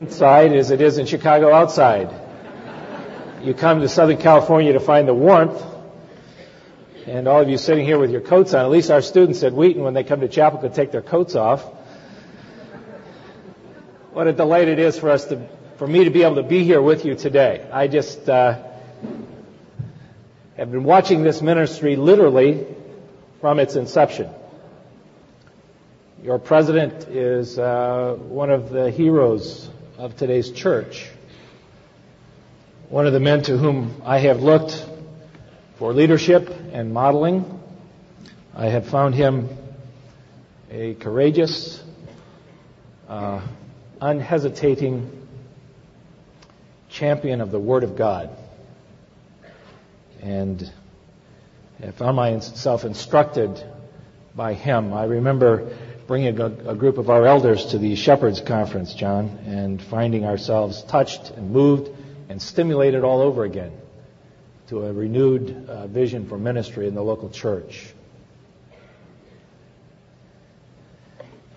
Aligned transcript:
inside 0.00 0.52
as 0.52 0.70
it 0.70 0.80
is 0.80 0.98
in 0.98 1.06
Chicago 1.06 1.52
outside. 1.52 2.08
You 3.42 3.52
come 3.54 3.80
to 3.80 3.88
Southern 3.88 4.18
California 4.18 4.72
to 4.72 4.80
find 4.80 5.08
the 5.08 5.14
warmth, 5.14 5.60
and 7.06 7.26
all 7.26 7.40
of 7.40 7.48
you 7.48 7.58
sitting 7.58 7.84
here 7.84 7.98
with 7.98 8.10
your 8.10 8.20
coats 8.20 8.54
on, 8.54 8.64
at 8.64 8.70
least 8.70 8.90
our 8.90 9.02
students 9.02 9.42
at 9.42 9.52
Wheaton, 9.52 9.82
when 9.82 9.94
they 9.94 10.04
come 10.04 10.20
to 10.20 10.28
chapel, 10.28 10.60
could 10.60 10.74
take 10.74 10.92
their 10.92 11.02
coats 11.02 11.34
off. 11.34 11.64
What 14.12 14.26
a 14.26 14.32
delight 14.32 14.68
it 14.68 14.78
is 14.78 14.98
for 14.98 15.10
us 15.10 15.24
to, 15.26 15.48
for 15.76 15.86
me 15.86 16.04
to 16.04 16.10
be 16.10 16.22
able 16.22 16.36
to 16.36 16.42
be 16.42 16.64
here 16.64 16.82
with 16.82 17.04
you 17.04 17.14
today. 17.14 17.68
I 17.72 17.88
just 17.88 18.28
uh, 18.28 18.62
have 20.56 20.70
been 20.70 20.84
watching 20.84 21.22
this 21.22 21.42
ministry 21.42 21.96
literally 21.96 22.66
from 23.40 23.58
its 23.58 23.76
inception. 23.76 24.30
Your 26.22 26.38
president 26.38 27.04
is 27.08 27.58
uh, 27.58 28.16
one 28.18 28.50
of 28.50 28.70
the 28.70 28.90
heroes 28.90 29.70
of 29.98 30.16
today's 30.16 30.52
church. 30.52 31.08
One 32.88 33.08
of 33.08 33.12
the 33.12 33.18
men 33.18 33.42
to 33.42 33.58
whom 33.58 34.00
I 34.04 34.18
have 34.18 34.40
looked 34.44 34.86
for 35.74 35.92
leadership 35.92 36.48
and 36.72 36.94
modeling. 36.94 37.60
I 38.54 38.66
have 38.66 38.86
found 38.86 39.16
him 39.16 39.48
a 40.70 40.94
courageous, 40.94 41.82
uh, 43.08 43.40
unhesitating 44.00 45.26
champion 46.88 47.40
of 47.40 47.50
the 47.50 47.58
Word 47.58 47.82
of 47.82 47.96
God. 47.96 48.30
And 50.22 50.72
I 51.82 51.90
found 51.90 52.14
myself 52.14 52.84
instructed 52.84 53.60
by 54.32 54.54
him. 54.54 54.92
I 54.92 55.06
remember 55.06 55.76
bringing 56.08 56.40
a, 56.40 56.46
a, 56.46 56.74
group 56.74 56.96
of 56.96 57.10
our 57.10 57.26
elders 57.26 57.66
to 57.66 57.78
the 57.78 57.94
Shepherds 57.94 58.40
Conference, 58.40 58.94
John, 58.94 59.26
and 59.46 59.80
finding 59.80 60.24
ourselves 60.24 60.82
touched 60.84 61.30
and 61.32 61.50
moved 61.50 61.90
and 62.30 62.40
stimulated 62.40 63.04
all 63.04 63.20
over 63.20 63.44
again 63.44 63.72
to 64.68 64.86
a 64.86 64.92
renewed 64.92 65.68
uh, 65.68 65.86
vision 65.86 66.26
for 66.26 66.38
ministry 66.38 66.88
in 66.88 66.94
the 66.94 67.02
local 67.02 67.28
church. 67.28 67.92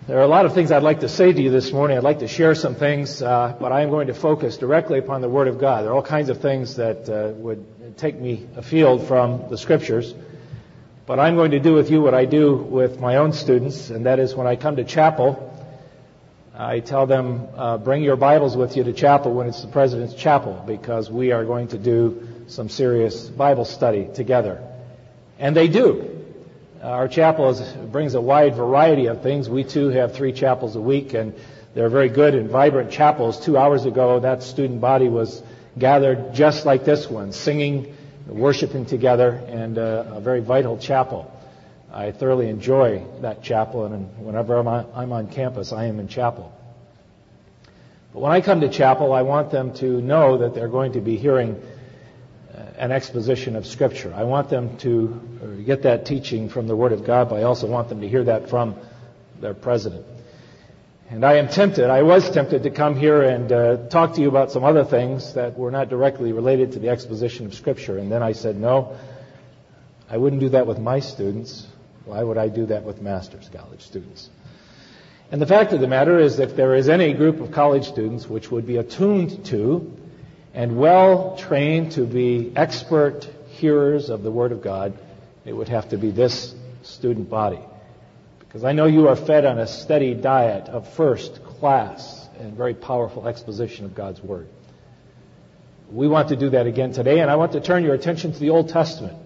There 0.06 0.18
are 0.18 0.22
a 0.22 0.28
lot 0.28 0.44
of 0.44 0.52
things 0.52 0.70
I'd 0.70 0.82
like 0.82 1.00
to 1.00 1.08
say 1.08 1.32
to 1.32 1.40
you 1.40 1.50
this 1.50 1.72
morning. 1.72 1.96
I'd 1.96 2.04
like 2.04 2.18
to 2.18 2.28
share 2.28 2.54
some 2.54 2.74
things, 2.74 3.22
uh, 3.22 3.56
but 3.58 3.72
I 3.72 3.80
am 3.80 3.88
going 3.88 4.08
to 4.08 4.14
focus 4.14 4.58
directly 4.58 4.98
upon 4.98 5.22
the 5.22 5.30
Word 5.30 5.48
of 5.48 5.58
God. 5.58 5.84
There 5.84 5.92
are 5.92 5.94
all 5.94 6.02
kinds 6.02 6.28
of 6.28 6.42
things 6.42 6.76
that 6.76 7.08
uh, 7.08 7.32
would 7.36 7.96
take 7.96 8.20
me 8.20 8.46
afield 8.56 9.08
from 9.08 9.48
the 9.48 9.56
Scriptures. 9.56 10.14
But 11.04 11.18
I'm 11.18 11.34
going 11.34 11.50
to 11.50 11.58
do 11.58 11.74
with 11.74 11.90
you 11.90 12.00
what 12.00 12.14
I 12.14 12.26
do 12.26 12.54
with 12.54 13.00
my 13.00 13.16
own 13.16 13.32
students, 13.32 13.90
and 13.90 14.06
that 14.06 14.20
is 14.20 14.36
when 14.36 14.46
I 14.46 14.54
come 14.54 14.76
to 14.76 14.84
chapel, 14.84 15.48
I 16.54 16.78
tell 16.78 17.06
them, 17.06 17.48
uh, 17.56 17.78
bring 17.78 18.04
your 18.04 18.14
Bibles 18.14 18.56
with 18.56 18.76
you 18.76 18.84
to 18.84 18.92
chapel 18.92 19.34
when 19.34 19.48
it's 19.48 19.62
the 19.62 19.68
President's 19.68 20.14
Chapel, 20.14 20.62
because 20.64 21.10
we 21.10 21.32
are 21.32 21.44
going 21.44 21.68
to 21.68 21.78
do 21.78 22.28
some 22.46 22.68
serious 22.68 23.28
Bible 23.28 23.64
study 23.64 24.08
together. 24.14 24.62
And 25.40 25.56
they 25.56 25.66
do. 25.66 26.24
Our 26.80 27.08
chapel 27.08 27.50
is, 27.50 27.60
brings 27.90 28.14
a 28.14 28.20
wide 28.20 28.54
variety 28.54 29.06
of 29.06 29.22
things. 29.22 29.48
We 29.48 29.64
too 29.64 29.88
have 29.88 30.14
three 30.14 30.32
chapels 30.32 30.76
a 30.76 30.80
week, 30.80 31.14
and 31.14 31.34
they're 31.74 31.88
very 31.88 32.10
good 32.10 32.36
and 32.36 32.48
vibrant 32.48 32.92
chapels. 32.92 33.44
Two 33.44 33.56
hours 33.58 33.86
ago, 33.86 34.20
that 34.20 34.44
student 34.44 34.80
body 34.80 35.08
was 35.08 35.42
gathered 35.76 36.32
just 36.32 36.64
like 36.64 36.84
this 36.84 37.10
one, 37.10 37.32
singing 37.32 37.96
worshiping 38.26 38.86
together, 38.86 39.30
and 39.30 39.78
uh, 39.78 40.04
a 40.12 40.20
very 40.20 40.40
vital 40.40 40.78
chapel. 40.78 41.30
I 41.92 42.12
thoroughly 42.12 42.48
enjoy 42.48 43.04
that 43.20 43.42
chapel, 43.42 43.84
and 43.84 44.08
whenever 44.18 44.56
I'm 44.56 44.68
on, 44.68 44.86
I'm 44.94 45.12
on 45.12 45.28
campus, 45.28 45.72
I 45.72 45.86
am 45.86 46.00
in 46.00 46.08
chapel. 46.08 46.52
But 48.12 48.20
when 48.20 48.32
I 48.32 48.40
come 48.40 48.60
to 48.60 48.68
chapel, 48.68 49.12
I 49.12 49.22
want 49.22 49.50
them 49.50 49.74
to 49.74 50.00
know 50.00 50.38
that 50.38 50.54
they're 50.54 50.68
going 50.68 50.92
to 50.92 51.00
be 51.00 51.16
hearing 51.16 51.60
uh, 52.54 52.58
an 52.76 52.92
exposition 52.92 53.56
of 53.56 53.66
Scripture. 53.66 54.12
I 54.14 54.24
want 54.24 54.48
them 54.50 54.76
to 54.78 55.62
get 55.66 55.82
that 55.82 56.06
teaching 56.06 56.48
from 56.48 56.66
the 56.66 56.76
Word 56.76 56.92
of 56.92 57.04
God, 57.04 57.28
but 57.28 57.36
I 57.36 57.42
also 57.42 57.66
want 57.66 57.88
them 57.88 58.00
to 58.00 58.08
hear 58.08 58.24
that 58.24 58.48
from 58.50 58.76
their 59.40 59.54
president. 59.54 60.06
And 61.10 61.24
I 61.24 61.34
am 61.34 61.48
tempted, 61.48 61.90
I 61.90 62.02
was 62.02 62.30
tempted 62.30 62.62
to 62.62 62.70
come 62.70 62.96
here 62.96 63.22
and 63.22 63.52
uh, 63.52 63.88
talk 63.88 64.14
to 64.14 64.20
you 64.20 64.28
about 64.28 64.50
some 64.50 64.64
other 64.64 64.84
things 64.84 65.34
that 65.34 65.58
were 65.58 65.70
not 65.70 65.90
directly 65.90 66.32
related 66.32 66.72
to 66.72 66.78
the 66.78 66.88
exposition 66.88 67.44
of 67.44 67.54
Scripture. 67.54 67.98
And 67.98 68.10
then 68.10 68.22
I 68.22 68.32
said, 68.32 68.56
no, 68.56 68.96
I 70.08 70.16
wouldn't 70.16 70.40
do 70.40 70.48
that 70.50 70.66
with 70.66 70.78
my 70.78 71.00
students. 71.00 71.66
Why 72.04 72.22
would 72.22 72.38
I 72.38 72.48
do 72.48 72.66
that 72.66 72.84
with 72.84 73.02
master's 73.02 73.48
college 73.50 73.82
students? 73.82 74.30
And 75.30 75.40
the 75.40 75.46
fact 75.46 75.72
of 75.72 75.80
the 75.80 75.88
matter 75.88 76.18
is 76.18 76.38
if 76.38 76.56
there 76.56 76.74
is 76.74 76.88
any 76.88 77.14
group 77.14 77.40
of 77.40 77.52
college 77.52 77.86
students 77.86 78.28
which 78.28 78.50
would 78.50 78.66
be 78.66 78.76
attuned 78.76 79.46
to 79.46 79.90
and 80.54 80.76
well 80.76 81.36
trained 81.36 81.92
to 81.92 82.04
be 82.04 82.52
expert 82.54 83.28
hearers 83.48 84.10
of 84.10 84.22
the 84.22 84.30
Word 84.30 84.52
of 84.52 84.62
God, 84.62 84.92
it 85.44 85.52
would 85.52 85.68
have 85.68 85.88
to 85.90 85.96
be 85.96 86.10
this 86.10 86.54
student 86.82 87.30
body. 87.30 87.60
Because 88.52 88.64
I 88.64 88.72
know 88.72 88.84
you 88.84 89.08
are 89.08 89.16
fed 89.16 89.46
on 89.46 89.58
a 89.58 89.66
steady 89.66 90.12
diet 90.12 90.68
of 90.68 90.86
first 90.86 91.42
class 91.42 92.28
and 92.38 92.54
very 92.54 92.74
powerful 92.74 93.26
exposition 93.26 93.86
of 93.86 93.94
God's 93.94 94.20
Word. 94.20 94.46
We 95.90 96.06
want 96.06 96.28
to 96.28 96.36
do 96.36 96.50
that 96.50 96.66
again 96.66 96.92
today, 96.92 97.20
and 97.20 97.30
I 97.30 97.36
want 97.36 97.52
to 97.52 97.62
turn 97.62 97.82
your 97.82 97.94
attention 97.94 98.30
to 98.30 98.38
the 98.38 98.50
Old 98.50 98.68
Testament, 98.68 99.16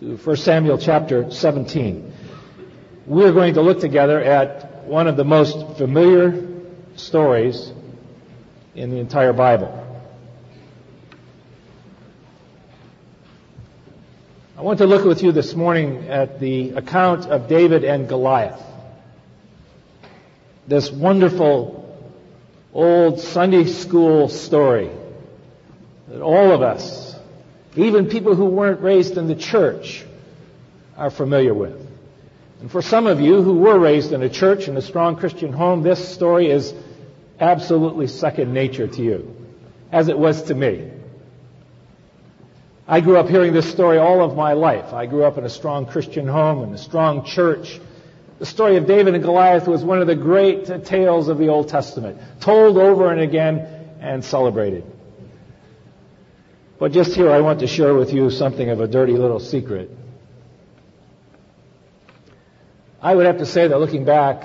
to 0.00 0.18
1 0.18 0.36
Samuel 0.36 0.76
chapter 0.76 1.30
17. 1.30 2.12
We're 3.06 3.32
going 3.32 3.54
to 3.54 3.62
look 3.62 3.80
together 3.80 4.22
at 4.22 4.84
one 4.84 5.08
of 5.08 5.16
the 5.16 5.24
most 5.24 5.78
familiar 5.78 6.46
stories 6.96 7.72
in 8.74 8.90
the 8.90 8.98
entire 8.98 9.32
Bible. 9.32 9.80
I 14.58 14.60
want 14.60 14.76
to 14.80 14.86
look 14.86 15.06
with 15.06 15.22
you 15.22 15.32
this 15.32 15.54
morning 15.54 16.08
at 16.10 16.38
the 16.38 16.72
account 16.72 17.24
of 17.24 17.48
David 17.48 17.82
and 17.84 18.06
Goliath 18.06 18.62
this 20.66 20.90
wonderful 20.90 21.80
old 22.72 23.20
Sunday 23.20 23.66
school 23.66 24.28
story 24.28 24.90
that 26.08 26.20
all 26.20 26.52
of 26.52 26.62
us, 26.62 27.14
even 27.76 28.08
people 28.08 28.34
who 28.34 28.46
weren't 28.46 28.80
raised 28.80 29.16
in 29.16 29.28
the 29.28 29.34
church, 29.34 30.04
are 30.96 31.10
familiar 31.10 31.54
with. 31.54 31.80
And 32.60 32.70
for 32.70 32.82
some 32.82 33.06
of 33.06 33.20
you 33.20 33.42
who 33.42 33.54
were 33.54 33.78
raised 33.78 34.12
in 34.12 34.22
a 34.22 34.28
church 34.28 34.68
in 34.68 34.76
a 34.76 34.82
strong 34.82 35.16
Christian 35.16 35.52
home, 35.52 35.82
this 35.82 36.08
story 36.14 36.50
is 36.50 36.72
absolutely 37.40 38.06
second 38.06 38.54
nature 38.54 38.86
to 38.86 39.02
you, 39.02 39.36
as 39.92 40.08
it 40.08 40.18
was 40.18 40.44
to 40.44 40.54
me. 40.54 40.90
I 42.86 43.00
grew 43.00 43.16
up 43.16 43.28
hearing 43.28 43.52
this 43.52 43.70
story 43.70 43.98
all 43.98 44.22
of 44.22 44.36
my 44.36 44.52
life. 44.52 44.92
I 44.92 45.06
grew 45.06 45.24
up 45.24 45.38
in 45.38 45.44
a 45.44 45.50
strong 45.50 45.86
Christian 45.86 46.28
home, 46.28 46.62
in 46.62 46.74
a 46.74 46.78
strong 46.78 47.24
church, 47.24 47.80
the 48.44 48.50
story 48.50 48.76
of 48.76 48.86
David 48.86 49.14
and 49.14 49.24
Goliath 49.24 49.66
was 49.66 49.82
one 49.82 50.02
of 50.02 50.06
the 50.06 50.14
great 50.14 50.84
tales 50.84 51.28
of 51.28 51.38
the 51.38 51.48
Old 51.48 51.70
Testament, 51.70 52.20
told 52.40 52.76
over 52.76 53.10
and 53.10 53.18
again 53.18 53.96
and 54.00 54.22
celebrated. 54.22 54.84
But 56.78 56.92
just 56.92 57.14
here 57.14 57.30
I 57.30 57.40
want 57.40 57.60
to 57.60 57.66
share 57.66 57.94
with 57.94 58.12
you 58.12 58.28
something 58.28 58.68
of 58.68 58.82
a 58.82 58.86
dirty 58.86 59.14
little 59.14 59.40
secret. 59.40 59.90
I 63.00 63.14
would 63.14 63.24
have 63.24 63.38
to 63.38 63.46
say 63.46 63.66
that 63.66 63.80
looking 63.80 64.04
back, 64.04 64.44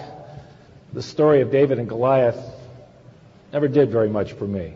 the 0.93 1.03
story 1.03 1.41
of 1.41 1.51
David 1.51 1.77
and 1.77 1.89
Goliath 1.89 2.39
never 3.51 3.67
did 3.67 3.91
very 3.91 4.09
much 4.09 4.31
for 4.31 4.47
me. 4.47 4.75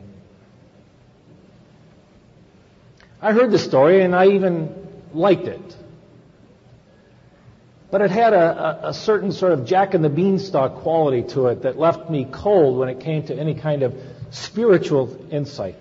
I 3.22 3.32
heard 3.32 3.52
the 3.52 3.60
story 3.60 4.02
and 4.02 4.14
I 4.14 4.32
even 4.32 4.86
liked 5.14 5.48
it. 5.48 5.78
But 7.94 8.02
it 8.02 8.10
had 8.10 8.34
a, 8.34 8.86
a, 8.86 8.90
a 8.90 8.94
certain 8.96 9.32
sort 9.32 9.52
of 9.52 9.68
jack 9.68 9.94
and 9.94 10.04
the 10.04 10.10
beanstalk 10.10 10.78
quality 10.78 11.22
to 11.34 11.46
it 11.50 11.62
that 11.62 11.78
left 11.78 12.10
me 12.10 12.26
cold 12.26 12.80
when 12.80 12.90
it 12.90 13.02
came 13.02 13.22
to 13.28 13.36
any 13.36 13.54
kind 13.54 13.84
of 13.84 13.96
spiritual 14.32 15.16
insight. 15.30 15.76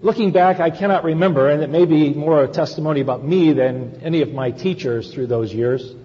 Looking 0.00 0.30
back, 0.30 0.60
I 0.60 0.70
cannot 0.70 1.02
remember, 1.02 1.50
and 1.50 1.64
it 1.64 1.68
may 1.68 1.84
be 1.84 2.14
more 2.14 2.44
a 2.44 2.46
testimony 2.46 3.00
about 3.00 3.24
me 3.24 3.52
than 3.54 4.00
any 4.04 4.22
of 4.22 4.32
my 4.32 4.52
teachers 4.52 5.12
through 5.12 5.26
those 5.26 5.52
years. 5.52 5.96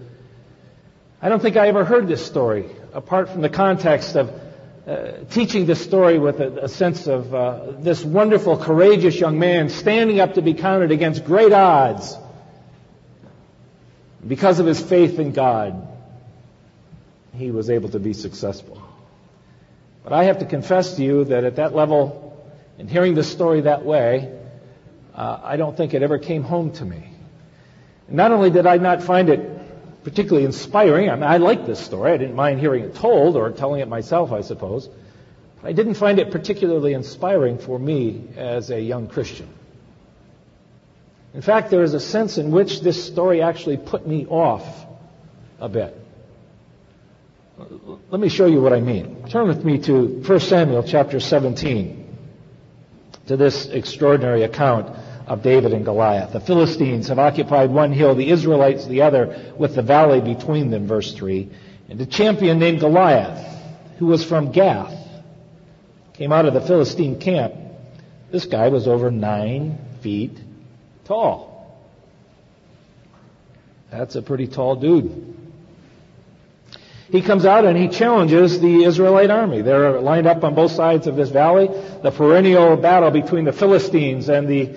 I 1.22 1.28
don't 1.28 1.40
think 1.40 1.56
I 1.56 1.68
ever 1.68 1.84
heard 1.84 2.08
this 2.08 2.26
story, 2.26 2.68
apart 2.92 3.28
from 3.28 3.42
the 3.42 3.48
context 3.48 4.16
of 4.16 4.32
uh, 4.88 5.12
teaching 5.30 5.66
this 5.66 5.80
story 5.80 6.18
with 6.18 6.40
a, 6.40 6.64
a 6.64 6.68
sense 6.68 7.06
of 7.06 7.32
uh, 7.32 7.66
this 7.78 8.04
wonderful, 8.04 8.56
courageous 8.56 9.20
young 9.20 9.38
man 9.38 9.68
standing 9.68 10.18
up 10.18 10.34
to 10.34 10.42
be 10.42 10.54
counted 10.54 10.90
against 10.90 11.24
great 11.24 11.52
odds 11.52 12.16
because 14.26 14.58
of 14.58 14.66
his 14.66 14.80
faith 14.80 15.18
in 15.18 15.32
God, 15.32 15.88
he 17.34 17.50
was 17.50 17.70
able 17.70 17.88
to 17.90 17.98
be 17.98 18.12
successful. 18.12 18.80
But 20.02 20.12
I 20.12 20.24
have 20.24 20.38
to 20.38 20.46
confess 20.46 20.96
to 20.96 21.02
you 21.02 21.24
that 21.24 21.44
at 21.44 21.56
that 21.56 21.74
level, 21.74 22.42
in 22.78 22.88
hearing 22.88 23.14
this 23.14 23.30
story 23.30 23.62
that 23.62 23.84
way, 23.84 24.38
uh, 25.14 25.40
I 25.42 25.56
don't 25.56 25.76
think 25.76 25.94
it 25.94 26.02
ever 26.02 26.18
came 26.18 26.42
home 26.42 26.72
to 26.72 26.84
me. 26.84 27.08
And 28.08 28.16
not 28.16 28.32
only 28.32 28.50
did 28.50 28.66
I 28.66 28.76
not 28.78 29.02
find 29.02 29.28
it 29.28 30.04
particularly 30.04 30.44
inspiring, 30.44 31.08
I, 31.08 31.14
mean, 31.14 31.24
I 31.24 31.38
liked 31.38 31.66
this 31.66 31.80
story. 31.80 32.12
I 32.12 32.16
didn't 32.16 32.36
mind 32.36 32.60
hearing 32.60 32.84
it 32.84 32.94
told 32.94 33.36
or 33.36 33.50
telling 33.50 33.80
it 33.80 33.88
myself, 33.88 34.32
I 34.32 34.42
suppose. 34.42 34.88
But 35.62 35.68
I 35.68 35.72
didn't 35.72 35.94
find 35.94 36.18
it 36.18 36.30
particularly 36.30 36.92
inspiring 36.92 37.58
for 37.58 37.78
me 37.78 38.28
as 38.36 38.70
a 38.70 38.80
young 38.80 39.08
Christian. 39.08 39.48
In 41.34 41.42
fact, 41.42 41.70
there 41.70 41.82
is 41.82 41.94
a 41.94 42.00
sense 42.00 42.38
in 42.38 42.52
which 42.52 42.80
this 42.80 43.04
story 43.04 43.42
actually 43.42 43.76
put 43.76 44.06
me 44.06 44.24
off 44.26 44.86
a 45.58 45.68
bit. 45.68 46.00
Let 48.10 48.20
me 48.20 48.28
show 48.28 48.46
you 48.46 48.60
what 48.60 48.72
I 48.72 48.80
mean. 48.80 49.28
Turn 49.28 49.48
with 49.48 49.64
me 49.64 49.78
to 49.80 50.22
1 50.22 50.40
Samuel 50.40 50.84
chapter 50.84 51.18
17, 51.18 52.16
to 53.26 53.36
this 53.36 53.66
extraordinary 53.66 54.44
account 54.44 54.96
of 55.26 55.42
David 55.42 55.72
and 55.72 55.84
Goliath. 55.84 56.32
The 56.32 56.40
Philistines 56.40 57.08
have 57.08 57.18
occupied 57.18 57.70
one 57.70 57.92
hill, 57.92 58.14
the 58.14 58.30
Israelites 58.30 58.86
the 58.86 59.02
other, 59.02 59.52
with 59.58 59.74
the 59.74 59.82
valley 59.82 60.20
between 60.20 60.70
them, 60.70 60.86
verse 60.86 61.14
3. 61.14 61.50
And 61.88 62.00
a 62.00 62.06
champion 62.06 62.60
named 62.60 62.78
Goliath, 62.80 63.44
who 63.98 64.06
was 64.06 64.24
from 64.24 64.52
Gath, 64.52 64.94
came 66.12 66.32
out 66.32 66.46
of 66.46 66.54
the 66.54 66.60
Philistine 66.60 67.18
camp. 67.18 67.54
This 68.30 68.46
guy 68.46 68.68
was 68.68 68.86
over 68.86 69.10
nine 69.10 69.78
feet 70.00 70.38
tall. 71.04 71.54
That's 73.90 74.16
a 74.16 74.22
pretty 74.22 74.46
tall 74.46 74.76
dude. 74.76 75.34
He 77.10 77.22
comes 77.22 77.44
out 77.44 77.64
and 77.64 77.76
he 77.76 77.88
challenges 77.88 78.60
the 78.60 78.84
Israelite 78.84 79.30
army. 79.30 79.62
They're 79.62 80.00
lined 80.00 80.26
up 80.26 80.42
on 80.42 80.54
both 80.54 80.72
sides 80.72 81.06
of 81.06 81.16
this 81.16 81.30
valley. 81.30 81.68
The 82.02 82.10
perennial 82.10 82.76
battle 82.76 83.10
between 83.10 83.44
the 83.44 83.52
Philistines 83.52 84.28
and 84.28 84.48
the 84.48 84.74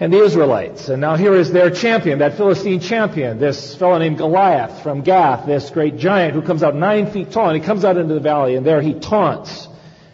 and 0.00 0.10
the 0.10 0.24
Israelites. 0.24 0.88
And 0.88 1.00
now 1.00 1.16
here 1.16 1.34
is 1.34 1.52
their 1.52 1.70
champion, 1.70 2.20
that 2.20 2.38
Philistine 2.38 2.80
champion, 2.80 3.38
this 3.38 3.74
fellow 3.76 3.98
named 3.98 4.16
Goliath 4.16 4.82
from 4.82 5.02
Gath, 5.02 5.46
this 5.46 5.68
great 5.68 5.98
giant 5.98 6.32
who 6.32 6.40
comes 6.40 6.62
out 6.62 6.74
nine 6.74 7.10
feet 7.10 7.30
tall, 7.30 7.50
and 7.50 7.60
he 7.60 7.64
comes 7.64 7.84
out 7.84 7.98
into 7.98 8.14
the 8.14 8.20
valley, 8.20 8.56
and 8.56 8.64
there 8.64 8.80
he 8.80 8.94
taunts 8.94 9.68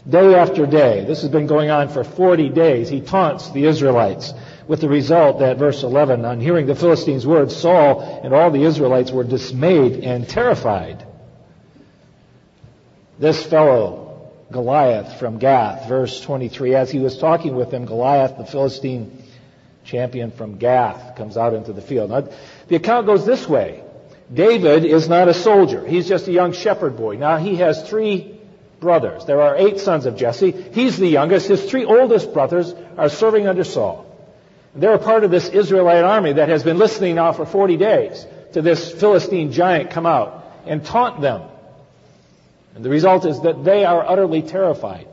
day 0.09 0.35
after 0.35 0.67
day. 0.67 1.05
This 1.05 1.23
has 1.23 1.31
been 1.31 1.47
going 1.47 1.71
on 1.71 1.89
for 1.89 2.03
40 2.03 2.49
days. 2.49 2.89
He 2.89 3.01
taunts 3.01 3.51
the 3.51 3.65
Israelites 3.65 4.35
with 4.69 4.81
the 4.81 4.89
result 4.89 5.39
that 5.39 5.59
verse 5.59 5.83
11, 5.83 6.25
on 6.25 6.41
hearing 6.41 6.67
the 6.67 6.75
Philistines' 6.75 7.27
words, 7.27 7.55
Saul 7.55 8.21
and 8.25 8.35
all 8.35 8.51
the 8.51 8.63
Israelites 8.63 9.11
were 9.11 9.25
dismayed 9.25 10.05
and 10.05 10.29
terrified. 10.29 11.07
This 13.19 13.45
fellow, 13.45 14.33
Goliath 14.51 15.19
from 15.19 15.39
Gath, 15.39 15.89
verse 15.89 16.21
23, 16.21 16.75
as 16.75 16.91
he 16.91 16.99
was 16.99 17.19
talking 17.19 17.55
with 17.55 17.71
them, 17.71 17.85
Goliath, 17.85 18.37
the 18.37 18.45
Philistine 18.45 19.23
champion 19.85 20.33
from 20.33 20.59
Gath, 20.59 21.17
comes 21.17 21.37
out 21.37 21.55
into 21.55 21.73
the 21.73 21.81
field. 21.81 22.11
Now, 22.11 22.29
the 22.69 22.77
account 22.77 23.07
goes 23.07 23.25
this 23.25 23.49
way. 23.49 23.83
David 24.33 24.85
is 24.85 25.09
not 25.09 25.29
a 25.29 25.35
soldier. 25.35 25.87
He's 25.87 26.09
just 26.09 26.27
a 26.27 26.33
young 26.33 26.53
shepherd 26.53 26.97
boy. 26.97 27.17
Now, 27.17 27.37
he 27.37 27.57
has 27.57 27.89
three 27.89 28.41
brothers. 28.81 29.25
There 29.25 29.41
are 29.41 29.57
eight 29.57 29.79
sons 29.79 30.07
of 30.07 30.17
Jesse. 30.17 30.51
He's 30.51 30.97
the 30.99 31.07
youngest. 31.07 31.47
His 31.47 31.71
three 31.71 31.85
oldest 31.85 32.33
brothers 32.33 32.75
are 32.99 33.09
serving 33.09 33.47
under 33.47 33.63
Saul. 33.63 34.05
They're 34.77 34.95
a 34.95 34.99
part 34.99 35.25
of 35.25 35.31
this 35.31 35.49
Israelite 35.49 36.05
army 36.05 36.35
that 36.35 36.49
has 36.49 36.63
been 36.63 36.79
listening 36.79 37.15
now 37.15 37.33
for 37.33 37.47
40 37.47 37.77
days 37.79 38.27
to 38.53 38.63
this 38.63 38.93
Philistine 38.93 39.51
giant 39.51 39.91
come 39.91 40.07
out 40.07 40.45
and 40.67 40.85
taunt 40.85 41.21
them. 41.21 41.43
And 42.75 42.85
the 42.85 42.91
result 42.91 43.25
is 43.25 43.41
that 43.41 43.65
they 43.65 43.87
are 43.87 44.07
utterly 44.07 44.43
terrified. 44.43 45.09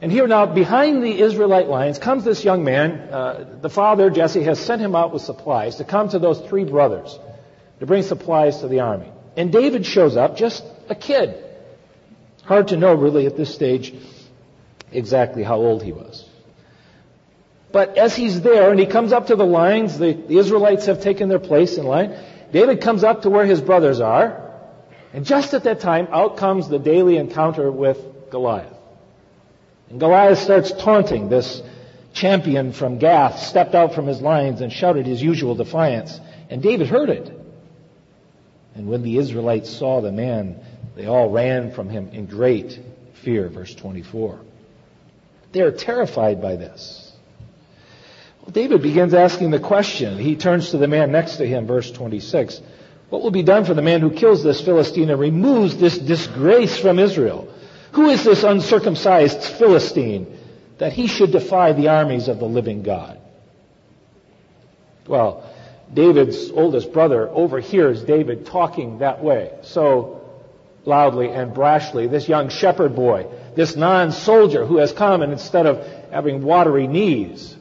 And 0.00 0.10
here 0.10 0.26
now, 0.26 0.46
behind 0.46 1.02
the 1.02 1.20
Israelite 1.20 1.66
lines, 1.66 1.98
comes 1.98 2.24
this 2.24 2.44
young 2.44 2.64
man. 2.64 2.92
Uh, 2.92 3.58
the 3.60 3.68
father, 3.68 4.08
Jesse, 4.08 4.44
has 4.44 4.58
sent 4.58 4.80
him 4.80 4.94
out 4.94 5.12
with 5.12 5.22
supplies 5.22 5.76
to 5.76 5.84
come 5.84 6.08
to 6.10 6.18
those 6.18 6.40
three 6.48 6.64
brothers 6.64 7.18
to 7.80 7.86
bring 7.86 8.02
supplies 8.02 8.60
to 8.60 8.68
the 8.68 8.80
army. 8.80 9.10
And 9.36 9.52
David 9.52 9.84
shows 9.84 10.16
up, 10.16 10.36
just 10.36 10.64
a 10.88 10.94
kid. 10.94 11.44
Hard 12.44 12.68
to 12.68 12.76
know, 12.76 12.94
really, 12.94 13.26
at 13.26 13.36
this 13.36 13.52
stage, 13.52 13.92
exactly 14.92 15.42
how 15.42 15.56
old 15.56 15.82
he 15.82 15.92
was. 15.92 16.29
But 17.72 17.96
as 17.96 18.16
he's 18.16 18.40
there 18.40 18.70
and 18.70 18.80
he 18.80 18.86
comes 18.86 19.12
up 19.12 19.28
to 19.28 19.36
the 19.36 19.46
lines, 19.46 19.98
the, 19.98 20.12
the 20.12 20.38
Israelites 20.38 20.86
have 20.86 21.00
taken 21.00 21.28
their 21.28 21.38
place 21.38 21.76
in 21.76 21.86
line. 21.86 22.16
David 22.52 22.80
comes 22.80 23.04
up 23.04 23.22
to 23.22 23.30
where 23.30 23.46
his 23.46 23.60
brothers 23.60 24.00
are. 24.00 24.50
And 25.12 25.24
just 25.24 25.54
at 25.54 25.64
that 25.64 25.80
time, 25.80 26.08
out 26.10 26.36
comes 26.36 26.68
the 26.68 26.78
daily 26.78 27.16
encounter 27.16 27.70
with 27.70 27.98
Goliath. 28.30 28.72
And 29.88 29.98
Goliath 29.98 30.38
starts 30.38 30.72
taunting 30.72 31.28
this 31.28 31.62
champion 32.12 32.72
from 32.72 32.98
Gath, 32.98 33.40
stepped 33.40 33.74
out 33.74 33.94
from 33.94 34.06
his 34.06 34.20
lines 34.20 34.60
and 34.60 34.72
shouted 34.72 35.06
his 35.06 35.22
usual 35.22 35.54
defiance. 35.54 36.18
And 36.48 36.62
David 36.62 36.88
heard 36.88 37.10
it. 37.10 37.36
And 38.74 38.88
when 38.88 39.02
the 39.02 39.18
Israelites 39.18 39.70
saw 39.70 40.00
the 40.00 40.12
man, 40.12 40.60
they 40.96 41.06
all 41.06 41.30
ran 41.30 41.72
from 41.72 41.88
him 41.88 42.08
in 42.12 42.26
great 42.26 42.78
fear. 43.24 43.48
Verse 43.48 43.74
24. 43.74 44.40
They 45.52 45.60
are 45.60 45.72
terrified 45.72 46.40
by 46.40 46.56
this. 46.56 47.09
David 48.50 48.82
begins 48.82 49.14
asking 49.14 49.50
the 49.50 49.58
question. 49.58 50.18
He 50.18 50.36
turns 50.36 50.70
to 50.70 50.78
the 50.78 50.88
man 50.88 51.12
next 51.12 51.36
to 51.36 51.46
him, 51.46 51.66
verse 51.66 51.90
26. 51.90 52.60
What 53.10 53.22
will 53.22 53.30
be 53.30 53.42
done 53.42 53.64
for 53.64 53.74
the 53.74 53.82
man 53.82 54.00
who 54.00 54.10
kills 54.10 54.42
this 54.42 54.60
Philistine 54.60 55.10
and 55.10 55.20
removes 55.20 55.76
this 55.76 55.98
disgrace 55.98 56.78
from 56.78 56.98
Israel? 56.98 57.52
Who 57.92 58.08
is 58.08 58.24
this 58.24 58.44
uncircumcised 58.44 59.42
Philistine 59.42 60.38
that 60.78 60.92
he 60.92 61.06
should 61.06 61.32
defy 61.32 61.72
the 61.72 61.88
armies 61.88 62.28
of 62.28 62.38
the 62.38 62.46
living 62.46 62.82
God? 62.82 63.18
Well, 65.06 65.44
David's 65.92 66.50
oldest 66.50 66.92
brother 66.92 67.28
overhears 67.28 68.02
David 68.04 68.46
talking 68.46 68.98
that 68.98 69.22
way, 69.22 69.52
so 69.62 70.20
loudly 70.84 71.30
and 71.30 71.52
brashly. 71.52 72.08
This 72.08 72.28
young 72.28 72.48
shepherd 72.48 72.94
boy, 72.94 73.26
this 73.56 73.74
non-soldier 73.74 74.64
who 74.64 74.78
has 74.78 74.92
come 74.92 75.22
and 75.22 75.32
instead 75.32 75.66
of 75.66 75.84
having 76.12 76.42
watery 76.42 76.86
knees, 76.86 77.56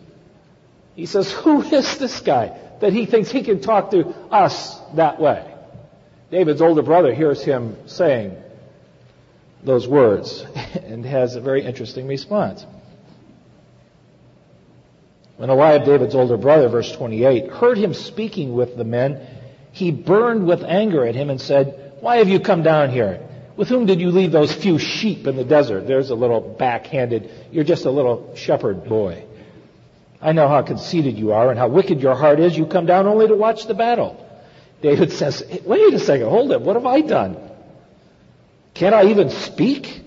he 0.99 1.05
says, 1.05 1.31
who 1.31 1.61
is 1.61 1.97
this 1.97 2.19
guy 2.19 2.59
that 2.81 2.91
he 2.91 3.05
thinks 3.05 3.31
he 3.31 3.41
can 3.41 3.61
talk 3.61 3.91
to 3.91 4.09
us 4.31 4.77
that 4.95 5.19
way? 5.19 5.49
David's 6.29 6.61
older 6.61 6.81
brother 6.81 7.13
hears 7.13 7.41
him 7.41 7.77
saying, 7.87 8.35
those 9.63 9.87
words 9.87 10.45
and 10.83 11.05
has 11.05 11.35
a 11.35 11.41
very 11.41 11.63
interesting 11.63 12.05
response. 12.05 12.65
When 15.37 15.49
Eliab, 15.49 15.85
David's 15.85 16.15
older 16.15 16.35
brother, 16.35 16.67
verse 16.67 16.91
28, 16.91 17.49
heard 17.49 17.77
him 17.77 17.93
speaking 17.93 18.53
with 18.53 18.75
the 18.75 18.83
men, 18.83 19.25
he 19.71 19.91
burned 19.91 20.45
with 20.45 20.63
anger 20.63 21.05
at 21.05 21.15
him 21.15 21.29
and 21.29 21.39
said, 21.39 21.93
Why 22.01 22.17
have 22.17 22.27
you 22.27 22.41
come 22.41 22.61
down 22.61 22.89
here? 22.89 23.25
With 23.55 23.69
whom 23.69 23.85
did 23.85 24.01
you 24.01 24.11
leave 24.11 24.33
those 24.33 24.53
few 24.53 24.77
sheep 24.77 25.27
in 25.27 25.37
the 25.37 25.45
desert? 25.45 25.87
There's 25.87 26.09
a 26.09 26.15
little 26.15 26.41
backhanded, 26.41 27.31
you're 27.53 27.63
just 27.63 27.85
a 27.85 27.91
little 27.91 28.35
shepherd 28.35 28.83
boy. 28.83 29.28
I 30.21 30.33
know 30.33 30.47
how 30.47 30.61
conceited 30.61 31.17
you 31.17 31.31
are 31.31 31.49
and 31.49 31.57
how 31.57 31.69
wicked 31.69 32.01
your 32.01 32.15
heart 32.15 32.39
is. 32.39 32.57
You 32.57 32.65
come 32.65 32.85
down 32.85 33.07
only 33.07 33.27
to 33.27 33.35
watch 33.35 33.67
the 33.67 33.73
battle. 33.73 34.25
David 34.81 35.11
says, 35.11 35.43
Wait 35.65 35.93
a 35.93 35.99
second, 35.99 36.27
hold 36.27 36.51
it, 36.51 36.61
what 36.61 36.75
have 36.75 36.85
I 36.85 37.01
done? 37.01 37.37
Can 38.73 38.93
I 38.93 39.05
even 39.05 39.29
speak? 39.29 40.03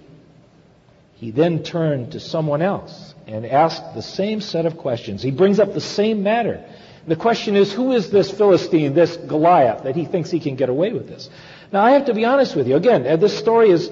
He 1.15 1.31
then 1.31 1.63
turned 1.63 2.13
to 2.13 2.21
someone 2.21 2.63
else 2.63 3.15
and 3.27 3.47
asked 3.47 3.95
the 3.95 4.03
same 4.03 4.41
set 4.41 4.67
of 4.67 4.79
questions. 4.79 5.23
He 5.23 5.31
brings 5.31 5.61
up 5.61 5.73
the 5.73 5.81
same 5.81 6.23
matter. 6.23 6.65
The 7.07 7.17
question 7.17 7.57
is, 7.57 7.73
who 7.73 7.93
is 7.93 8.11
this 8.11 8.31
Philistine, 8.31 8.95
this 8.95 9.17
Goliath, 9.17 9.85
that 9.85 9.97
he 9.97 10.05
thinks 10.05 10.31
he 10.31 10.41
can 10.41 10.57
get 10.57 10.69
away 10.69 10.93
with 10.93 11.09
this? 11.09 11.29
Now, 11.73 11.83
I 11.85 11.93
have 11.93 12.07
to 12.07 12.15
be 12.15 12.25
honest 12.25 12.55
with 12.55 12.69
you. 12.69 12.77
Again, 12.77 13.07
uh, 13.07 13.17
this 13.17 13.37
story 13.37 13.71
is, 13.71 13.91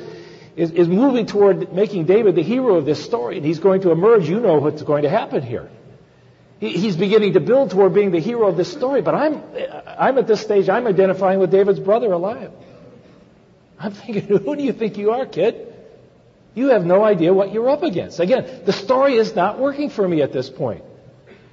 is, 0.56 0.70
is 0.72 0.88
moving 0.88 1.26
toward 1.26 1.72
making 1.72 2.06
David 2.06 2.34
the 2.36 2.42
hero 2.42 2.76
of 2.76 2.84
this 2.84 3.02
story, 3.02 3.36
and 3.36 3.44
he's 3.44 3.58
going 3.58 3.82
to 3.82 3.90
emerge. 3.90 4.28
You 4.28 4.40
know 4.40 4.58
what's 4.58 4.82
going 4.82 5.02
to 5.02 5.10
happen 5.10 5.42
here. 5.42 5.68
He, 6.60 6.72
he's 6.72 6.96
beginning 6.96 7.32
to 7.32 7.40
build 7.40 7.70
toward 7.70 7.94
being 7.94 8.10
the 8.12 8.20
hero 8.20 8.46
of 8.46 8.56
this 8.56 8.70
story, 8.70 9.00
but 9.00 9.14
I'm, 9.14 9.42
I'm 9.86 10.18
at 10.18 10.26
this 10.26 10.42
stage, 10.42 10.68
I'm 10.68 10.86
identifying 10.86 11.40
with 11.40 11.50
David's 11.50 11.80
brother 11.80 12.12
Eliab. 12.12 12.52
I'm 13.78 13.92
thinking, 13.92 14.22
who 14.44 14.54
do 14.54 14.62
you 14.62 14.74
think 14.74 14.98
you 14.98 15.10
are, 15.12 15.24
kid? 15.26 15.66
You 16.54 16.68
have 16.68 16.84
no 16.84 17.02
idea 17.02 17.32
what 17.32 17.52
you're 17.52 17.70
up 17.70 17.82
against. 17.82 18.20
Again, 18.20 18.62
the 18.66 18.72
story 18.72 19.14
is 19.14 19.34
not 19.34 19.58
working 19.58 19.88
for 19.88 20.06
me 20.06 20.20
at 20.20 20.32
this 20.32 20.50
point. 20.50 20.84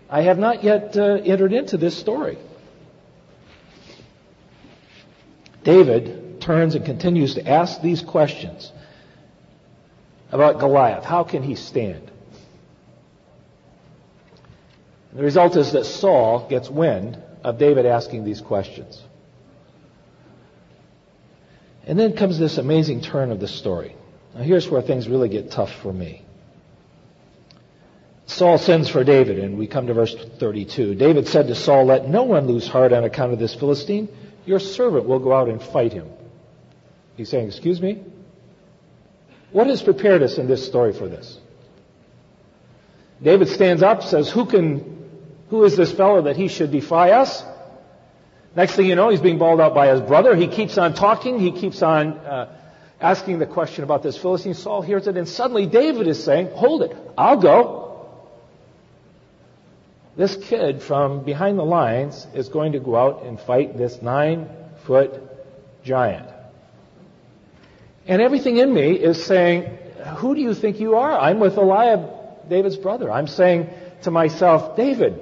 I 0.09 0.21
have 0.21 0.37
not 0.37 0.63
yet 0.63 0.97
uh, 0.97 1.19
entered 1.23 1.53
into 1.53 1.77
this 1.77 1.97
story. 1.97 2.37
David 5.63 6.41
turns 6.41 6.75
and 6.75 6.85
continues 6.85 7.35
to 7.35 7.47
ask 7.47 7.81
these 7.81 8.01
questions 8.01 8.71
about 10.31 10.59
Goliath. 10.59 11.03
How 11.03 11.23
can 11.23 11.43
he 11.43 11.55
stand? 11.55 12.11
The 15.13 15.23
result 15.23 15.55
is 15.55 15.71
that 15.71 15.85
Saul 15.85 16.47
gets 16.49 16.69
wind 16.69 17.21
of 17.43 17.57
David 17.57 17.85
asking 17.85 18.23
these 18.23 18.41
questions. 18.41 19.01
And 21.85 21.97
then 21.97 22.13
comes 22.13 22.37
this 22.37 22.57
amazing 22.57 23.01
turn 23.01 23.31
of 23.31 23.39
the 23.39 23.47
story. 23.47 23.95
Now 24.35 24.41
here's 24.41 24.69
where 24.69 24.81
things 24.81 25.07
really 25.07 25.29
get 25.29 25.51
tough 25.51 25.71
for 25.81 25.93
me. 25.93 26.23
Saul 28.25 28.57
sends 28.57 28.89
for 28.89 29.05
David, 29.05 29.39
and 29.39 29.57
we 29.57 29.67
come 29.67 29.87
to 29.87 29.93
verse 29.93 30.13
32. 30.13 30.95
David 30.95 31.29
said 31.29 31.47
to 31.47 31.55
Saul, 31.55 31.85
Let 31.85 32.09
no 32.09 32.23
one 32.23 32.45
lose 32.45 32.67
heart 32.67 32.91
on 32.91 33.05
account 33.05 33.31
of 33.31 33.39
this 33.39 33.55
Philistine. 33.55 34.09
Your 34.45 34.59
servant 34.59 35.07
will 35.07 35.19
go 35.19 35.33
out 35.33 35.47
and 35.47 35.63
fight 35.63 35.93
him. 35.93 36.09
He's 37.15 37.29
saying, 37.29 37.47
Excuse 37.47 37.81
me? 37.81 38.03
What 39.51 39.67
has 39.67 39.81
prepared 39.81 40.21
us 40.23 40.37
in 40.37 40.47
this 40.47 40.65
story 40.65 40.91
for 40.91 41.07
this? 41.07 41.39
David 43.21 43.49
stands 43.49 43.81
up, 43.81 44.03
says, 44.03 44.29
who 44.29 44.45
can, 44.45 45.09
who 45.49 45.63
is 45.63 45.75
this 45.75 45.91
fellow 45.91 46.23
that 46.23 46.35
he 46.35 46.47
should 46.47 46.71
defy 46.71 47.11
us? 47.11 47.43
Next 48.55 48.75
thing 48.75 48.87
you 48.87 48.95
know, 48.95 49.09
he's 49.09 49.21
being 49.21 49.37
bawled 49.37 49.61
out 49.61 49.73
by 49.73 49.87
his 49.87 50.01
brother. 50.01 50.35
He 50.35 50.47
keeps 50.47 50.77
on 50.77 50.93
talking. 50.93 51.39
He 51.39 51.51
keeps 51.51 51.81
on 51.81 52.13
uh, 52.13 52.55
asking 52.99 53.39
the 53.39 53.45
question 53.45 53.83
about 53.83 54.03
this 54.03 54.17
Philistine. 54.17 54.53
Saul 54.53 54.81
hears 54.81 55.07
it, 55.07 55.17
and 55.17 55.27
suddenly 55.27 55.65
David 55.67 56.07
is 56.07 56.23
saying, 56.23 56.49
hold 56.51 56.83
it, 56.83 56.95
I'll 57.17 57.37
go. 57.37 57.85
This 60.15 60.35
kid 60.35 60.81
from 60.81 61.23
behind 61.23 61.59
the 61.59 61.63
lines 61.63 62.25
is 62.33 62.49
going 62.49 62.71
to 62.71 62.79
go 62.79 62.95
out 62.95 63.23
and 63.23 63.39
fight 63.39 63.77
this 63.77 64.01
nine 64.01 64.49
foot 64.85 65.21
giant. 65.83 66.27
And 68.07 68.21
everything 68.21 68.57
in 68.57 68.73
me 68.73 68.93
is 68.93 69.23
saying, 69.23 69.65
who 70.17 70.33
do 70.33 70.41
you 70.41 70.55
think 70.55 70.79
you 70.79 70.95
are? 70.95 71.11
I'm 71.19 71.39
with 71.39 71.57
Eliab, 71.57 72.09
David's 72.49 72.77
brother. 72.77 73.11
I'm 73.11 73.27
saying 73.27 73.69
to 74.03 74.11
myself, 74.11 74.75
David, 74.75 75.19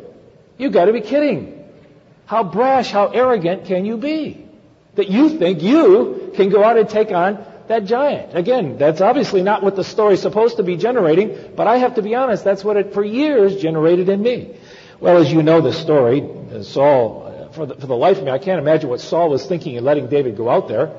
you 0.57 0.69
gotta 0.69 0.93
be 0.93 1.01
kidding. 1.01 1.63
How 2.25 2.43
brash, 2.43 2.91
how 2.91 3.07
arrogant 3.07 3.65
can 3.65 3.85
you 3.85 3.97
be? 3.97 4.47
That 4.95 5.09
you 5.09 5.37
think 5.37 5.61
you 5.61 6.31
can 6.35 6.49
go 6.49 6.63
out 6.63 6.77
and 6.77 6.89
take 6.89 7.11
on 7.11 7.45
that 7.67 7.85
giant. 7.85 8.35
Again, 8.35 8.77
that's 8.77 9.01
obviously 9.01 9.41
not 9.41 9.63
what 9.63 9.75
the 9.75 9.83
story's 9.83 10.21
supposed 10.21 10.57
to 10.57 10.63
be 10.63 10.77
generating, 10.77 11.53
but 11.55 11.67
I 11.67 11.77
have 11.77 11.95
to 11.95 12.01
be 12.01 12.15
honest, 12.15 12.43
that's 12.43 12.63
what 12.63 12.77
it 12.77 12.93
for 12.93 13.03
years 13.03 13.57
generated 13.61 14.09
in 14.09 14.21
me. 14.21 14.55
Well, 14.99 15.17
as 15.17 15.31
you 15.31 15.43
know 15.43 15.61
the 15.61 15.73
story, 15.73 16.21
uh, 16.21 16.63
Saul, 16.63 17.25
uh, 17.25 17.49
for 17.49 17.65
the, 17.65 17.75
for 17.75 17.87
the 17.87 17.95
life 17.95 18.17
of 18.17 18.23
me, 18.23 18.31
I 18.31 18.37
can't 18.37 18.59
imagine 18.59 18.89
what 18.89 19.01
Saul 19.01 19.29
was 19.29 19.45
thinking 19.45 19.75
in 19.75 19.83
letting 19.83 20.07
David 20.07 20.37
go 20.37 20.49
out 20.49 20.67
there. 20.67 20.95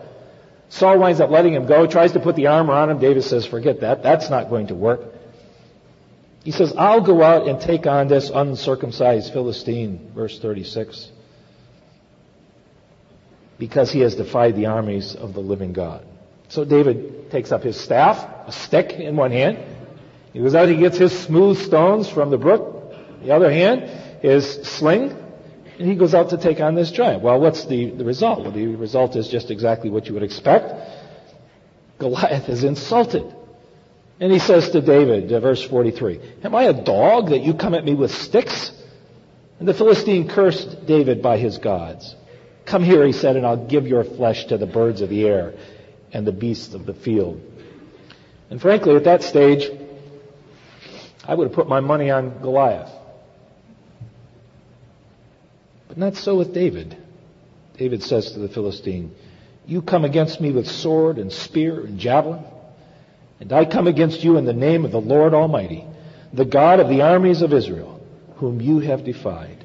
Saul 0.68 0.99
winds 0.99 1.21
up 1.21 1.30
letting 1.30 1.54
him 1.54 1.66
go, 1.66 1.87
tries 1.87 2.12
to 2.12 2.21
put 2.21 2.37
the 2.37 2.49
armor 2.49 2.75
on 2.75 2.90
him. 2.90 2.99
David 2.99 3.23
says, 3.23 3.47
forget 3.47 3.80
that. 3.80 4.02
That's 4.02 4.28
not 4.28 4.50
going 4.50 4.66
to 4.66 4.75
work. 4.75 5.00
He 6.46 6.52
says, 6.52 6.72
I'll 6.78 7.00
go 7.00 7.24
out 7.24 7.48
and 7.48 7.60
take 7.60 7.88
on 7.88 8.06
this 8.06 8.30
uncircumcised 8.32 9.32
Philistine, 9.32 10.12
verse 10.14 10.38
36, 10.38 11.10
because 13.58 13.90
he 13.90 13.98
has 14.02 14.14
defied 14.14 14.54
the 14.54 14.66
armies 14.66 15.16
of 15.16 15.34
the 15.34 15.40
living 15.40 15.72
God. 15.72 16.06
So 16.46 16.64
David 16.64 17.32
takes 17.32 17.50
up 17.50 17.64
his 17.64 17.76
staff, 17.76 18.46
a 18.46 18.52
stick 18.52 18.92
in 18.92 19.16
one 19.16 19.32
hand. 19.32 19.58
He 20.32 20.38
goes 20.38 20.54
out, 20.54 20.68
he 20.68 20.76
gets 20.76 20.96
his 20.96 21.10
smooth 21.18 21.58
stones 21.58 22.08
from 22.08 22.30
the 22.30 22.38
brook. 22.38 22.92
The 23.24 23.32
other 23.32 23.50
hand, 23.50 24.22
his 24.22 24.48
sling, 24.68 25.10
and 25.80 25.88
he 25.88 25.96
goes 25.96 26.14
out 26.14 26.30
to 26.30 26.38
take 26.38 26.60
on 26.60 26.76
this 26.76 26.92
giant. 26.92 27.24
Well, 27.24 27.40
what's 27.40 27.64
the, 27.64 27.90
the 27.90 28.04
result? 28.04 28.42
Well, 28.42 28.52
the 28.52 28.68
result 28.76 29.16
is 29.16 29.26
just 29.26 29.50
exactly 29.50 29.90
what 29.90 30.06
you 30.06 30.14
would 30.14 30.22
expect. 30.22 30.72
Goliath 31.98 32.48
is 32.48 32.62
insulted. 32.62 33.34
And 34.18 34.32
he 34.32 34.38
says 34.38 34.70
to 34.70 34.80
David, 34.80 35.30
uh, 35.32 35.40
verse 35.40 35.62
43, 35.62 36.20
Am 36.42 36.54
I 36.54 36.64
a 36.64 36.73
dog 36.73 37.30
that 37.30 37.40
you 37.40 37.54
come 37.54 37.75
at 37.75 37.85
me 37.85 37.94
with 37.94 38.11
sticks? 38.11 38.73
And 39.58 39.68
the 39.68 39.75
Philistine 39.75 40.28
cursed 40.28 40.87
David 40.87 41.23
by 41.23 41.38
his 41.38 41.58
gods. 41.58 42.14
Come 42.64 42.82
here, 42.82 43.06
he 43.06 43.12
said, 43.12 43.37
and 43.37 43.46
I'll 43.46 43.66
give 43.66 43.87
your 43.87 44.04
flesh 44.04 44.46
to 44.46 44.58
the 44.58 44.66
birds 44.66 45.00
of 45.00 45.08
the 45.08 45.25
air 45.26 45.54
and 46.12 46.26
the 46.26 46.32
beasts 46.32 46.75
of 46.75 46.87
the 46.87 46.94
field. 46.94 47.40
And 48.50 48.61
frankly, 48.61 48.96
at 48.96 49.04
that 49.04 49.23
stage, 49.23 49.70
I 51.25 51.35
would 51.35 51.49
have 51.49 51.54
put 51.54 51.68
my 51.68 51.80
money 51.80 52.11
on 52.11 52.40
Goliath. 52.40 52.90
But 55.88 55.99
not 55.99 56.16
so 56.16 56.37
with 56.37 56.54
David. 56.54 56.96
David 57.76 58.02
says 58.02 58.32
to 58.32 58.38
the 58.38 58.49
Philistine, 58.49 59.14
You 59.66 59.82
come 59.82 60.04
against 60.04 60.40
me 60.40 60.52
with 60.52 60.68
sword 60.68 61.18
and 61.18 61.32
spear 61.32 61.80
and 61.80 61.99
javelin, 61.99 62.44
and 63.40 63.52
I 63.52 63.64
come 63.64 63.87
against 63.87 64.25
you 64.25 64.38
in 64.38 64.45
the 64.45 64.52
name 64.52 64.85
of 64.85 64.93
the 64.93 65.00
Lord 65.00 65.35
Almighty, 65.35 65.85
the 66.33 66.45
God 66.45 66.81
of 66.81 66.88
the 66.88 67.02
armies 67.02 67.43
of 67.43 67.52
Israel, 67.52 68.00
whom 68.37 68.61
you 68.61 68.81
have 68.81 69.05
defied. 69.05 69.64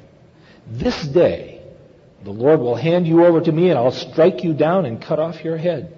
This 0.66 1.02
day 1.08 1.62
the 2.24 2.30
Lord 2.30 2.60
will 2.60 2.76
hand 2.76 3.06
you 3.06 3.24
over 3.24 3.40
to 3.40 3.52
me, 3.52 3.70
and 3.70 3.78
I'll 3.78 3.90
strike 3.90 4.44
you 4.44 4.54
down 4.54 4.86
and 4.86 5.02
cut 5.02 5.18
off 5.18 5.44
your 5.44 5.56
head. 5.56 5.96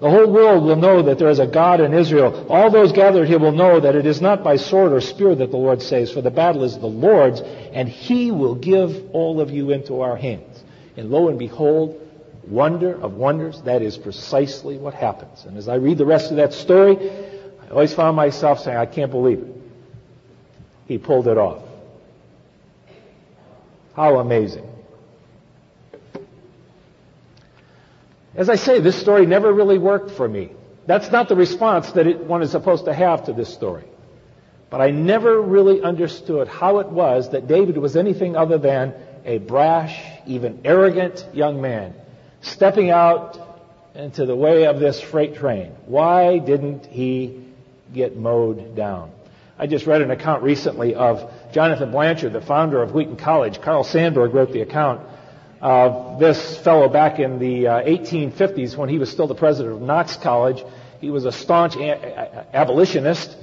The 0.00 0.08
whole 0.08 0.30
world 0.30 0.62
will 0.62 0.76
know 0.76 1.02
that 1.02 1.18
there 1.18 1.28
is 1.28 1.40
a 1.40 1.46
God 1.46 1.80
in 1.80 1.92
Israel. 1.92 2.46
All 2.48 2.70
those 2.70 2.92
gathered 2.92 3.26
here 3.26 3.40
will 3.40 3.50
know 3.50 3.80
that 3.80 3.96
it 3.96 4.06
is 4.06 4.20
not 4.20 4.44
by 4.44 4.54
sword 4.54 4.92
or 4.92 5.00
spear 5.00 5.34
that 5.34 5.50
the 5.50 5.56
Lord 5.56 5.82
saves, 5.82 6.12
for 6.12 6.22
the 6.22 6.30
battle 6.30 6.62
is 6.62 6.78
the 6.78 6.86
Lord's, 6.86 7.40
and 7.40 7.88
He 7.88 8.30
will 8.30 8.54
give 8.54 9.10
all 9.12 9.40
of 9.40 9.50
you 9.50 9.70
into 9.70 10.00
our 10.00 10.16
hands. 10.16 10.62
And 10.96 11.10
lo 11.10 11.28
and 11.28 11.38
behold, 11.38 12.00
wonder 12.50 13.00
of 13.00 13.14
wonders, 13.14 13.60
that 13.62 13.82
is 13.82 13.96
precisely 13.96 14.78
what 14.78 14.94
happens. 14.94 15.44
And 15.44 15.56
as 15.56 15.68
I 15.68 15.74
read 15.74 15.98
the 15.98 16.06
rest 16.06 16.30
of 16.30 16.36
that 16.38 16.52
story, 16.52 16.96
I 16.98 17.70
always 17.70 17.92
found 17.94 18.16
myself 18.16 18.60
saying, 18.60 18.76
I 18.76 18.86
can't 18.86 19.10
believe 19.10 19.40
it. 19.40 19.54
He 20.86 20.98
pulled 20.98 21.28
it 21.28 21.36
off. 21.36 21.62
How 23.94 24.18
amazing. 24.18 24.66
As 28.34 28.48
I 28.48 28.54
say, 28.54 28.80
this 28.80 28.98
story 28.98 29.26
never 29.26 29.52
really 29.52 29.78
worked 29.78 30.12
for 30.12 30.28
me. 30.28 30.52
That's 30.86 31.10
not 31.10 31.28
the 31.28 31.36
response 31.36 31.92
that 31.92 32.06
it, 32.06 32.20
one 32.20 32.42
is 32.42 32.52
supposed 32.52 32.86
to 32.86 32.94
have 32.94 33.26
to 33.26 33.32
this 33.32 33.52
story. 33.52 33.84
But 34.70 34.80
I 34.80 34.90
never 34.90 35.40
really 35.40 35.82
understood 35.82 36.48
how 36.48 36.78
it 36.78 36.88
was 36.88 37.30
that 37.30 37.46
David 37.48 37.76
was 37.76 37.96
anything 37.96 38.36
other 38.36 38.58
than 38.58 38.94
a 39.24 39.38
brash, 39.38 40.00
even 40.26 40.60
arrogant 40.64 41.26
young 41.34 41.60
man 41.60 41.94
stepping 42.40 42.90
out 42.90 43.38
into 43.94 44.26
the 44.26 44.36
way 44.36 44.66
of 44.66 44.78
this 44.78 45.00
freight 45.00 45.36
train. 45.36 45.72
Why 45.86 46.38
didn't 46.38 46.86
he 46.86 47.44
get 47.92 48.16
mowed 48.16 48.76
down? 48.76 49.10
I 49.58 49.66
just 49.66 49.86
read 49.86 50.02
an 50.02 50.12
account 50.12 50.44
recently 50.44 50.94
of 50.94 51.32
Jonathan 51.52 51.90
Blanchard, 51.90 52.32
the 52.32 52.40
founder 52.40 52.80
of 52.80 52.92
Wheaton 52.92 53.16
College. 53.16 53.60
Carl 53.60 53.82
Sandburg 53.82 54.32
wrote 54.32 54.52
the 54.52 54.60
account 54.60 55.00
of 55.60 56.20
this 56.20 56.56
fellow 56.58 56.88
back 56.88 57.18
in 57.18 57.40
the 57.40 57.66
uh, 57.66 57.82
1850s 57.82 58.76
when 58.76 58.88
he 58.88 58.98
was 58.98 59.10
still 59.10 59.26
the 59.26 59.34
president 59.34 59.74
of 59.74 59.82
Knox 59.82 60.16
College. 60.16 60.62
He 61.00 61.10
was 61.10 61.24
a 61.24 61.32
staunch 61.32 61.74
a- 61.74 62.46
abolitionist 62.54 63.36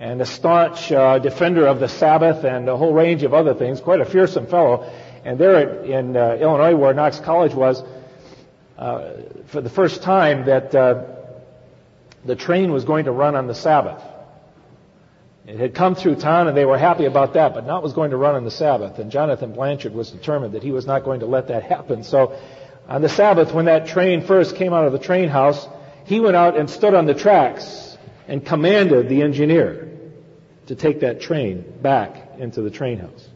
and 0.00 0.20
a 0.20 0.26
staunch 0.26 0.90
uh, 0.90 1.18
defender 1.20 1.66
of 1.66 1.78
the 1.78 1.88
Sabbath 1.88 2.44
and 2.44 2.68
a 2.68 2.76
whole 2.76 2.92
range 2.92 3.22
of 3.22 3.32
other 3.32 3.54
things. 3.54 3.80
Quite 3.80 4.00
a 4.00 4.04
fearsome 4.04 4.46
fellow. 4.48 4.90
And 5.24 5.38
there 5.38 5.84
in 5.84 6.16
uh, 6.16 6.38
Illinois, 6.40 6.74
where 6.74 6.94
Knox 6.94 7.20
College 7.20 7.54
was, 7.54 7.82
uh, 8.80 9.12
for 9.46 9.60
the 9.60 9.68
first 9.68 10.02
time, 10.02 10.46
that 10.46 10.74
uh, 10.74 11.04
the 12.24 12.34
train 12.34 12.72
was 12.72 12.84
going 12.84 13.04
to 13.04 13.12
run 13.12 13.36
on 13.36 13.46
the 13.46 13.54
Sabbath. 13.54 14.02
It 15.46 15.58
had 15.58 15.74
come 15.74 15.94
through 15.94 16.16
town 16.16 16.48
and 16.48 16.56
they 16.56 16.64
were 16.64 16.78
happy 16.78 17.04
about 17.04 17.34
that, 17.34 17.54
but 17.54 17.66
not 17.66 17.82
was 17.82 17.92
going 17.92 18.10
to 18.12 18.16
run 18.16 18.34
on 18.34 18.44
the 18.44 18.50
Sabbath. 18.50 18.98
And 18.98 19.10
Jonathan 19.10 19.52
Blanchard 19.52 19.92
was 19.92 20.10
determined 20.10 20.54
that 20.54 20.62
he 20.62 20.72
was 20.72 20.86
not 20.86 21.04
going 21.04 21.20
to 21.20 21.26
let 21.26 21.48
that 21.48 21.62
happen. 21.62 22.04
So 22.04 22.38
on 22.88 23.02
the 23.02 23.08
Sabbath, 23.08 23.52
when 23.52 23.66
that 23.66 23.86
train 23.86 24.22
first 24.22 24.56
came 24.56 24.72
out 24.72 24.86
of 24.86 24.92
the 24.92 24.98
train 24.98 25.28
house, 25.28 25.68
he 26.04 26.18
went 26.18 26.36
out 26.36 26.56
and 26.56 26.68
stood 26.68 26.94
on 26.94 27.06
the 27.06 27.14
tracks 27.14 27.98
and 28.28 28.44
commanded 28.44 29.08
the 29.08 29.22
engineer 29.22 29.88
to 30.66 30.74
take 30.74 31.00
that 31.00 31.20
train 31.20 31.64
back 31.82 32.38
into 32.38 32.62
the 32.62 32.70
train 32.70 32.98
house. 32.98 33.28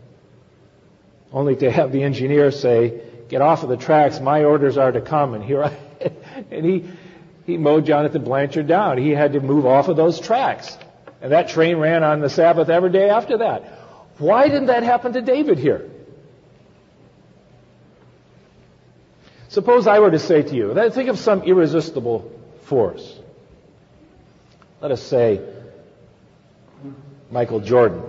Only 1.33 1.57
to 1.57 1.71
have 1.71 1.93
the 1.93 2.03
engineer 2.03 2.51
say, 2.51 3.03
get 3.29 3.41
off 3.41 3.63
of 3.63 3.69
the 3.69 3.77
tracks, 3.77 4.21
my 4.21 4.45
orders 4.45 4.77
are 4.79 4.93
to 4.93 5.01
come, 5.01 5.35
and 5.35 5.45
here 5.45 5.65
I, 5.65 5.77
and 6.51 6.65
he, 6.65 6.91
he 7.47 7.57
mowed 7.57 7.87
Jonathan 7.87 8.25
Blanchard 8.25 8.67
down. 8.67 8.99
He 8.99 9.11
had 9.11 9.33
to 9.33 9.41
move 9.41 9.67
off 9.67 9.89
of 9.89 9.97
those 9.97 10.21
tracks. 10.21 10.77
And 11.21 11.33
that 11.33 11.49
train 11.49 11.79
ran 11.79 12.03
on 12.03 12.21
the 12.21 12.29
Sabbath 12.29 12.69
every 12.69 12.91
day 12.91 13.09
after 13.09 13.39
that. 13.39 13.63
Why 14.19 14.49
didn't 14.49 14.67
that 14.67 14.83
happen 14.83 15.13
to 15.15 15.23
David 15.23 15.59
here? 15.59 15.91
Suppose 19.49 19.87
I 19.87 20.01
were 20.01 20.11
to 20.11 20.19
say 20.19 20.43
to 20.43 20.55
you, 20.55 20.75
think 20.91 21.09
of 21.09 21.19
some 21.19 21.43
irresistible 21.43 22.31
force. 22.63 23.21
Let 24.81 24.91
us 24.91 25.03
say 25.03 25.41
Michael 27.31 27.61
Jordan 27.61 28.03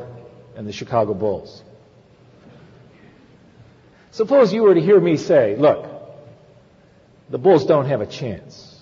and 0.56 0.68
the 0.68 0.74
Chicago 0.74 1.14
Bulls. 1.14 1.64
Suppose 4.16 4.54
you 4.54 4.64
were 4.64 4.74
to 4.74 4.80
hear 4.80 4.98
me 4.98 5.18
say, 5.18 5.58
look, 5.58 5.92
the 7.30 7.38
Bulls 7.38 7.66
don't 7.66 7.88
have 7.88 8.00
a 8.00 8.06
chance. 8.06 8.80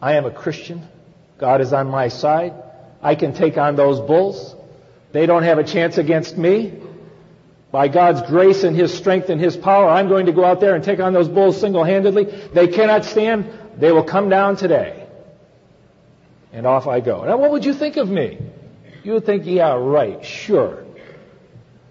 I 0.00 0.14
am 0.14 0.24
a 0.24 0.30
Christian. 0.30 0.86
God 1.36 1.60
is 1.60 1.72
on 1.72 1.88
my 1.90 2.06
side. 2.06 2.54
I 3.02 3.16
can 3.16 3.34
take 3.34 3.58
on 3.58 3.74
those 3.74 3.98
bulls. 3.98 4.54
They 5.10 5.26
don't 5.26 5.42
have 5.42 5.58
a 5.58 5.64
chance 5.64 5.98
against 5.98 6.38
me. 6.38 6.80
By 7.72 7.88
God's 7.88 8.22
grace 8.30 8.62
and 8.62 8.76
His 8.76 8.96
strength 8.96 9.30
and 9.30 9.40
His 9.40 9.56
power, 9.56 9.88
I'm 9.88 10.08
going 10.08 10.26
to 10.26 10.32
go 10.32 10.44
out 10.44 10.60
there 10.60 10.76
and 10.76 10.84
take 10.84 11.00
on 11.00 11.12
those 11.12 11.28
bulls 11.28 11.60
single-handedly. 11.60 12.26
They 12.54 12.68
cannot 12.68 13.04
stand. 13.04 13.50
They 13.78 13.90
will 13.90 14.04
come 14.04 14.28
down 14.28 14.54
today. 14.54 15.08
And 16.52 16.68
off 16.68 16.86
I 16.86 17.00
go. 17.00 17.24
Now 17.24 17.36
what 17.36 17.50
would 17.50 17.64
you 17.64 17.74
think 17.74 17.96
of 17.96 18.08
me? 18.08 18.38
You 19.02 19.14
would 19.14 19.26
think, 19.26 19.44
yeah, 19.44 19.74
right, 19.74 20.24
sure. 20.24 20.84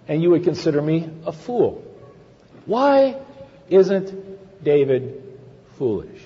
And 0.07 0.23
you 0.23 0.29
would 0.29 0.45
consider 0.45 0.81
me 0.81 1.09
a 1.25 1.33
fool. 1.33 1.83
Why 2.67 3.17
isn't 3.69 4.63
David 4.63 5.23
foolish? 5.77 6.21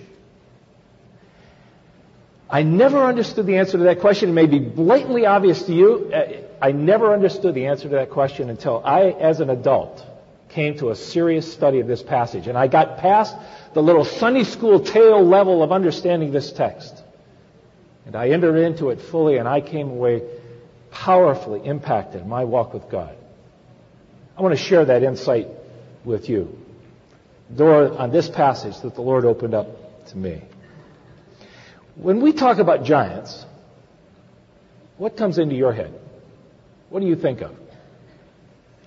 I 2.49 2.63
never 2.63 3.05
understood 3.05 3.45
the 3.45 3.57
answer 3.57 3.77
to 3.77 3.83
that 3.85 4.01
question. 4.01 4.29
It 4.29 4.33
may 4.33 4.47
be 4.47 4.59
blatantly 4.59 5.25
obvious 5.25 5.63
to 5.63 5.73
you. 5.73 6.11
Uh, 6.13 6.41
I 6.61 6.73
never 6.73 7.13
understood 7.13 7.55
the 7.55 7.67
answer 7.67 7.83
to 7.83 7.95
that 7.95 8.09
question 8.09 8.49
until 8.49 8.81
I, 8.83 9.11
as 9.11 9.39
an 9.39 9.49
adult, 9.49 10.03
came 10.49 10.77
to 10.79 10.89
a 10.89 10.95
serious 10.95 11.51
study 11.53 11.79
of 11.79 11.87
this 11.87 12.03
passage. 12.03 12.47
And 12.47 12.57
I 12.57 12.67
got 12.67 12.97
past 12.97 13.37
the 13.73 13.81
little 13.81 14.03
Sunday 14.03 14.43
school 14.43 14.81
tale 14.81 15.23
level 15.23 15.63
of 15.63 15.71
understanding 15.71 16.31
this 16.31 16.51
text. 16.51 17.01
And 18.05 18.15
I 18.15 18.29
entered 18.29 18.57
into 18.57 18.89
it 18.89 18.99
fully, 18.99 19.37
and 19.37 19.47
I 19.47 19.61
came 19.61 19.89
away 19.89 20.23
powerfully 20.89 21.61
impacted 21.63 22.23
in 22.23 22.27
my 22.27 22.43
walk 22.43 22.73
with 22.73 22.89
God. 22.89 23.15
I 24.37 24.41
want 24.41 24.57
to 24.57 24.61
share 24.61 24.85
that 24.85 25.03
insight 25.03 25.47
with 26.05 26.29
you. 26.29 26.57
Door 27.55 27.97
on 27.97 28.11
this 28.11 28.29
passage 28.29 28.79
that 28.81 28.95
the 28.95 29.01
Lord 29.01 29.25
opened 29.25 29.53
up 29.53 30.07
to 30.07 30.17
me. 30.17 30.41
When 31.95 32.21
we 32.21 32.33
talk 32.33 32.59
about 32.59 32.83
giants, 32.83 33.45
what 34.97 35.17
comes 35.17 35.37
into 35.37 35.55
your 35.55 35.73
head? 35.73 35.93
What 36.89 37.01
do 37.01 37.07
you 37.07 37.15
think 37.15 37.41
of? 37.41 37.55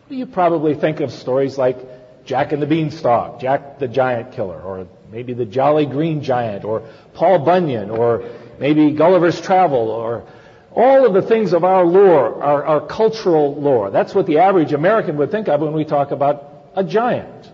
You 0.09 0.27
probably 0.27 0.75
think 0.75 1.01
of 1.01 1.11
stories 1.13 1.59
like 1.59 1.77
Jack 2.25 2.53
and 2.53 2.63
the 2.63 2.67
Beanstalk, 2.67 3.41
Jack 3.41 3.79
the 3.79 3.89
Giant 3.89 4.33
Killer, 4.33 4.61
or 4.61 4.87
maybe 5.11 5.35
the 5.35 5.45
Jolly 5.45 5.87
Green 5.87 6.23
Giant, 6.23 6.65
or 6.65 6.89
Paul 7.15 7.41
Bunyan, 7.41 7.91
or 7.91 8.31
maybe 8.59 8.93
Gulliver's 8.93 9.41
Travel, 9.41 9.91
or 9.91 10.27
all 10.73 11.07
of 11.07 11.15
the 11.15 11.23
things 11.23 11.53
of 11.53 11.65
our 11.65 11.85
lore, 11.85 12.43
our, 12.43 12.65
our 12.65 12.87
cultural 12.87 13.55
lore. 13.61 13.91
That's 13.91 14.15
what 14.15 14.27
the 14.27 14.39
average 14.39 14.73
American 14.73 15.17
would 15.19 15.31
think 15.31 15.49
of 15.49 15.61
when 15.61 15.73
we 15.73 15.85
talk 15.85 16.11
about 16.11 16.54
a 16.75 16.85
giant. 16.85 17.51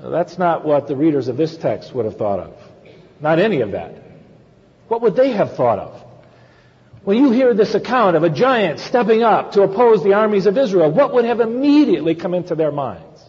That's 0.00 0.38
not 0.38 0.64
what 0.64 0.88
the 0.88 0.96
readers 0.96 1.28
of 1.28 1.36
this 1.36 1.56
text 1.56 1.94
would 1.94 2.04
have 2.04 2.16
thought 2.16 2.38
of. 2.38 2.54
Not 3.20 3.38
any 3.38 3.62
of 3.62 3.72
that. 3.72 3.94
What 4.88 5.02
would 5.02 5.16
they 5.16 5.32
have 5.32 5.56
thought 5.56 5.78
of? 5.78 6.02
When 7.02 7.18
you 7.18 7.30
hear 7.30 7.54
this 7.54 7.74
account 7.74 8.16
of 8.16 8.24
a 8.24 8.30
giant 8.30 8.80
stepping 8.80 9.22
up 9.22 9.52
to 9.52 9.62
oppose 9.62 10.02
the 10.02 10.14
armies 10.14 10.46
of 10.46 10.58
Israel, 10.58 10.90
what 10.90 11.14
would 11.14 11.24
have 11.24 11.40
immediately 11.40 12.14
come 12.14 12.34
into 12.34 12.54
their 12.54 12.72
minds? 12.72 13.22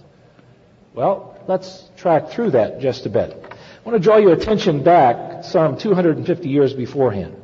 Well, 0.93 1.39
let's 1.47 1.83
track 1.95 2.29
through 2.29 2.51
that 2.51 2.79
just 2.79 3.05
a 3.05 3.09
bit. 3.09 3.31
I 3.31 3.89
want 3.89 4.01
to 4.01 4.03
draw 4.03 4.17
your 4.17 4.33
attention 4.33 4.83
back 4.83 5.43
some 5.43 5.77
250 5.77 6.49
years 6.49 6.73
beforehand. 6.73 7.35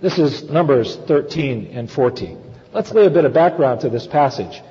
This 0.00 0.18
is 0.18 0.44
Numbers 0.44 0.96
13 1.08 1.70
and 1.72 1.90
14. 1.90 2.54
Let's 2.72 2.92
lay 2.92 3.06
a 3.06 3.10
bit 3.10 3.24
of 3.24 3.32
background 3.32 3.80
to 3.80 3.88
this 3.88 4.06
passage 4.06 4.62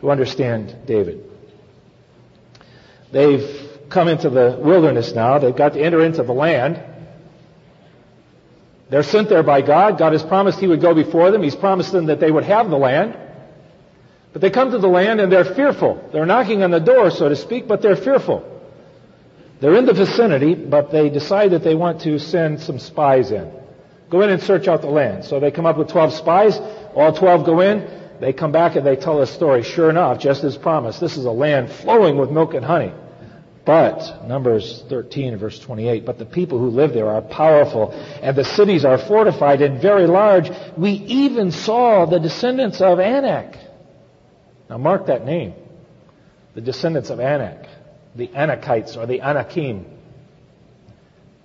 to 0.00 0.10
understand 0.10 0.74
David. 0.86 1.24
They've 3.12 3.68
come 3.88 4.08
into 4.08 4.30
the 4.30 4.58
wilderness 4.58 5.12
now. 5.14 5.38
They've 5.38 5.56
got 5.56 5.74
to 5.74 5.80
enter 5.80 6.04
into 6.04 6.22
the 6.22 6.32
land. 6.32 6.82
They're 8.88 9.02
sent 9.02 9.28
there 9.28 9.42
by 9.42 9.62
God. 9.62 9.98
God 9.98 10.12
has 10.12 10.22
promised 10.22 10.58
He 10.58 10.66
would 10.66 10.80
go 10.80 10.94
before 10.94 11.30
them. 11.30 11.42
He's 11.42 11.54
promised 11.54 11.92
them 11.92 12.06
that 12.06 12.18
they 12.18 12.30
would 12.30 12.44
have 12.44 12.70
the 12.70 12.76
land. 12.76 13.16
But 14.32 14.42
they 14.42 14.50
come 14.50 14.70
to 14.70 14.78
the 14.78 14.88
land 14.88 15.20
and 15.20 15.30
they're 15.30 15.44
fearful. 15.44 16.08
They're 16.12 16.26
knocking 16.26 16.62
on 16.62 16.70
the 16.70 16.78
door, 16.78 17.10
so 17.10 17.28
to 17.28 17.36
speak, 17.36 17.68
but 17.68 17.82
they're 17.82 17.96
fearful. 17.96 18.46
They're 19.60 19.74
in 19.74 19.86
the 19.86 19.92
vicinity, 19.92 20.54
but 20.54 20.90
they 20.90 21.10
decide 21.10 21.50
that 21.50 21.62
they 21.62 21.74
want 21.74 22.02
to 22.02 22.18
send 22.18 22.60
some 22.60 22.78
spies 22.78 23.30
in. 23.30 23.52
Go 24.08 24.22
in 24.22 24.30
and 24.30 24.42
search 24.42 24.66
out 24.66 24.80
the 24.80 24.88
land. 24.88 25.24
So 25.24 25.38
they 25.38 25.50
come 25.50 25.66
up 25.66 25.76
with 25.76 25.88
12 25.88 26.14
spies. 26.14 26.58
All 26.94 27.12
12 27.12 27.44
go 27.44 27.60
in. 27.60 27.99
They 28.20 28.34
come 28.34 28.52
back 28.52 28.76
and 28.76 28.86
they 28.86 28.96
tell 28.96 29.22
a 29.22 29.26
story. 29.26 29.62
Sure 29.62 29.88
enough, 29.88 30.18
just 30.18 30.44
as 30.44 30.56
promised, 30.56 31.00
this 31.00 31.16
is 31.16 31.24
a 31.24 31.30
land 31.30 31.72
flowing 31.72 32.18
with 32.18 32.30
milk 32.30 32.54
and 32.54 32.64
honey. 32.64 32.92
But, 33.64 34.26
Numbers 34.26 34.84
13 34.88 35.36
verse 35.36 35.58
28, 35.58 36.04
but 36.04 36.18
the 36.18 36.26
people 36.26 36.58
who 36.58 36.68
live 36.68 36.92
there 36.92 37.08
are 37.08 37.22
powerful, 37.22 37.92
and 38.22 38.36
the 38.36 38.44
cities 38.44 38.84
are 38.84 38.98
fortified 38.98 39.62
and 39.62 39.80
very 39.80 40.06
large. 40.06 40.50
We 40.76 40.90
even 40.92 41.50
saw 41.50 42.06
the 42.06 42.18
descendants 42.18 42.80
of 42.80 43.00
Anak. 43.00 43.56
Now 44.68 44.78
mark 44.78 45.06
that 45.06 45.24
name. 45.24 45.54
The 46.54 46.60
descendants 46.60 47.10
of 47.10 47.20
Anak. 47.20 47.66
The 48.16 48.28
Anakites 48.28 48.96
or 48.96 49.06
the 49.06 49.20
Anakim. 49.20 49.86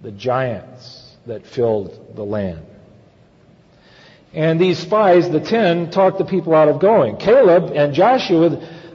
The 0.02 0.12
giants 0.12 1.16
that 1.26 1.46
filled 1.46 2.16
the 2.16 2.24
land. 2.24 2.66
And 4.36 4.60
these 4.60 4.78
spies, 4.78 5.30
the 5.30 5.40
ten, 5.40 5.90
talked 5.90 6.18
the 6.18 6.26
people 6.26 6.54
out 6.54 6.68
of 6.68 6.80
going. 6.80 7.16
Caleb 7.16 7.72
and 7.74 7.94
Joshua, 7.94 8.50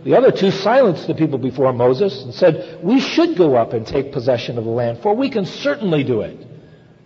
the 0.05 0.14
other 0.14 0.31
two 0.31 0.50
silenced 0.50 1.07
the 1.07 1.14
people 1.14 1.38
before 1.38 1.72
Moses 1.72 2.22
and 2.22 2.35
said, 2.35 2.81
We 2.83 3.00
should 3.00 3.38
go 3.38 3.57
up 3.57 3.72
and 3.72 3.87
take 3.87 4.12
possession 4.12 4.59
of 4.59 4.64
the 4.64 4.70
land, 4.70 4.98
for 5.03 5.16
we 5.16 5.31
can 5.31 5.46
certainly 5.46 6.05
do 6.05 6.20
it. 6.20 6.46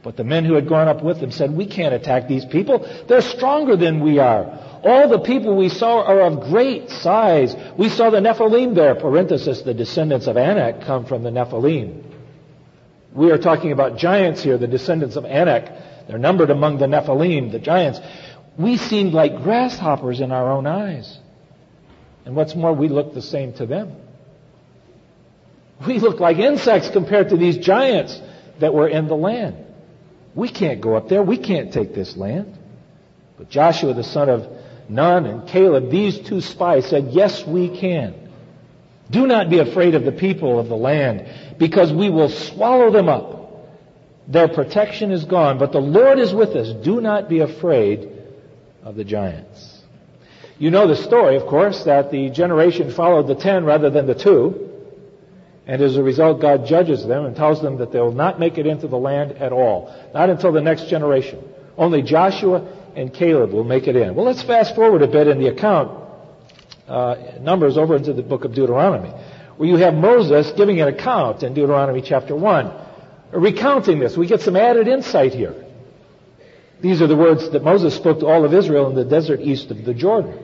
But 0.03 0.17
the 0.17 0.25
men 0.25 0.45
who 0.45 0.55
had 0.55 0.69
gone 0.69 0.89
up 0.89 1.03
with 1.03 1.21
them 1.21 1.31
said, 1.31 1.57
We 1.57 1.67
can't 1.67 1.95
attack 1.95 2.27
these 2.27 2.45
people. 2.45 2.87
They're 3.07 3.23
stronger 3.23 3.77
than 3.77 4.01
we 4.01 4.19
are. 4.19 4.45
All 4.83 5.09
the 5.09 5.21
people 5.21 5.57
we 5.57 5.69
saw 5.69 6.03
are 6.03 6.23
of 6.23 6.41
great 6.51 6.91
size. 6.91 7.55
We 7.79 7.89
saw 7.89 8.11
the 8.11 8.19
Nephilim 8.19 8.75
there. 8.75 8.97
Parenthesis, 8.97 9.63
the 9.63 9.75
descendants 9.75 10.27
of 10.27 10.37
Anak 10.37 10.83
come 10.83 11.07
from 11.07 11.23
the 11.23 11.31
Nephilim. 11.31 12.03
We 13.13 13.31
are 13.31 13.39
talking 13.39 13.71
about 13.71 13.97
giants 13.97 14.43
here, 14.43 14.59
the 14.59 14.67
descendants 14.67 15.15
of 15.15 15.25
Anak. 15.25 15.71
They're 16.07 16.19
numbered 16.19 16.51
among 16.51 16.79
the 16.79 16.87
Nephilim, 16.87 17.53
the 17.53 17.59
giants. 17.59 18.01
We 18.57 18.77
seemed 18.77 19.15
like 19.15 19.43
grasshoppers 19.43 20.21
in 20.21 20.33
our 20.33 20.53
own 20.53 20.67
eyes. 20.67 21.19
And 22.25 22.37
what's 22.37 22.55
more, 22.55 22.73
we 22.73 22.89
looked 22.89 23.15
the 23.15 23.23
same 23.23 23.53
to 23.55 23.67
them. 23.67 23.97
We 25.87 25.99
looked 25.99 26.21
like 26.21 26.39
insects 26.39 26.89
compared 26.91 27.31
to 27.31 27.37
these 27.37 27.59
giants 27.59 28.21
that 28.61 28.73
were 28.73 28.89
in 28.89 29.09
the 29.09 29.17
land. 29.17 29.57
We 30.35 30.49
can't 30.49 30.81
go 30.81 30.97
up 30.97 31.09
there. 31.09 31.23
We 31.23 31.37
can't 31.37 31.73
take 31.73 31.95
this 31.95 32.17
land. 32.17 32.59
But 33.37 33.51
Joshua, 33.51 33.95
the 33.95 34.05
son 34.05 34.29
of 34.29 34.49
Nun, 34.89 35.27
and 35.27 35.49
Caleb, 35.49 35.91
these 35.91 36.19
two 36.19 36.41
spies 36.41 36.87
said, 36.87 37.09
Yes, 37.11 37.45
we 37.47 37.77
can. 37.77 38.15
Do 39.11 39.27
not 39.27 39.51
be 39.51 39.59
afraid 39.59 39.95
of 39.95 40.05
the 40.05 40.13
people 40.13 40.59
of 40.59 40.69
the 40.69 40.77
land, 40.77 41.29
because 41.59 41.93
we 41.93 42.11
will 42.11 42.29
swallow 42.29 42.91
them 42.91 43.09
up. 43.09 43.44
Their 44.27 44.49
protection 44.49 45.11
is 45.13 45.25
gone, 45.25 45.59
but 45.59 45.73
the 45.73 45.81
Lord 45.81 46.19
is 46.19 46.33
with 46.33 46.51
us. 46.51 46.73
Do 46.85 47.01
not 47.01 47.29
be 47.29 47.41
afraid 47.41 48.11
of 48.83 48.97
the 48.97 49.05
giants. 49.05 49.83
You 50.59 50.71
know 50.71 50.87
the 50.87 50.97
story, 50.97 51.37
of 51.37 51.47
course, 51.47 51.85
that 51.85 52.11
the 52.11 52.31
generation 52.31 52.91
followed 52.93 53.27
the 53.27 53.35
ten 53.35 53.65
rather 53.65 53.91
than 53.91 54.07
the 54.07 54.15
two. 54.15 54.71
And 55.67 55.83
as 55.83 55.97
a 55.97 56.03
result, 56.03 56.41
God 56.41 56.67
judges 56.67 57.07
them 57.07 57.25
and 57.25 57.35
tells 57.35 57.61
them 57.61 57.79
that 57.79 57.91
they 57.91 57.99
will 57.99 58.13
not 58.13 58.39
make 58.39 58.59
it 58.59 58.67
into 58.67 58.87
the 58.87 58.99
land 58.99 59.33
at 59.33 59.53
all. 59.53 59.95
Not 60.13 60.31
until 60.31 60.53
the 60.53 60.61
next 60.61 60.89
generation. 60.89 61.43
Only 61.77 62.03
Joshua 62.03 62.67
and 62.95 63.13
Caleb 63.13 63.53
will 63.53 63.65
make 63.65 63.89
it 63.89 63.97
in. 63.97 64.15
Well, 64.15 64.27
let's 64.27 64.43
fast 64.43 64.75
forward 64.75 65.03
a 65.03 65.09
bit 65.09 65.27
in 65.27 65.39
the 65.39 65.49
account, 65.49 66.03
uh, 66.87 67.17
Numbers 67.41 67.77
over 67.77 67.97
into 67.97 68.13
the 68.13 68.23
book 68.23 68.45
of 68.45 68.55
Deuteronomy, 68.55 69.09
where 69.57 69.69
you 69.69 69.77
have 69.77 69.95
Moses 69.95 70.53
giving 70.53 70.81
an 70.81 70.89
account 70.89 71.43
in 71.43 71.55
Deuteronomy 71.55 72.03
chapter 72.03 72.37
1. 72.37 72.84
Recounting 73.35 73.99
this, 73.99 74.17
we 74.17 74.27
get 74.27 74.41
some 74.41 74.57
added 74.57 74.87
insight 74.89 75.35
here. 75.35 75.55
These 76.81 77.03
are 77.03 77.07
the 77.07 77.17
words 77.17 77.51
that 77.51 77.65
Moses 77.65 77.95
spoke 77.95 78.21
to 78.21 78.27
all 78.27 78.45
of 78.45 78.55
Israel 78.55 78.89
in 78.89 78.95
the 78.95 79.05
desert 79.05 79.41
east 79.41 79.71
of 79.71 79.85
the 79.85 79.95
Jordan. 79.95 80.39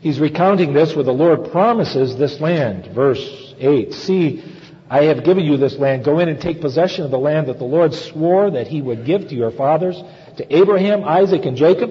He's 0.00 0.20
recounting 0.20 0.72
this 0.72 0.94
where 0.94 1.04
the 1.04 1.12
Lord 1.12 1.50
promises 1.50 2.16
this 2.16 2.40
land. 2.40 2.86
Verse 2.94 3.54
8. 3.58 3.92
See, 3.92 4.44
I 4.88 5.04
have 5.04 5.24
given 5.24 5.44
you 5.44 5.56
this 5.56 5.76
land. 5.76 6.04
Go 6.04 6.20
in 6.20 6.28
and 6.28 6.40
take 6.40 6.60
possession 6.60 7.04
of 7.04 7.10
the 7.10 7.18
land 7.18 7.48
that 7.48 7.58
the 7.58 7.64
Lord 7.64 7.92
swore 7.92 8.50
that 8.52 8.68
he 8.68 8.80
would 8.80 9.04
give 9.04 9.28
to 9.28 9.34
your 9.34 9.50
fathers, 9.50 10.00
to 10.36 10.56
Abraham, 10.56 11.04
Isaac, 11.04 11.44
and 11.44 11.56
Jacob, 11.56 11.90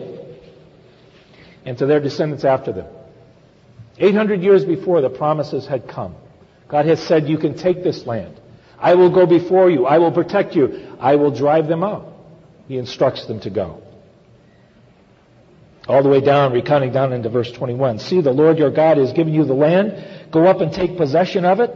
and 1.65 1.77
to 1.77 1.85
their 1.85 1.99
descendants 1.99 2.45
after 2.45 2.71
them. 2.71 2.87
800 3.99 4.41
years 4.41 4.63
before 4.63 5.01
the 5.01 5.09
promises 5.09 5.67
had 5.67 5.87
come, 5.87 6.15
God 6.67 6.85
has 6.85 7.01
said, 7.01 7.27
you 7.27 7.37
can 7.37 7.57
take 7.57 7.83
this 7.83 8.05
land. 8.05 8.39
I 8.79 8.95
will 8.95 9.09
go 9.09 9.25
before 9.25 9.69
you. 9.69 9.85
I 9.85 9.97
will 9.97 10.11
protect 10.11 10.55
you. 10.55 10.95
I 10.99 11.15
will 11.15 11.31
drive 11.31 11.67
them 11.67 11.83
out. 11.83 12.13
He 12.67 12.77
instructs 12.77 13.25
them 13.25 13.39
to 13.41 13.49
go. 13.49 13.81
All 15.87 16.03
the 16.03 16.09
way 16.09 16.19
down, 16.19 16.51
recounting 16.51 16.91
down 16.91 17.13
into 17.13 17.29
verse 17.29 17.51
21. 17.51 17.99
See, 17.99 18.21
the 18.21 18.31
Lord 18.31 18.57
your 18.57 18.71
God 18.71 18.97
has 18.97 19.13
given 19.13 19.33
you 19.33 19.45
the 19.45 19.53
land. 19.53 20.31
Go 20.31 20.45
up 20.45 20.59
and 20.59 20.73
take 20.73 20.97
possession 20.97 21.45
of 21.45 21.61
it. 21.61 21.71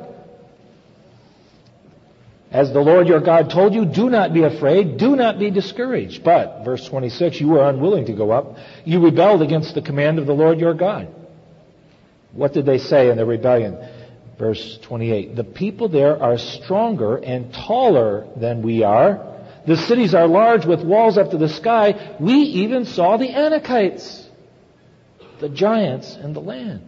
As 2.51 2.73
the 2.73 2.81
Lord 2.81 3.07
your 3.07 3.21
God 3.21 3.49
told 3.49 3.73
you, 3.73 3.85
do 3.85 4.09
not 4.09 4.33
be 4.33 4.43
afraid, 4.43 4.97
do 4.97 5.15
not 5.15 5.39
be 5.39 5.49
discouraged. 5.49 6.25
But, 6.25 6.65
verse 6.65 6.85
26, 6.89 7.39
you 7.39 7.47
were 7.47 7.63
unwilling 7.63 8.07
to 8.07 8.13
go 8.13 8.31
up. 8.31 8.57
You 8.83 9.01
rebelled 9.01 9.41
against 9.41 9.73
the 9.73 9.81
command 9.81 10.19
of 10.19 10.27
the 10.27 10.33
Lord 10.33 10.59
your 10.59 10.73
God. 10.73 11.07
What 12.33 12.51
did 12.53 12.65
they 12.65 12.77
say 12.77 13.09
in 13.09 13.15
their 13.15 13.25
rebellion? 13.25 13.77
Verse 14.41 14.79
28. 14.81 15.35
The 15.35 15.43
people 15.43 15.87
there 15.87 16.19
are 16.19 16.39
stronger 16.39 17.17
and 17.17 17.53
taller 17.53 18.25
than 18.35 18.63
we 18.63 18.81
are. 18.81 19.37
The 19.67 19.77
cities 19.77 20.15
are 20.15 20.27
large 20.27 20.65
with 20.65 20.81
walls 20.83 21.19
up 21.19 21.29
to 21.29 21.37
the 21.37 21.47
sky. 21.47 22.17
We 22.19 22.33
even 22.33 22.85
saw 22.85 23.17
the 23.17 23.27
Anakites, 23.27 24.25
the 25.39 25.47
giants 25.47 26.15
in 26.15 26.33
the 26.33 26.41
land. 26.41 26.87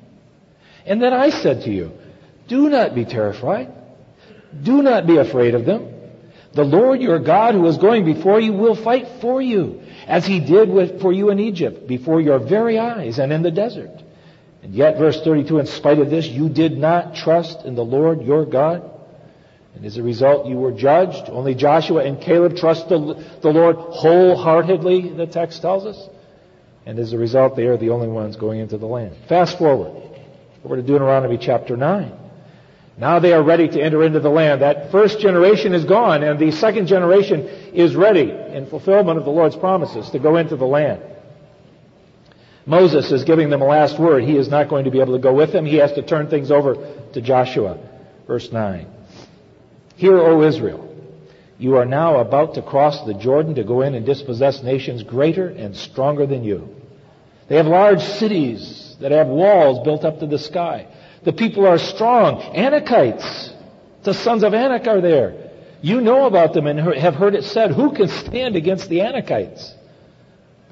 And 0.87 0.99
then 0.99 1.13
I 1.13 1.29
said 1.29 1.61
to 1.65 1.71
you, 1.71 1.91
do 2.47 2.69
not 2.69 2.95
be 2.95 3.05
terrified. 3.05 3.71
Do 4.63 4.81
not 4.81 5.05
be 5.05 5.17
afraid 5.17 5.53
of 5.53 5.63
them. 5.63 5.93
The 6.53 6.63
Lord 6.63 7.01
your 7.01 7.19
God 7.19 7.53
who 7.53 7.67
is 7.67 7.77
going 7.77 8.03
before 8.03 8.39
you 8.39 8.53
will 8.53 8.75
fight 8.75 9.21
for 9.21 9.43
you, 9.43 9.83
as 10.07 10.25
he 10.25 10.39
did 10.39 10.69
with, 10.69 11.01
for 11.01 11.13
you 11.13 11.29
in 11.29 11.39
Egypt, 11.39 11.87
before 11.87 12.19
your 12.19 12.39
very 12.39 12.79
eyes 12.79 13.19
and 13.19 13.31
in 13.31 13.43
the 13.43 13.51
desert. 13.51 14.02
And 14.63 14.73
yet, 14.73 14.97
verse 14.97 15.21
32, 15.21 15.59
in 15.59 15.65
spite 15.67 15.99
of 15.99 16.09
this, 16.09 16.25
you 16.25 16.47
did 16.47 16.77
not 16.77 17.15
trust 17.15 17.65
in 17.65 17.75
the 17.75 17.83
Lord 17.83 18.21
your 18.21 18.45
God. 18.45 18.89
And 19.75 19.85
as 19.85 19.97
a 19.97 20.03
result, 20.03 20.47
you 20.47 20.55
were 20.55 20.71
judged. 20.71 21.29
Only 21.29 21.53
Joshua 21.53 22.05
and 22.05 22.21
Caleb 22.21 22.55
trust 22.55 22.87
the, 22.87 23.21
the 23.41 23.49
Lord 23.49 23.75
wholeheartedly, 23.75 25.09
the 25.09 25.27
text 25.27 25.61
tells 25.61 25.85
us. 25.85 26.09
And 26.85 26.97
as 26.97 27.11
a 27.11 27.17
result, 27.17 27.57
they 27.57 27.65
are 27.65 27.75
the 27.75 27.89
only 27.89 28.07
ones 28.07 28.37
going 28.37 28.61
into 28.61 28.77
the 28.77 28.85
land. 28.85 29.15
Fast 29.27 29.57
forward 29.57 30.01
over 30.63 30.77
to 30.77 30.81
Deuteronomy 30.81 31.37
chapter 31.37 31.75
9. 31.75 32.13
Now 32.97 33.19
they 33.19 33.33
are 33.33 33.43
ready 33.43 33.67
to 33.67 33.81
enter 33.81 34.03
into 34.03 34.21
the 34.21 34.29
land. 34.29 34.61
That 34.61 34.91
first 34.91 35.19
generation 35.19 35.73
is 35.73 35.83
gone, 35.83 36.23
and 36.23 36.39
the 36.39 36.51
second 36.51 36.87
generation 36.87 37.41
is 37.73 37.97
ready 37.97 38.31
in 38.31 38.67
fulfillment 38.67 39.17
of 39.17 39.25
the 39.25 39.31
Lord's 39.31 39.57
promises 39.57 40.09
to 40.11 40.19
go 40.19 40.37
into 40.37 40.55
the 40.55 40.65
land. 40.65 41.01
Moses 42.65 43.11
is 43.11 43.23
giving 43.23 43.49
them 43.49 43.61
a 43.61 43.67
last 43.67 43.99
word. 43.99 44.23
He 44.23 44.37
is 44.37 44.47
not 44.47 44.69
going 44.69 44.85
to 44.85 44.91
be 44.91 45.01
able 45.01 45.13
to 45.13 45.21
go 45.21 45.33
with 45.33 45.51
them. 45.51 45.65
He 45.65 45.77
has 45.77 45.91
to 45.93 46.01
turn 46.01 46.29
things 46.29 46.51
over 46.51 46.75
to 47.13 47.21
Joshua. 47.21 47.77
Verse 48.25 48.51
9. 48.51 48.87
Hear, 49.97 50.17
O 50.17 50.41
Israel, 50.43 50.89
you 51.57 51.75
are 51.75 51.85
now 51.85 52.17
about 52.17 52.55
to 52.55 52.61
cross 52.61 53.05
the 53.05 53.13
Jordan 53.13 53.55
to 53.55 53.63
go 53.63 53.81
in 53.81 53.95
and 53.95 54.05
dispossess 54.05 54.63
nations 54.63 55.03
greater 55.03 55.47
and 55.49 55.75
stronger 55.75 56.25
than 56.25 56.43
you. 56.43 56.75
They 57.49 57.57
have 57.57 57.67
large 57.67 58.01
cities 58.01 58.95
that 59.01 59.11
have 59.11 59.27
walls 59.27 59.83
built 59.83 60.05
up 60.05 60.19
to 60.19 60.27
the 60.27 60.39
sky. 60.39 60.87
The 61.23 61.33
people 61.33 61.67
are 61.67 61.77
strong. 61.77 62.41
Anakites. 62.41 63.51
The 64.03 64.13
sons 64.13 64.43
of 64.43 64.53
Anak 64.53 64.87
are 64.87 65.01
there. 65.01 65.51
You 65.81 65.99
know 65.99 66.25
about 66.25 66.53
them 66.53 66.67
and 66.67 66.79
have 66.79 67.15
heard 67.15 67.35
it 67.35 67.43
said, 67.43 67.71
who 67.71 67.93
can 67.93 68.07
stand 68.07 68.55
against 68.55 68.89
the 68.89 68.99
Anakites? 68.99 69.73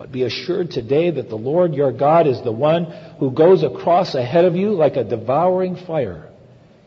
But 0.02 0.12
be 0.12 0.24
assured 0.24 0.72
today 0.72 1.12
that 1.12 1.30
the 1.30 1.38
Lord 1.38 1.76
your 1.76 1.92
God 1.92 2.26
is 2.26 2.42
the 2.42 2.52
one 2.52 2.86
who 3.20 3.30
goes 3.30 3.62
across 3.62 4.16
ahead 4.16 4.46
of 4.46 4.56
you 4.56 4.72
like 4.72 4.96
a 4.96 5.04
devouring 5.04 5.76
fire. 5.76 6.28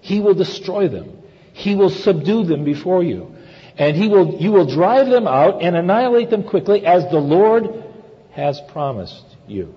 He 0.00 0.18
will 0.18 0.34
destroy 0.34 0.88
them. 0.88 1.22
He 1.52 1.76
will 1.76 1.90
subdue 1.90 2.42
them 2.42 2.64
before 2.64 3.04
you. 3.04 3.32
And 3.78 3.96
he 3.96 4.08
will, 4.08 4.34
you 4.40 4.50
will 4.50 4.66
drive 4.66 5.06
them 5.06 5.28
out 5.28 5.62
and 5.62 5.76
annihilate 5.76 6.28
them 6.28 6.42
quickly 6.42 6.84
as 6.84 7.04
the 7.04 7.20
Lord 7.20 7.84
has 8.32 8.60
promised 8.72 9.24
you. 9.46 9.76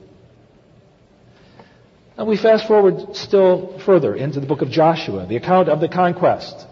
Now 2.17 2.25
we 2.25 2.37
fast 2.37 2.67
forward 2.67 3.15
still 3.15 3.77
further 3.85 4.15
into 4.15 4.39
the 4.39 4.47
book 4.47 4.63
of 4.63 4.71
Joshua, 4.71 5.27
the 5.27 5.35
account 5.35 5.69
of 5.69 5.79
the 5.79 5.89
conquest. 5.89 6.65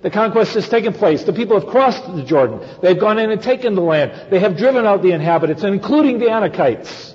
The 0.00 0.10
conquest 0.10 0.54
has 0.54 0.68
taken 0.68 0.92
place. 0.92 1.24
The 1.24 1.32
people 1.32 1.58
have 1.58 1.68
crossed 1.68 2.06
the 2.14 2.22
Jordan. 2.22 2.60
They've 2.80 2.98
gone 2.98 3.18
in 3.18 3.30
and 3.30 3.42
taken 3.42 3.74
the 3.74 3.80
land. 3.80 4.30
They 4.30 4.38
have 4.38 4.56
driven 4.56 4.86
out 4.86 5.02
the 5.02 5.12
inhabitants, 5.12 5.64
including 5.64 6.18
the 6.18 6.26
Anakites. 6.26 7.14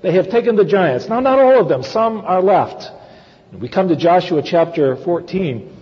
They 0.00 0.12
have 0.12 0.30
taken 0.30 0.56
the 0.56 0.64
giants. 0.64 1.08
Now, 1.08 1.20
not 1.20 1.38
all 1.38 1.60
of 1.60 1.68
them. 1.68 1.82
Some 1.82 2.20
are 2.20 2.40
left. 2.40 2.90
We 3.52 3.68
come 3.68 3.88
to 3.88 3.96
Joshua 3.96 4.42
chapter 4.42 4.96
14, 4.96 5.76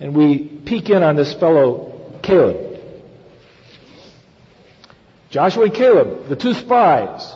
and 0.00 0.14
we 0.14 0.38
peek 0.38 0.90
in 0.90 1.02
on 1.02 1.16
this 1.16 1.32
fellow 1.34 2.18
Caleb. 2.22 2.78
Joshua 5.30 5.64
and 5.64 5.74
Caleb, 5.74 6.28
the 6.28 6.36
two 6.36 6.54
spies, 6.54 7.34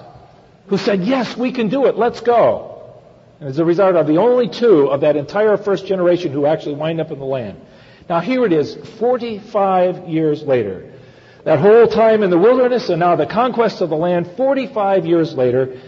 who 0.66 0.76
said, 0.76 1.04
yes, 1.04 1.36
we 1.36 1.52
can 1.52 1.68
do 1.68 1.86
it. 1.86 1.96
Let's 1.96 2.20
go. 2.20 2.92
And 3.38 3.48
as 3.48 3.58
a 3.58 3.64
result, 3.64 3.96
are 3.96 4.04
the 4.04 4.16
only 4.16 4.48
two 4.48 4.88
of 4.88 5.02
that 5.02 5.16
entire 5.16 5.56
first 5.56 5.86
generation 5.86 6.32
who 6.32 6.46
actually 6.46 6.74
wind 6.74 7.00
up 7.00 7.10
in 7.10 7.18
the 7.18 7.24
land. 7.24 7.60
Now 8.08 8.20
here 8.20 8.44
it 8.44 8.52
is, 8.52 8.76
45 8.98 10.08
years 10.08 10.42
later. 10.42 10.92
That 11.44 11.58
whole 11.58 11.86
time 11.86 12.22
in 12.22 12.30
the 12.30 12.38
wilderness 12.38 12.88
and 12.88 13.00
now 13.00 13.16
the 13.16 13.26
conquest 13.26 13.80
of 13.80 13.90
the 13.90 13.96
land, 13.96 14.32
45 14.36 15.04
years 15.04 15.34
later, 15.34 15.80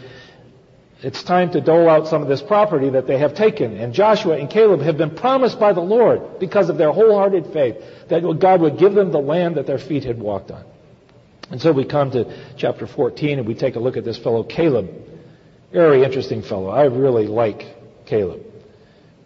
it's 1.02 1.22
time 1.22 1.50
to 1.52 1.60
dole 1.60 1.88
out 1.88 2.08
some 2.08 2.22
of 2.22 2.28
this 2.28 2.42
property 2.42 2.90
that 2.90 3.06
they 3.06 3.18
have 3.18 3.34
taken. 3.34 3.76
And 3.76 3.92
Joshua 3.92 4.38
and 4.38 4.48
Caleb 4.48 4.80
have 4.80 4.96
been 4.96 5.14
promised 5.14 5.60
by 5.60 5.72
the 5.72 5.80
Lord 5.80 6.38
because 6.38 6.68
of 6.68 6.78
their 6.78 6.90
wholehearted 6.90 7.52
faith 7.52 7.76
that 8.08 8.22
God 8.40 8.60
would 8.60 8.78
give 8.78 8.94
them 8.94 9.12
the 9.12 9.18
land 9.18 9.56
that 9.56 9.66
their 9.66 9.78
feet 9.78 10.04
had 10.04 10.18
walked 10.18 10.50
on. 10.50 10.64
And 11.50 11.60
so 11.60 11.70
we 11.72 11.84
come 11.84 12.10
to 12.12 12.54
chapter 12.56 12.86
14 12.86 13.38
and 13.38 13.46
we 13.46 13.54
take 13.54 13.76
a 13.76 13.78
look 13.78 13.96
at 13.96 14.04
this 14.04 14.18
fellow 14.18 14.42
Caleb. 14.42 14.90
Very 15.72 16.02
interesting 16.02 16.42
fellow. 16.42 16.68
I 16.68 16.84
really 16.84 17.26
like 17.26 17.62
Caleb. 18.06 18.40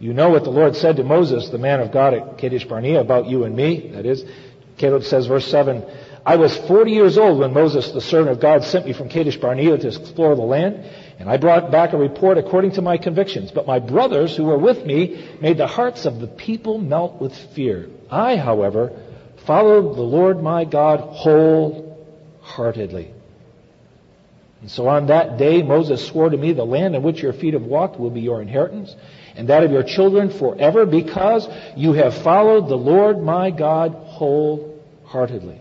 You 0.01 0.13
know 0.15 0.31
what 0.31 0.45
the 0.45 0.51
Lord 0.51 0.77
said 0.77 0.97
to 0.97 1.05
Moses, 1.05 1.51
the 1.51 1.59
man 1.59 1.81
of 1.81 1.93
God 1.93 2.15
at 2.15 2.39
Kadesh 2.39 2.65
Barnea, 2.65 3.03
about 3.03 3.27
you 3.27 3.45
and 3.45 3.55
me. 3.55 3.91
That 3.95 4.07
is, 4.07 4.25
Caleb 4.79 5.05
says, 5.05 5.27
verse 5.27 5.47
7, 5.47 5.85
I 6.25 6.37
was 6.37 6.57
40 6.57 6.91
years 6.91 7.19
old 7.19 7.39
when 7.39 7.53
Moses, 7.53 7.93
the 7.93 8.01
servant 8.01 8.31
of 8.31 8.41
God, 8.41 8.65
sent 8.65 8.87
me 8.87 8.95
from 8.95 9.11
Kadesh 9.11 9.37
Barnea 9.37 9.77
to 9.77 9.89
explore 9.89 10.35
the 10.35 10.41
land, 10.41 10.87
and 11.19 11.29
I 11.29 11.37
brought 11.37 11.71
back 11.71 11.93
a 11.93 11.99
report 11.99 12.39
according 12.39 12.73
to 12.73 12.83
my 12.83 12.97
convictions. 12.97 13.51
But 13.51 13.67
my 13.67 13.79
brothers 13.79 14.35
who 14.35 14.45
were 14.45 14.57
with 14.57 14.87
me 14.87 15.23
made 15.39 15.59
the 15.59 15.67
hearts 15.67 16.07
of 16.07 16.19
the 16.19 16.29
people 16.29 16.79
melt 16.79 17.21
with 17.21 17.37
fear. 17.55 17.91
I, 18.11 18.37
however, 18.37 18.99
followed 19.45 19.97
the 19.97 20.03
Lord 20.03 20.43
my 20.43 20.65
God 20.65 21.01
wholeheartedly. 21.01 23.13
And 24.63 24.71
so 24.71 24.89
on 24.89 25.09
that 25.09 25.37
day 25.37 25.63
Moses 25.63 26.07
swore 26.07 26.31
to 26.31 26.37
me, 26.37 26.55
the 26.55 26.65
land 26.65 26.95
in 26.95 27.03
which 27.03 27.23
your 27.23 27.35
feet 27.35 27.53
have 27.53 27.63
walked 27.63 28.01
will 28.01 28.11
be 28.11 28.23
your 28.23 28.41
inheritance 28.41 28.97
and 29.37 29.49
that 29.49 29.63
of 29.63 29.71
your 29.71 29.83
children 29.83 30.31
forever 30.31 30.87
because 30.87 31.49
you 31.77 31.93
have 31.93 32.23
followed 32.23 32.69
the 32.69 32.77
Lord 32.77 33.23
my 33.23 33.51
God 33.51 33.95
wholeheartedly. 33.95 35.61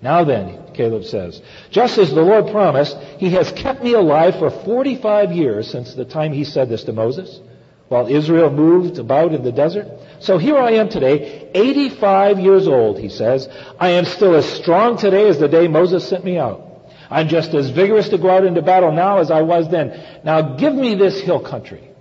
Now 0.00 0.24
then, 0.24 0.72
Caleb 0.74 1.04
says, 1.04 1.40
just 1.70 1.96
as 1.98 2.10
the 2.12 2.22
Lord 2.22 2.50
promised, 2.50 2.96
he 3.18 3.30
has 3.30 3.52
kept 3.52 3.82
me 3.82 3.92
alive 3.94 4.38
for 4.38 4.50
45 4.50 5.32
years 5.32 5.70
since 5.70 5.94
the 5.94 6.04
time 6.04 6.32
he 6.32 6.44
said 6.44 6.68
this 6.68 6.82
to 6.84 6.92
Moses, 6.92 7.40
while 7.88 8.08
Israel 8.08 8.50
moved 8.50 8.98
about 8.98 9.32
in 9.32 9.44
the 9.44 9.52
desert. 9.52 9.86
So 10.18 10.38
here 10.38 10.56
I 10.56 10.72
am 10.72 10.88
today, 10.88 11.50
85 11.54 12.40
years 12.40 12.66
old, 12.66 12.98
he 12.98 13.10
says. 13.10 13.48
I 13.78 13.90
am 13.90 14.04
still 14.04 14.34
as 14.34 14.48
strong 14.48 14.96
today 14.96 15.28
as 15.28 15.38
the 15.38 15.48
day 15.48 15.68
Moses 15.68 16.08
sent 16.08 16.24
me 16.24 16.36
out. 16.36 16.68
I'm 17.08 17.28
just 17.28 17.54
as 17.54 17.70
vigorous 17.70 18.08
to 18.08 18.18
go 18.18 18.30
out 18.30 18.44
into 18.44 18.62
battle 18.62 18.90
now 18.90 19.18
as 19.18 19.30
I 19.30 19.42
was 19.42 19.70
then. 19.70 20.20
Now 20.24 20.56
give 20.56 20.74
me 20.74 20.94
this 20.94 21.20
hill 21.20 21.40
country 21.40 21.91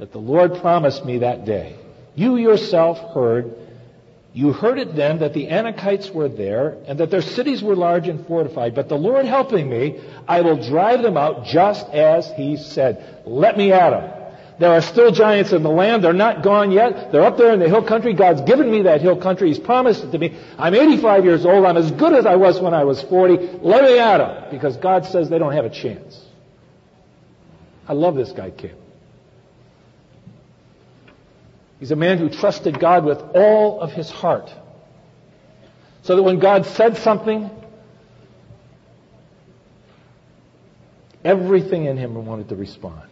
that 0.00 0.12
the 0.12 0.18
Lord 0.18 0.54
promised 0.62 1.04
me 1.04 1.18
that 1.18 1.44
day. 1.44 1.76
You 2.14 2.36
yourself 2.36 2.98
heard, 3.12 3.54
you 4.32 4.50
heard 4.54 4.78
it 4.78 4.96
then 4.96 5.18
that 5.18 5.34
the 5.34 5.48
Anakites 5.48 6.10
were 6.10 6.28
there 6.30 6.78
and 6.86 6.98
that 7.00 7.10
their 7.10 7.20
cities 7.20 7.62
were 7.62 7.76
large 7.76 8.08
and 8.08 8.26
fortified. 8.26 8.74
But 8.74 8.88
the 8.88 8.96
Lord 8.96 9.26
helping 9.26 9.68
me, 9.68 10.00
I 10.26 10.40
will 10.40 10.56
drive 10.56 11.02
them 11.02 11.18
out 11.18 11.44
just 11.44 11.86
as 11.90 12.26
He 12.34 12.56
said. 12.56 13.22
Let 13.26 13.58
me 13.58 13.72
at 13.72 13.90
them. 13.90 14.10
There 14.58 14.72
are 14.72 14.80
still 14.80 15.10
giants 15.10 15.52
in 15.52 15.62
the 15.62 15.70
land. 15.70 16.02
They're 16.02 16.14
not 16.14 16.42
gone 16.42 16.72
yet. 16.72 17.12
They're 17.12 17.24
up 17.24 17.36
there 17.36 17.52
in 17.52 17.60
the 17.60 17.68
hill 17.68 17.84
country. 17.84 18.14
God's 18.14 18.40
given 18.40 18.70
me 18.70 18.82
that 18.82 19.02
hill 19.02 19.20
country. 19.20 19.48
He's 19.48 19.58
promised 19.58 20.02
it 20.02 20.12
to 20.12 20.18
me. 20.18 20.34
I'm 20.56 20.74
85 20.74 21.24
years 21.26 21.44
old. 21.44 21.66
I'm 21.66 21.76
as 21.76 21.90
good 21.90 22.14
as 22.14 22.24
I 22.24 22.36
was 22.36 22.58
when 22.58 22.72
I 22.72 22.84
was 22.84 23.02
40. 23.02 23.58
Let 23.60 23.84
me 23.84 23.98
at 23.98 24.18
them 24.18 24.50
because 24.50 24.78
God 24.78 25.04
says 25.04 25.28
they 25.28 25.38
don't 25.38 25.52
have 25.52 25.66
a 25.66 25.70
chance. 25.70 26.18
I 27.86 27.92
love 27.92 28.14
this 28.14 28.32
guy, 28.32 28.50
Kim. 28.50 28.79
He's 31.80 31.90
a 31.90 31.96
man 31.96 32.18
who 32.18 32.28
trusted 32.28 32.78
God 32.78 33.04
with 33.06 33.18
all 33.34 33.80
of 33.80 33.90
his 33.92 34.10
heart. 34.10 34.52
So 36.02 36.14
that 36.14 36.22
when 36.22 36.38
God 36.38 36.66
said 36.66 36.98
something, 36.98 37.50
everything 41.24 41.86
in 41.86 41.96
him 41.96 42.14
wanted 42.26 42.50
to 42.50 42.56
respond. 42.56 43.08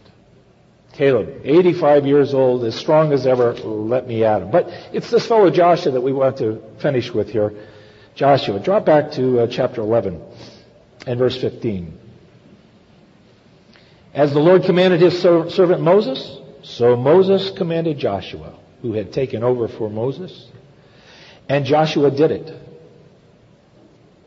Caleb, 0.93 1.41
85 1.43 2.05
years 2.05 2.33
old, 2.33 2.63
as 2.63 2.75
strong 2.75 3.11
as 3.11 3.25
ever, 3.25 3.53
let 3.53 4.07
me 4.07 4.23
at 4.23 4.41
him. 4.41 4.51
But 4.51 4.69
it's 4.93 5.09
this 5.09 5.25
fellow 5.25 5.49
Joshua 5.49 5.91
that 5.93 6.01
we 6.01 6.13
want 6.13 6.37
to 6.37 6.61
finish 6.79 7.11
with 7.11 7.29
here. 7.29 7.53
Joshua. 8.15 8.59
Drop 8.59 8.85
back 8.85 9.11
to 9.13 9.41
uh, 9.41 9.47
chapter 9.47 9.81
11 9.81 10.21
and 11.07 11.17
verse 11.17 11.39
15. 11.39 11.97
As 14.13 14.33
the 14.33 14.39
Lord 14.39 14.63
commanded 14.63 15.01
his 15.01 15.19
servant 15.19 15.81
Moses, 15.81 16.38
so 16.63 16.95
Moses 16.95 17.51
commanded 17.51 17.97
Joshua, 17.97 18.57
who 18.81 18.93
had 18.93 19.13
taken 19.13 19.43
over 19.43 19.67
for 19.67 19.89
Moses, 19.89 20.47
and 21.47 21.65
Joshua 21.65 22.11
did 22.11 22.31
it. 22.31 22.53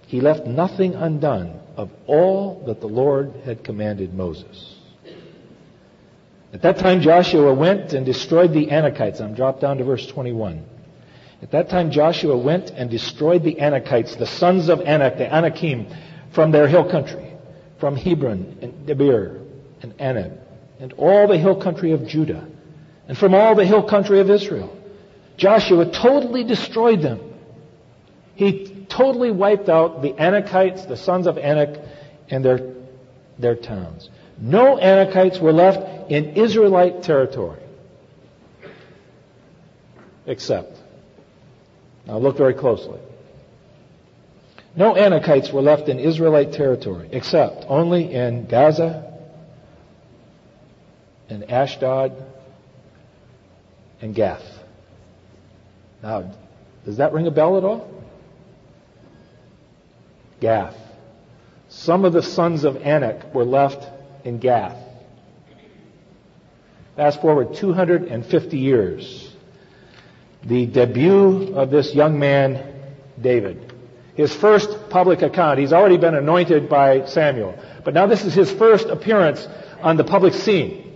He 0.06 0.20
left 0.20 0.46
nothing 0.46 0.94
undone 0.94 1.60
of 1.76 1.90
all 2.06 2.64
that 2.66 2.80
the 2.80 2.86
Lord 2.86 3.32
had 3.44 3.64
commanded 3.64 4.12
Moses. 4.12 4.76
At 6.52 6.62
that 6.62 6.78
time 6.78 7.00
Joshua 7.00 7.54
went 7.54 7.94
and 7.94 8.04
destroyed 8.04 8.52
the 8.52 8.66
Anakites. 8.66 9.20
I'm 9.20 9.34
dropped 9.34 9.62
down 9.62 9.78
to 9.78 9.84
verse 9.84 10.06
21. 10.06 10.66
At 11.40 11.50
that 11.52 11.70
time 11.70 11.90
Joshua 11.90 12.36
went 12.36 12.70
and 12.70 12.90
destroyed 12.90 13.42
the 13.42 13.54
Anakites, 13.54 14.18
the 14.18 14.26
sons 14.26 14.68
of 14.68 14.80
Anak, 14.82 15.16
the 15.16 15.32
Anakim, 15.32 15.86
from 16.32 16.50
their 16.50 16.68
hill 16.68 16.88
country, 16.88 17.32
from 17.78 17.96
Hebron 17.96 18.58
and 18.60 18.86
Debir 18.86 19.40
and 19.80 19.96
Anab, 19.96 20.38
and 20.82 20.92
all 20.94 21.28
the 21.28 21.38
hill 21.38 21.54
country 21.54 21.92
of 21.92 22.08
Judah, 22.08 22.44
and 23.06 23.16
from 23.16 23.34
all 23.36 23.54
the 23.54 23.64
hill 23.64 23.84
country 23.84 24.18
of 24.18 24.28
Israel. 24.28 24.76
Joshua 25.36 25.86
totally 25.88 26.42
destroyed 26.42 27.02
them. 27.02 27.20
He 28.34 28.84
totally 28.88 29.30
wiped 29.30 29.68
out 29.68 30.02
the 30.02 30.12
Anakites, 30.12 30.88
the 30.88 30.96
sons 30.96 31.28
of 31.28 31.38
Anak, 31.38 31.78
and 32.28 32.44
their, 32.44 32.74
their 33.38 33.54
towns. 33.54 34.10
No 34.36 34.76
Anakites 34.76 35.40
were 35.40 35.52
left 35.52 36.10
in 36.10 36.34
Israelite 36.34 37.04
territory. 37.04 37.62
Except. 40.26 40.76
Now 42.08 42.18
look 42.18 42.36
very 42.36 42.54
closely. 42.54 42.98
No 44.74 44.94
Anakites 44.94 45.52
were 45.52 45.62
left 45.62 45.88
in 45.88 46.00
Israelite 46.00 46.52
territory, 46.54 47.08
except 47.12 47.66
only 47.68 48.12
in 48.12 48.46
Gaza 48.46 49.11
and 51.32 51.50
Ashdod 51.50 52.12
and 54.00 54.14
Gath. 54.14 54.44
Now, 56.02 56.32
does 56.84 56.98
that 56.98 57.12
ring 57.12 57.26
a 57.26 57.30
bell 57.30 57.56
at 57.56 57.64
all? 57.64 57.88
Gath. 60.40 60.76
Some 61.68 62.04
of 62.04 62.12
the 62.12 62.22
sons 62.22 62.64
of 62.64 62.76
Anak 62.76 63.34
were 63.34 63.44
left 63.44 63.88
in 64.26 64.38
Gath. 64.38 64.76
Fast 66.96 67.22
forward 67.22 67.54
250 67.54 68.58
years. 68.58 69.34
The 70.44 70.66
debut 70.66 71.54
of 71.54 71.70
this 71.70 71.94
young 71.94 72.18
man, 72.18 72.92
David. 73.18 73.72
His 74.14 74.34
first 74.34 74.90
public 74.90 75.22
account. 75.22 75.60
He's 75.60 75.72
already 75.72 75.96
been 75.96 76.14
anointed 76.14 76.68
by 76.68 77.06
Samuel. 77.06 77.58
But 77.84 77.94
now 77.94 78.06
this 78.06 78.24
is 78.24 78.34
his 78.34 78.50
first 78.50 78.88
appearance 78.88 79.48
on 79.80 79.96
the 79.96 80.04
public 80.04 80.34
scene. 80.34 80.91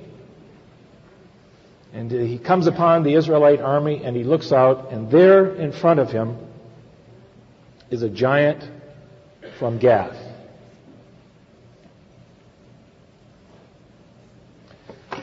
And 1.97 2.13
uh, 2.13 2.17
he 2.19 2.37
comes 2.37 2.67
upon 2.67 3.05
the 3.05 3.15
Israelite 3.15 3.63
army 3.63 4.05
and 4.05 4.15
he 4.15 4.23
looks 4.23 4.53
out, 4.53 4.93
and 4.93 5.11
there 5.11 5.55
in 5.55 5.73
front 5.73 5.99
of 5.99 6.13
him 6.13 6.37
is 7.89 8.03
a 8.03 8.11
giant 8.11 8.71
from 9.59 9.79
Gath. 9.79 10.15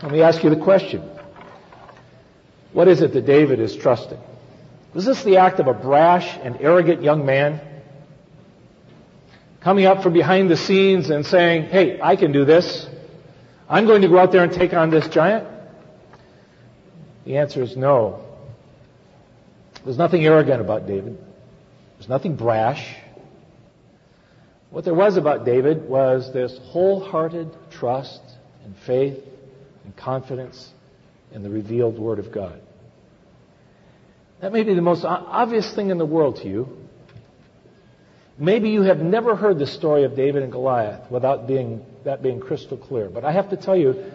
Let 0.02 0.12
me 0.12 0.24
ask 0.24 0.44
you 0.44 0.50
the 0.50 0.64
question. 0.64 1.08
What 2.72 2.88
is 2.88 3.02
it 3.02 3.14
that 3.14 3.28
David 3.28 3.60
is 3.60 3.76
trusting? 3.76 4.20
Was 4.96 5.06
this 5.06 5.24
the 5.24 5.38
act 5.38 5.60
of 5.60 5.68
a 5.68 5.76
brash 5.76 6.40
and 6.42 6.58
arrogant 6.60 7.04
young 7.04 7.24
man 7.24 7.62
coming 9.62 9.86
up 9.86 10.02
from 10.02 10.14
behind 10.14 10.50
the 10.50 10.58
scenes 10.58 11.12
and 11.12 11.24
saying, 11.24 11.66
hey, 11.66 12.02
I 12.02 12.16
can 12.16 12.32
do 12.32 12.46
this. 12.46 12.88
I'm 13.70 13.86
going 13.86 14.02
to 14.02 14.08
go 14.08 14.18
out 14.18 14.32
there 14.32 14.44
and 14.44 14.52
take 14.52 14.74
on 14.74 14.90
this 14.90 15.08
giant? 15.10 15.53
The 17.26 17.38
answer 17.38 17.62
is 17.62 17.78
no. 17.78 18.24
There's 19.84 19.98
nothing 19.98 20.26
arrogant 20.26 20.62
about 20.62 20.88
David. 20.88 21.18
There's 21.98 22.10
nothing 22.10 22.36
brash. 22.36 22.96
What 24.70 24.86
there 24.86 24.94
was 24.94 25.18
about 25.18 25.46
David 25.46 25.88
was 25.88 26.32
this 26.34 26.58
wholehearted 26.58 27.56
trust 27.72 28.22
and 28.66 28.76
faith 28.86 29.20
and 29.84 29.96
confidence 29.96 30.72
in 31.32 31.44
the 31.44 31.50
revealed 31.50 32.00
Word 32.00 32.20
of 32.20 32.32
God. 32.32 32.60
That 34.42 34.52
may 34.52 34.64
be 34.64 34.74
the 34.74 34.82
most 34.82 35.06
obvious 35.06 35.74
thing 35.74 35.90
in 35.90 35.98
the 35.98 36.06
world 36.06 36.38
to 36.38 36.50
you. 36.50 36.78
Maybe 38.38 38.72
you 38.72 38.82
have 38.82 39.00
never 39.00 39.36
heard 39.36 39.60
the 39.60 39.68
story 39.68 40.04
of 40.04 40.16
David 40.16 40.44
and 40.44 40.52
Goliath 40.52 41.10
without 41.12 41.48
being, 41.48 41.86
that 42.04 42.22
being 42.22 42.40
crystal 42.40 42.78
clear. 42.78 43.10
But 43.10 43.24
I 43.24 43.32
have 43.32 43.52
to 43.52 43.58
tell 43.58 43.78
you, 43.78 44.12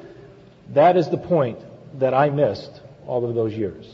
that 0.75 0.97
is 0.97 1.09
the 1.09 1.19
point 1.19 1.59
that 1.95 2.13
I 2.13 2.29
missed 2.31 2.81
all 3.09 3.29
of 3.29 3.35
those 3.35 3.53
years. 3.53 3.87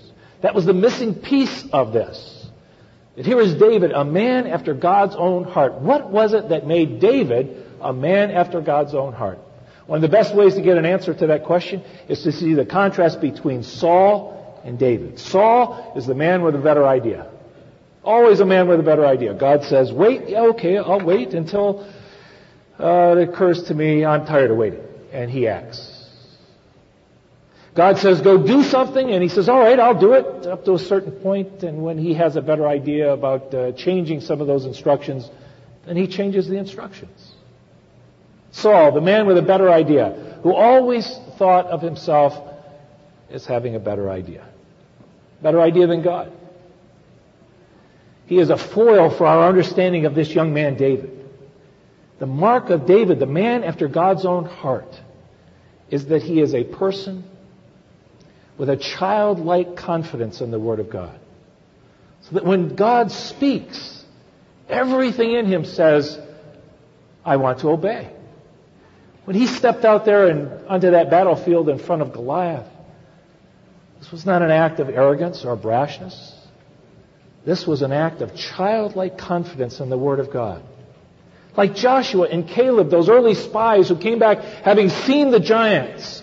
That 0.42 0.54
was 0.54 0.66
the 0.66 0.74
missing 0.74 1.14
piece 1.14 1.64
of 1.72 1.94
this. 1.94 2.46
That 3.16 3.24
here 3.24 3.40
is 3.40 3.54
David, 3.54 3.92
a 3.92 4.04
man 4.04 4.46
after 4.46 4.74
God's 4.74 5.14
own 5.16 5.44
heart. 5.44 5.80
What 5.80 6.10
was 6.10 6.34
it 6.34 6.50
that 6.50 6.66
made 6.66 7.00
David 7.00 7.64
a 7.80 7.92
man 7.92 8.30
after 8.30 8.60
God's 8.60 8.92
own 8.92 9.12
heart? 9.12 9.38
One 9.86 9.98
of 9.98 10.02
the 10.02 10.08
best 10.08 10.34
ways 10.34 10.54
to 10.54 10.62
get 10.62 10.76
an 10.76 10.84
answer 10.84 11.14
to 11.14 11.28
that 11.28 11.44
question 11.44 11.82
is 12.08 12.22
to 12.24 12.32
see 12.32 12.54
the 12.54 12.66
contrast 12.66 13.20
between 13.20 13.62
Saul 13.62 14.60
and 14.64 14.78
David. 14.78 15.18
Saul 15.18 15.92
is 15.96 16.06
the 16.06 16.14
man 16.14 16.42
with 16.42 16.54
a 16.54 16.58
better 16.58 16.86
idea. 16.86 17.30
Always 18.02 18.40
a 18.40 18.46
man 18.46 18.66
with 18.66 18.80
a 18.80 18.82
better 18.82 19.06
idea. 19.06 19.34
God 19.34 19.64
says, 19.64 19.92
wait, 19.92 20.28
yeah, 20.28 20.42
okay, 20.48 20.78
I'll 20.78 21.04
wait 21.04 21.34
until 21.34 21.86
uh, 22.78 23.16
it 23.16 23.28
occurs 23.28 23.62
to 23.64 23.74
me 23.74 24.04
I'm 24.04 24.26
tired 24.26 24.50
of 24.50 24.56
waiting. 24.56 24.82
And 25.12 25.30
he 25.30 25.46
acts. 25.46 25.93
God 27.74 27.98
says, 27.98 28.20
go 28.20 28.38
do 28.38 28.62
something, 28.62 29.10
and 29.10 29.20
he 29.20 29.28
says, 29.28 29.48
all 29.48 29.58
right, 29.58 29.78
I'll 29.80 29.98
do 29.98 30.12
it 30.12 30.46
up 30.46 30.64
to 30.66 30.74
a 30.74 30.78
certain 30.78 31.10
point, 31.10 31.64
and 31.64 31.82
when 31.82 31.98
he 31.98 32.14
has 32.14 32.36
a 32.36 32.40
better 32.42 32.68
idea 32.68 33.12
about 33.12 33.52
uh, 33.52 33.72
changing 33.72 34.20
some 34.20 34.40
of 34.40 34.46
those 34.46 34.64
instructions, 34.64 35.28
then 35.84 35.96
he 35.96 36.06
changes 36.06 36.46
the 36.46 36.56
instructions. 36.56 37.32
Saul, 38.52 38.92
the 38.92 39.00
man 39.00 39.26
with 39.26 39.38
a 39.38 39.42
better 39.42 39.68
idea, 39.70 40.38
who 40.44 40.54
always 40.54 41.18
thought 41.36 41.66
of 41.66 41.82
himself 41.82 42.38
as 43.28 43.44
having 43.44 43.74
a 43.74 43.80
better 43.80 44.08
idea. 44.08 44.46
Better 45.42 45.60
idea 45.60 45.88
than 45.88 46.02
God. 46.02 46.30
He 48.26 48.38
is 48.38 48.50
a 48.50 48.56
foil 48.56 49.10
for 49.10 49.26
our 49.26 49.48
understanding 49.48 50.06
of 50.06 50.14
this 50.14 50.32
young 50.32 50.54
man, 50.54 50.76
David. 50.76 51.28
The 52.20 52.26
mark 52.26 52.70
of 52.70 52.86
David, 52.86 53.18
the 53.18 53.26
man 53.26 53.64
after 53.64 53.88
God's 53.88 54.24
own 54.24 54.44
heart, 54.44 55.00
is 55.90 56.06
that 56.06 56.22
he 56.22 56.40
is 56.40 56.54
a 56.54 56.62
person 56.62 57.24
with 58.56 58.70
a 58.70 58.76
childlike 58.76 59.76
confidence 59.76 60.40
in 60.40 60.50
the 60.50 60.58
Word 60.58 60.80
of 60.80 60.90
God. 60.90 61.18
So 62.22 62.34
that 62.34 62.44
when 62.44 62.74
God 62.74 63.10
speaks, 63.10 64.04
everything 64.68 65.32
in 65.32 65.46
him 65.46 65.64
says, 65.64 66.18
I 67.24 67.36
want 67.36 67.60
to 67.60 67.68
obey. 67.70 68.10
When 69.24 69.36
he 69.36 69.46
stepped 69.46 69.84
out 69.84 70.04
there 70.04 70.28
and 70.28 70.66
onto 70.68 70.90
that 70.90 71.10
battlefield 71.10 71.68
in 71.68 71.78
front 71.78 72.02
of 72.02 72.12
Goliath, 72.12 72.68
this 73.98 74.12
was 74.12 74.26
not 74.26 74.42
an 74.42 74.50
act 74.50 74.80
of 74.80 74.88
arrogance 74.88 75.44
or 75.44 75.56
brashness. 75.56 76.34
This 77.44 77.66
was 77.66 77.82
an 77.82 77.92
act 77.92 78.20
of 78.20 78.34
childlike 78.34 79.18
confidence 79.18 79.80
in 79.80 79.90
the 79.90 79.98
Word 79.98 80.20
of 80.20 80.30
God. 80.30 80.62
Like 81.56 81.74
Joshua 81.74 82.26
and 82.28 82.48
Caleb, 82.48 82.90
those 82.90 83.08
early 83.08 83.34
spies 83.34 83.88
who 83.88 83.96
came 83.96 84.18
back 84.18 84.38
having 84.38 84.88
seen 84.88 85.30
the 85.30 85.40
giants. 85.40 86.22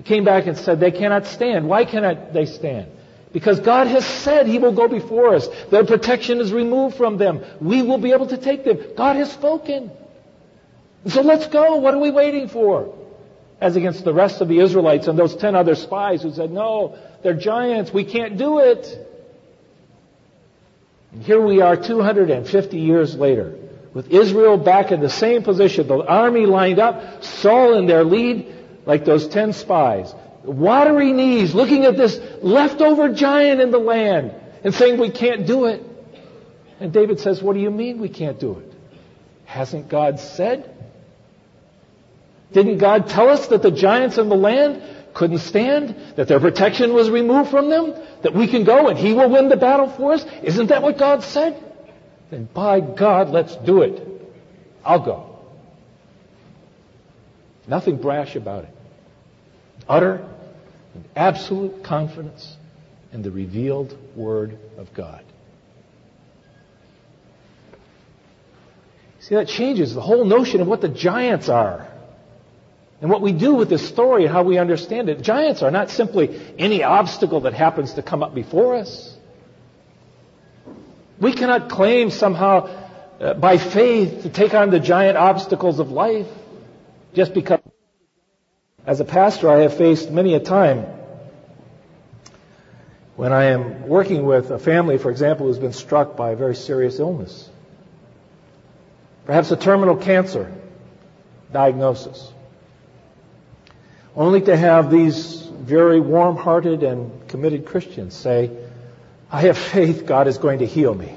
He 0.00 0.04
came 0.04 0.24
back 0.24 0.46
and 0.46 0.56
said, 0.56 0.80
they 0.80 0.92
cannot 0.92 1.26
stand. 1.26 1.68
Why 1.68 1.84
cannot 1.84 2.32
they 2.32 2.46
stand? 2.46 2.90
Because 3.34 3.60
God 3.60 3.86
has 3.86 4.06
said 4.06 4.46
He 4.46 4.58
will 4.58 4.72
go 4.72 4.88
before 4.88 5.34
us. 5.34 5.46
Their 5.70 5.84
protection 5.84 6.40
is 6.40 6.54
removed 6.54 6.96
from 6.96 7.18
them. 7.18 7.44
We 7.60 7.82
will 7.82 7.98
be 7.98 8.12
able 8.12 8.26
to 8.28 8.38
take 8.38 8.64
them. 8.64 8.78
God 8.96 9.16
has 9.16 9.30
spoken. 9.30 9.90
So 11.06 11.20
let's 11.20 11.48
go. 11.48 11.76
What 11.76 11.92
are 11.92 12.00
we 12.00 12.10
waiting 12.10 12.48
for? 12.48 12.96
As 13.60 13.76
against 13.76 14.02
the 14.02 14.14
rest 14.14 14.40
of 14.40 14.48
the 14.48 14.60
Israelites 14.60 15.06
and 15.06 15.18
those 15.18 15.36
ten 15.36 15.54
other 15.54 15.74
spies 15.74 16.22
who 16.22 16.32
said, 16.32 16.50
no, 16.50 16.96
they're 17.22 17.34
giants. 17.34 17.92
We 17.92 18.04
can't 18.04 18.38
do 18.38 18.60
it. 18.60 18.86
And 21.12 21.22
here 21.22 21.42
we 21.42 21.60
are 21.60 21.76
250 21.76 22.78
years 22.78 23.14
later 23.16 23.54
with 23.92 24.08
Israel 24.10 24.56
back 24.56 24.92
in 24.92 25.00
the 25.00 25.10
same 25.10 25.42
position. 25.42 25.88
The 25.88 26.02
army 26.06 26.46
lined 26.46 26.78
up, 26.78 27.22
Saul 27.22 27.74
in 27.74 27.86
their 27.86 28.02
lead, 28.02 28.59
like 28.86 29.04
those 29.04 29.28
ten 29.28 29.52
spies. 29.52 30.14
Watery 30.42 31.12
knees, 31.12 31.54
looking 31.54 31.84
at 31.84 31.96
this 31.96 32.18
leftover 32.42 33.12
giant 33.12 33.60
in 33.60 33.70
the 33.70 33.78
land 33.78 34.34
and 34.64 34.74
saying, 34.74 34.98
we 34.98 35.10
can't 35.10 35.46
do 35.46 35.66
it. 35.66 35.82
And 36.80 36.92
David 36.92 37.20
says, 37.20 37.42
what 37.42 37.52
do 37.52 37.60
you 37.60 37.70
mean 37.70 37.98
we 37.98 38.08
can't 38.08 38.40
do 38.40 38.58
it? 38.58 38.72
Hasn't 39.44 39.88
God 39.88 40.18
said? 40.18 40.74
Didn't 42.52 42.78
God 42.78 43.08
tell 43.08 43.28
us 43.28 43.48
that 43.48 43.62
the 43.62 43.70
giants 43.70 44.18
in 44.18 44.28
the 44.28 44.36
land 44.36 44.82
couldn't 45.12 45.38
stand? 45.38 45.94
That 46.16 46.26
their 46.28 46.40
protection 46.40 46.94
was 46.94 47.10
removed 47.10 47.50
from 47.50 47.68
them? 47.68 47.94
That 48.22 48.34
we 48.34 48.46
can 48.46 48.64
go 48.64 48.88
and 48.88 48.98
He 48.98 49.12
will 49.12 49.28
win 49.28 49.48
the 49.48 49.56
battle 49.56 49.88
for 49.88 50.14
us? 50.14 50.24
Isn't 50.42 50.68
that 50.68 50.82
what 50.82 50.98
God 50.98 51.22
said? 51.22 51.62
Then 52.30 52.48
by 52.52 52.80
God, 52.80 53.30
let's 53.30 53.54
do 53.56 53.82
it. 53.82 54.06
I'll 54.84 55.00
go. 55.00 55.29
Nothing 57.70 57.98
brash 57.98 58.34
about 58.34 58.64
it. 58.64 58.74
Utter 59.88 60.28
and 60.94 61.04
absolute 61.14 61.84
confidence 61.84 62.56
in 63.12 63.22
the 63.22 63.30
revealed 63.30 63.96
Word 64.16 64.58
of 64.76 64.92
God. 64.92 65.22
See, 69.20 69.36
that 69.36 69.46
changes 69.46 69.94
the 69.94 70.00
whole 70.00 70.24
notion 70.24 70.60
of 70.60 70.66
what 70.66 70.80
the 70.80 70.88
giants 70.88 71.48
are. 71.48 71.86
And 73.00 73.08
what 73.08 73.22
we 73.22 73.32
do 73.32 73.54
with 73.54 73.68
this 73.68 73.86
story 73.86 74.24
and 74.24 74.32
how 74.32 74.42
we 74.42 74.58
understand 74.58 75.08
it. 75.08 75.22
Giants 75.22 75.62
are 75.62 75.70
not 75.70 75.90
simply 75.90 76.40
any 76.58 76.82
obstacle 76.82 77.42
that 77.42 77.54
happens 77.54 77.94
to 77.94 78.02
come 78.02 78.24
up 78.24 78.34
before 78.34 78.74
us. 78.74 79.16
We 81.20 81.32
cannot 81.34 81.70
claim 81.70 82.10
somehow 82.10 82.66
uh, 83.20 83.34
by 83.34 83.58
faith 83.58 84.24
to 84.24 84.28
take 84.28 84.54
on 84.54 84.70
the 84.70 84.80
giant 84.80 85.16
obstacles 85.16 85.78
of 85.78 85.92
life 85.92 86.26
just 87.14 87.34
because. 87.34 87.60
As 88.86 88.98
a 88.98 89.04
pastor, 89.04 89.50
I 89.50 89.58
have 89.58 89.76
faced 89.76 90.10
many 90.10 90.34
a 90.34 90.40
time 90.40 90.86
When 93.20 93.34
I 93.34 93.50
am 93.52 93.86
working 93.86 94.24
with 94.24 94.50
a 94.50 94.58
family, 94.58 94.96
for 94.96 95.10
example, 95.10 95.46
who's 95.46 95.58
been 95.58 95.74
struck 95.74 96.16
by 96.16 96.30
a 96.30 96.36
very 96.36 96.54
serious 96.54 96.98
illness, 96.98 97.50
perhaps 99.26 99.50
a 99.50 99.58
terminal 99.58 99.94
cancer 99.94 100.50
diagnosis, 101.52 102.32
only 104.16 104.40
to 104.40 104.56
have 104.56 104.90
these 104.90 105.42
very 105.42 106.00
warm 106.00 106.38
hearted 106.38 106.82
and 106.82 107.28
committed 107.28 107.66
Christians 107.66 108.14
say, 108.14 108.50
I 109.30 109.42
have 109.42 109.58
faith 109.58 110.06
God 110.06 110.26
is 110.26 110.38
going 110.38 110.60
to 110.60 110.66
heal 110.66 110.94
me. 110.94 111.14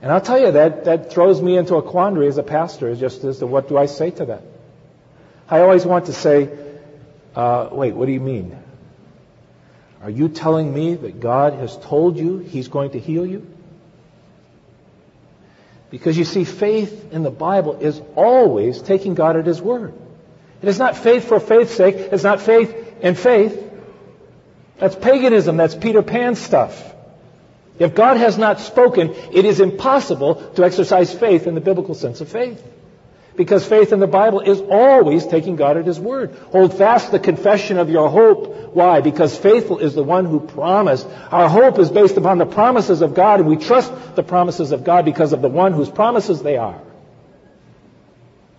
And 0.00 0.12
I'll 0.12 0.20
tell 0.20 0.38
you 0.38 0.52
that 0.52 0.84
that 0.84 1.12
throws 1.12 1.42
me 1.42 1.56
into 1.56 1.74
a 1.74 1.82
quandary 1.82 2.28
as 2.28 2.38
a 2.38 2.42
pastor, 2.42 2.94
just 2.94 3.24
as 3.24 3.38
to 3.38 3.46
what 3.46 3.68
do 3.68 3.76
I 3.76 3.86
say 3.86 4.10
to 4.12 4.26
that. 4.26 4.42
I 5.48 5.60
always 5.60 5.84
want 5.84 6.06
to 6.06 6.12
say, 6.12 6.50
uh, 7.34 7.68
wait, 7.72 7.94
what 7.94 8.06
do 8.06 8.12
you 8.12 8.20
mean? 8.20 8.56
Are 10.02 10.10
you 10.10 10.28
telling 10.28 10.72
me 10.72 10.94
that 10.94 11.20
God 11.20 11.54
has 11.54 11.76
told 11.76 12.16
you 12.16 12.38
He's 12.38 12.68
going 12.68 12.92
to 12.92 13.00
heal 13.00 13.26
you? 13.26 13.46
Because 15.90 16.16
you 16.16 16.24
see, 16.24 16.44
faith 16.44 17.12
in 17.12 17.22
the 17.22 17.30
Bible 17.30 17.78
is 17.80 18.00
always 18.14 18.80
taking 18.82 19.14
God 19.14 19.36
at 19.36 19.46
His 19.46 19.60
word. 19.60 19.94
It 20.62 20.68
is 20.68 20.78
not 20.78 20.96
faith 20.96 21.24
for 21.24 21.40
faith's 21.40 21.74
sake. 21.74 21.96
It's 21.96 22.22
not 22.22 22.40
faith 22.40 23.02
in 23.02 23.14
faith. 23.14 23.64
That's 24.78 24.94
paganism. 24.94 25.56
That's 25.56 25.74
Peter 25.74 26.02
Pan 26.02 26.34
stuff. 26.34 26.94
If 27.78 27.94
God 27.94 28.16
has 28.16 28.36
not 28.38 28.60
spoken, 28.60 29.10
it 29.32 29.44
is 29.44 29.60
impossible 29.60 30.34
to 30.56 30.64
exercise 30.64 31.14
faith 31.14 31.46
in 31.46 31.54
the 31.54 31.60
biblical 31.60 31.94
sense 31.94 32.20
of 32.20 32.28
faith. 32.28 32.62
Because 33.36 33.64
faith 33.64 33.92
in 33.92 34.00
the 34.00 34.08
Bible 34.08 34.40
is 34.40 34.60
always 34.60 35.24
taking 35.24 35.54
God 35.54 35.76
at 35.76 35.86
His 35.86 36.00
word. 36.00 36.34
Hold 36.50 36.76
fast 36.76 37.12
the 37.12 37.20
confession 37.20 37.78
of 37.78 37.88
your 37.88 38.10
hope. 38.10 38.74
Why? 38.74 39.00
Because 39.00 39.38
faithful 39.38 39.78
is 39.78 39.94
the 39.94 40.02
one 40.02 40.24
who 40.24 40.40
promised. 40.40 41.06
Our 41.30 41.48
hope 41.48 41.78
is 41.78 41.88
based 41.88 42.16
upon 42.16 42.38
the 42.38 42.46
promises 42.46 43.00
of 43.00 43.14
God, 43.14 43.38
and 43.38 43.48
we 43.48 43.56
trust 43.56 43.92
the 44.16 44.24
promises 44.24 44.72
of 44.72 44.82
God 44.82 45.04
because 45.04 45.32
of 45.32 45.40
the 45.40 45.48
one 45.48 45.72
whose 45.72 45.88
promises 45.88 46.42
they 46.42 46.56
are. 46.56 46.80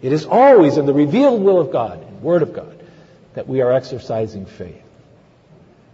It 0.01 0.13
is 0.13 0.25
always 0.25 0.77
in 0.77 0.85
the 0.85 0.93
revealed 0.93 1.41
will 1.41 1.59
of 1.59 1.73
God, 1.73 2.01
and 2.01 2.21
Word 2.21 2.41
of 2.41 2.53
God, 2.53 2.81
that 3.33 3.49
we 3.49 3.59
are 3.59 3.73
exercising 3.73 4.45
faith. 4.45 4.81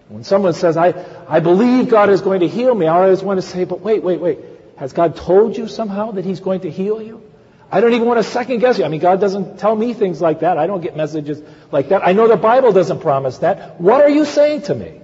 When 0.08 0.24
someone 0.24 0.54
says, 0.54 0.78
I, 0.78 0.94
I 1.28 1.39
believe 1.39 1.89
God 1.89 2.10
is 2.10 2.22
going 2.22 2.41
to 2.41 2.48
heal 2.48 2.74
me, 2.76 2.88
I 2.88 3.04
always 3.04 3.24
want 3.24 3.41
to 3.41 3.48
say, 3.48 3.63
but 3.63 3.82
wait, 3.82 4.04
wait, 4.04 4.20
wait. 4.20 4.39
Has 4.78 4.94
God 4.94 5.15
told 5.15 5.58
you 5.58 5.68
somehow 5.68 6.12
that 6.12 6.26
He's 6.26 6.39
going 6.39 6.62
to 6.62 6.70
heal 6.70 7.02
you? 7.02 7.24
I 7.72 7.82
don't 7.82 7.94
even 7.94 8.08
want 8.08 8.20
to 8.20 8.24
second 8.24 8.60
guess 8.60 8.78
you. 8.78 8.86
I 8.86 8.89
mean, 8.89 9.00
God 9.00 9.20
doesn't 9.20 9.58
tell 9.58 9.76
me 9.76 9.94
things 9.94 10.22
like 10.22 10.41
that. 10.41 10.58
I 10.58 10.68
don't 10.68 10.82
get 10.82 10.96
messages 10.96 11.41
like 11.72 11.89
that. 11.89 12.06
I 12.06 12.13
know 12.13 12.28
the 12.28 12.38
Bible 12.38 12.72
doesn't 12.72 13.00
promise 13.00 13.39
that. 13.39 13.82
What 13.82 14.02
are 14.02 14.10
you 14.10 14.26
saying 14.26 14.63
to 14.63 14.76
me? 14.76 15.02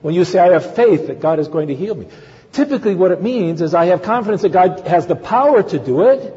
When 0.00 0.14
you 0.14 0.24
say, 0.24 0.38
I 0.38 0.52
have 0.52 0.74
faith 0.74 1.08
that 1.08 1.20
God 1.20 1.38
is 1.38 1.48
going 1.48 1.68
to 1.68 1.74
heal 1.74 1.94
me. 1.94 2.08
Typically 2.52 2.94
what 2.94 3.10
it 3.10 3.22
means 3.22 3.60
is 3.60 3.74
I 3.74 3.86
have 3.86 4.02
confidence 4.02 4.42
that 4.42 4.52
God 4.52 4.80
has 4.86 5.06
the 5.06 5.16
power 5.16 5.62
to 5.62 5.78
do 5.78 6.08
it, 6.08 6.34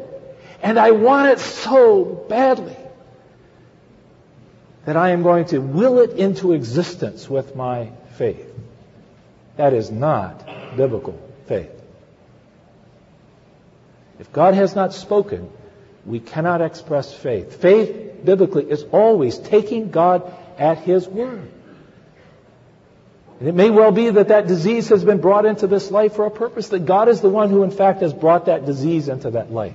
and 0.62 0.78
I 0.78 0.92
want 0.92 1.30
it 1.30 1.40
so 1.40 2.26
badly 2.28 2.76
that 4.86 4.98
I 4.98 5.10
am 5.10 5.24
going 5.24 5.46
to 5.46 5.60
will 5.60 6.00
it 6.00 6.12
into 6.12 6.54
existence 6.54 7.30
with 7.30 7.56
my 7.56 7.92
faith. 8.18 8.48
That 9.58 9.74
is 9.74 9.92
not 9.92 10.46
biblical 10.76 11.20
faith. 11.48 11.70
If 14.20 14.32
God 14.32 14.54
has 14.54 14.76
not 14.76 14.94
spoken, 14.94 15.50
we 16.06 16.20
cannot 16.20 16.62
express 16.62 17.14
faith. 17.14 17.62
Faith, 17.62 18.24
biblically, 18.24 18.70
is 18.70 18.84
always 18.92 19.38
taking 19.38 19.92
God 19.92 20.32
at 20.58 20.80
His 20.80 21.08
word. 21.08 21.50
And 23.40 23.50
it 23.50 23.56
may 23.56 23.72
well 23.72 23.92
be 23.92 24.10
that 24.12 24.28
that 24.28 24.46
disease 24.46 24.90
has 24.90 25.04
been 25.04 25.20
brought 25.20 25.48
into 25.48 25.66
this 25.66 25.90
life 25.90 26.14
for 26.14 26.28
a 26.28 26.32
purpose, 26.32 26.70
that 26.70 26.86
God 26.86 27.10
is 27.10 27.22
the 27.22 27.30
one 27.30 27.50
who, 27.50 27.64
in 27.64 27.72
fact, 27.72 28.02
has 28.02 28.14
brought 28.14 28.46
that 28.46 28.68
disease 28.68 29.10
into 29.10 29.32
that 29.32 29.52
life. 29.52 29.74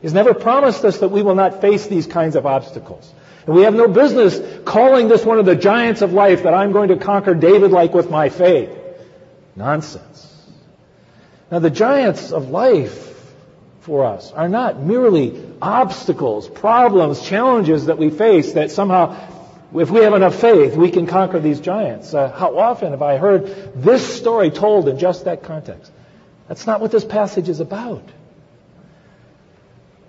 He's 0.00 0.12
never 0.12 0.34
promised 0.34 0.84
us 0.84 0.98
that 0.98 1.08
we 1.08 1.22
will 1.22 1.34
not 1.34 1.60
face 1.60 1.86
these 1.86 2.06
kinds 2.06 2.36
of 2.36 2.46
obstacles. 2.46 3.12
And 3.46 3.56
we 3.56 3.62
have 3.62 3.74
no 3.74 3.88
business 3.88 4.40
calling 4.64 5.08
this 5.08 5.24
one 5.24 5.38
of 5.38 5.46
the 5.46 5.56
giants 5.56 6.02
of 6.02 6.12
life 6.12 6.44
that 6.44 6.54
I'm 6.54 6.72
going 6.72 6.88
to 6.88 6.96
conquer 6.96 7.34
David 7.34 7.72
like 7.72 7.92
with 7.92 8.10
my 8.10 8.28
faith. 8.28 8.70
Nonsense. 9.56 10.28
Now 11.50 11.58
the 11.58 11.70
giants 11.70 12.32
of 12.32 12.50
life 12.50 13.12
for 13.80 14.04
us 14.04 14.32
are 14.32 14.48
not 14.48 14.80
merely 14.80 15.44
obstacles, 15.60 16.48
problems, 16.48 17.22
challenges 17.22 17.86
that 17.86 17.98
we 17.98 18.10
face 18.10 18.52
that 18.52 18.70
somehow, 18.70 19.16
if 19.74 19.90
we 19.90 20.00
have 20.00 20.14
enough 20.14 20.36
faith, 20.36 20.76
we 20.76 20.90
can 20.90 21.06
conquer 21.06 21.40
these 21.40 21.60
giants. 21.60 22.14
Uh, 22.14 22.30
how 22.30 22.58
often 22.58 22.92
have 22.92 23.02
I 23.02 23.18
heard 23.18 23.82
this 23.82 24.16
story 24.16 24.50
told 24.50 24.88
in 24.88 24.98
just 24.98 25.24
that 25.24 25.42
context? 25.42 25.90
That's 26.48 26.66
not 26.66 26.80
what 26.80 26.92
this 26.92 27.04
passage 27.04 27.48
is 27.48 27.60
about. 27.60 28.08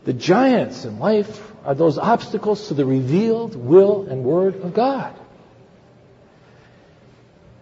The 0.06 0.14
giants 0.14 0.86
in 0.86 1.00
life 1.00 1.53
are 1.64 1.76
those 1.76 1.98
obstacles 1.98 2.68
to 2.68 2.74
the 2.74 2.86
revealed 2.86 3.56
will 3.56 4.04
and 4.10 4.24
word 4.24 4.56
of 4.62 4.74
God. 4.74 5.14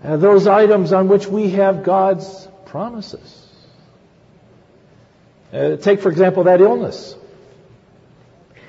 And 0.03 0.21
those 0.21 0.47
items 0.47 0.93
on 0.93 1.07
which 1.07 1.27
we 1.27 1.51
have 1.51 1.83
God's 1.83 2.47
promises. 2.65 3.47
Uh, 5.53 5.75
take, 5.75 6.01
for 6.01 6.09
example, 6.09 6.45
that 6.45 6.61
illness. 6.61 7.15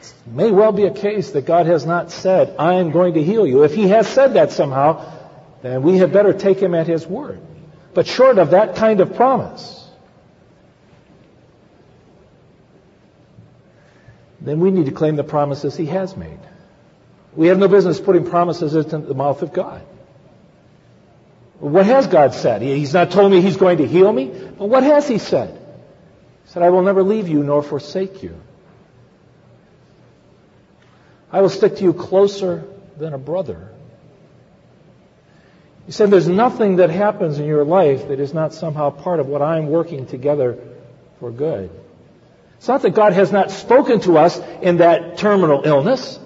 It 0.01 0.15
may 0.27 0.51
well 0.51 0.73
be 0.73 0.85
a 0.85 0.93
case 0.93 1.31
that 1.31 1.47
God 1.47 1.67
has 1.67 1.87
not 1.87 2.11
said, 2.11 2.57
I 2.59 2.75
am 2.75 2.91
going 2.91 3.15
to 3.15 3.23
heal 3.23 3.47
you. 3.47 3.63
If 3.63 3.75
He 3.75 3.89
has 3.89 4.09
said 4.09 4.35
that 4.35 4.53
somehow, 4.53 5.11
then 5.63 5.83
we 5.83 5.97
had 5.97 6.13
better 6.13 6.33
take 6.33 6.59
Him 6.59 6.75
at 6.75 6.87
His 6.87 7.07
word. 7.07 7.41
But 7.95 8.07
short 8.07 8.39
of 8.39 8.51
that 8.51 8.77
kind 8.77 9.01
of 9.01 9.15
promise, 9.15 9.82
then 14.45 14.61
we 14.61 14.71
need 14.71 14.87
to 14.87 14.93
claim 14.93 15.17
the 15.17 15.25
promises 15.25 15.77
He 15.77 15.87
has 15.87 16.17
made. 16.17 16.39
We 17.35 17.47
have 17.47 17.59
no 17.59 17.69
business 17.69 18.01
putting 18.01 18.29
promises 18.29 18.75
into 18.75 18.99
the 18.99 19.15
mouth 19.15 19.43
of 19.43 19.53
God. 19.53 19.83
What 21.59 21.87
has 21.87 22.09
God 22.09 22.35
said? 22.35 22.61
He's 22.61 22.93
not 22.93 23.13
told 23.13 23.31
me 23.31 23.41
He's 23.41 23.57
going 23.57 23.79
to 23.79 23.87
heal 23.87 24.13
me, 24.13 24.27
but 24.27 24.69
what 24.69 24.83
has 24.83 25.07
He 25.07 25.19
said? 25.19 25.55
He 26.45 26.51
said, 26.51 26.63
I 26.63 26.71
will 26.71 26.83
never 26.83 27.03
leave 27.03 27.29
you 27.29 27.43
nor 27.45 27.63
forsake 27.63 28.23
you. 28.23 28.37
I 31.31 31.41
will 31.41 31.49
stick 31.49 31.77
to 31.77 31.85
you 31.85 31.95
closer 31.95 32.65
than 32.99 33.15
a 33.15 33.19
brother. 33.19 33.71
He 35.87 35.93
said, 35.93 36.11
There's 36.11 36.29
nothing 36.29 36.77
that 36.77 36.91
happens 36.91 37.39
in 37.39 37.47
your 37.47 37.65
life 37.65 38.09
that 38.09 38.21
is 38.21 38.35
not 38.35 38.53
somehow 38.55 38.91
part 38.91 39.21
of 39.21 39.29
what 39.29 39.41
I'm 39.41 39.69
working 39.69 40.07
together 40.07 40.59
for 41.21 41.31
good. 41.31 41.71
It's 42.63 42.69
not 42.69 42.83
that 42.83 42.95
God 42.95 43.13
has 43.13 43.33
not 43.33 43.51
spoken 43.51 43.99
to 44.03 44.19
us 44.19 44.39
in 44.61 44.77
that 44.77 45.19
terminal 45.19 45.63
illness. 45.65 46.21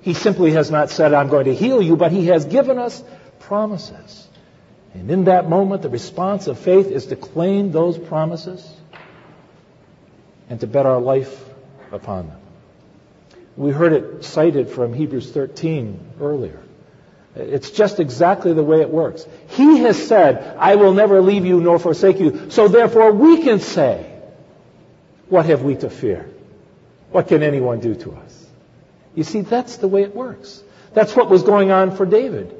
He 0.00 0.14
simply 0.14 0.50
has 0.50 0.68
not 0.68 0.90
said, 0.90 1.14
I'm 1.14 1.28
going 1.28 1.44
to 1.44 1.54
heal 1.54 1.80
you, 1.80 1.94
but 1.94 2.10
He 2.10 2.26
has 2.26 2.44
given 2.44 2.76
us 2.76 3.00
promises. 3.38 4.26
And 4.94 5.08
in 5.08 5.26
that 5.26 5.48
moment, 5.48 5.82
the 5.82 5.88
response 5.88 6.48
of 6.48 6.58
faith 6.58 6.88
is 6.88 7.06
to 7.06 7.14
claim 7.14 7.70
those 7.70 7.96
promises 7.96 8.68
and 10.48 10.58
to 10.58 10.66
bet 10.66 10.86
our 10.86 11.00
life 11.00 11.40
upon 11.92 12.26
them. 12.26 12.40
We 13.56 13.70
heard 13.70 13.92
it 13.92 14.24
cited 14.24 14.70
from 14.70 14.92
Hebrews 14.92 15.30
13 15.30 16.14
earlier. 16.20 16.60
It's 17.36 17.70
just 17.70 18.00
exactly 18.00 18.54
the 18.54 18.64
way 18.64 18.80
it 18.80 18.90
works. 18.90 19.24
He 19.50 19.78
has 19.84 20.04
said, 20.08 20.56
I 20.58 20.74
will 20.74 20.94
never 20.94 21.20
leave 21.20 21.46
you 21.46 21.60
nor 21.60 21.78
forsake 21.78 22.18
you. 22.18 22.50
So 22.50 22.66
therefore 22.66 23.12
we 23.12 23.44
can 23.44 23.60
say, 23.60 24.09
what 25.30 25.46
have 25.46 25.62
we 25.62 25.76
to 25.76 25.88
fear? 25.88 26.28
What 27.10 27.28
can 27.28 27.42
anyone 27.42 27.80
do 27.80 27.94
to 27.94 28.12
us? 28.12 28.46
You 29.14 29.24
see, 29.24 29.40
that's 29.40 29.76
the 29.76 29.88
way 29.88 30.02
it 30.02 30.14
works. 30.14 30.62
That's 30.92 31.14
what 31.16 31.30
was 31.30 31.42
going 31.42 31.70
on 31.70 31.96
for 31.96 32.04
David. 32.06 32.54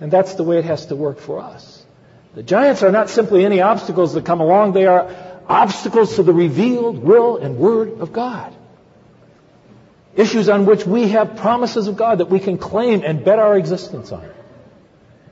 And 0.00 0.10
that's 0.10 0.34
the 0.34 0.42
way 0.42 0.58
it 0.58 0.64
has 0.64 0.86
to 0.86 0.96
work 0.96 1.18
for 1.18 1.40
us. 1.40 1.84
The 2.34 2.42
giants 2.42 2.82
are 2.82 2.92
not 2.92 3.10
simply 3.10 3.44
any 3.44 3.60
obstacles 3.60 4.14
that 4.14 4.24
come 4.24 4.40
along. 4.40 4.72
They 4.72 4.86
are 4.86 5.14
obstacles 5.48 6.16
to 6.16 6.22
the 6.22 6.32
revealed 6.32 6.98
will 6.98 7.36
and 7.36 7.58
word 7.58 8.00
of 8.00 8.12
God. 8.12 8.54
Issues 10.16 10.48
on 10.48 10.66
which 10.66 10.86
we 10.86 11.08
have 11.08 11.36
promises 11.36 11.86
of 11.86 11.96
God 11.96 12.18
that 12.18 12.30
we 12.30 12.40
can 12.40 12.58
claim 12.58 13.02
and 13.04 13.24
bet 13.24 13.38
our 13.38 13.56
existence 13.56 14.12
on. 14.12 14.28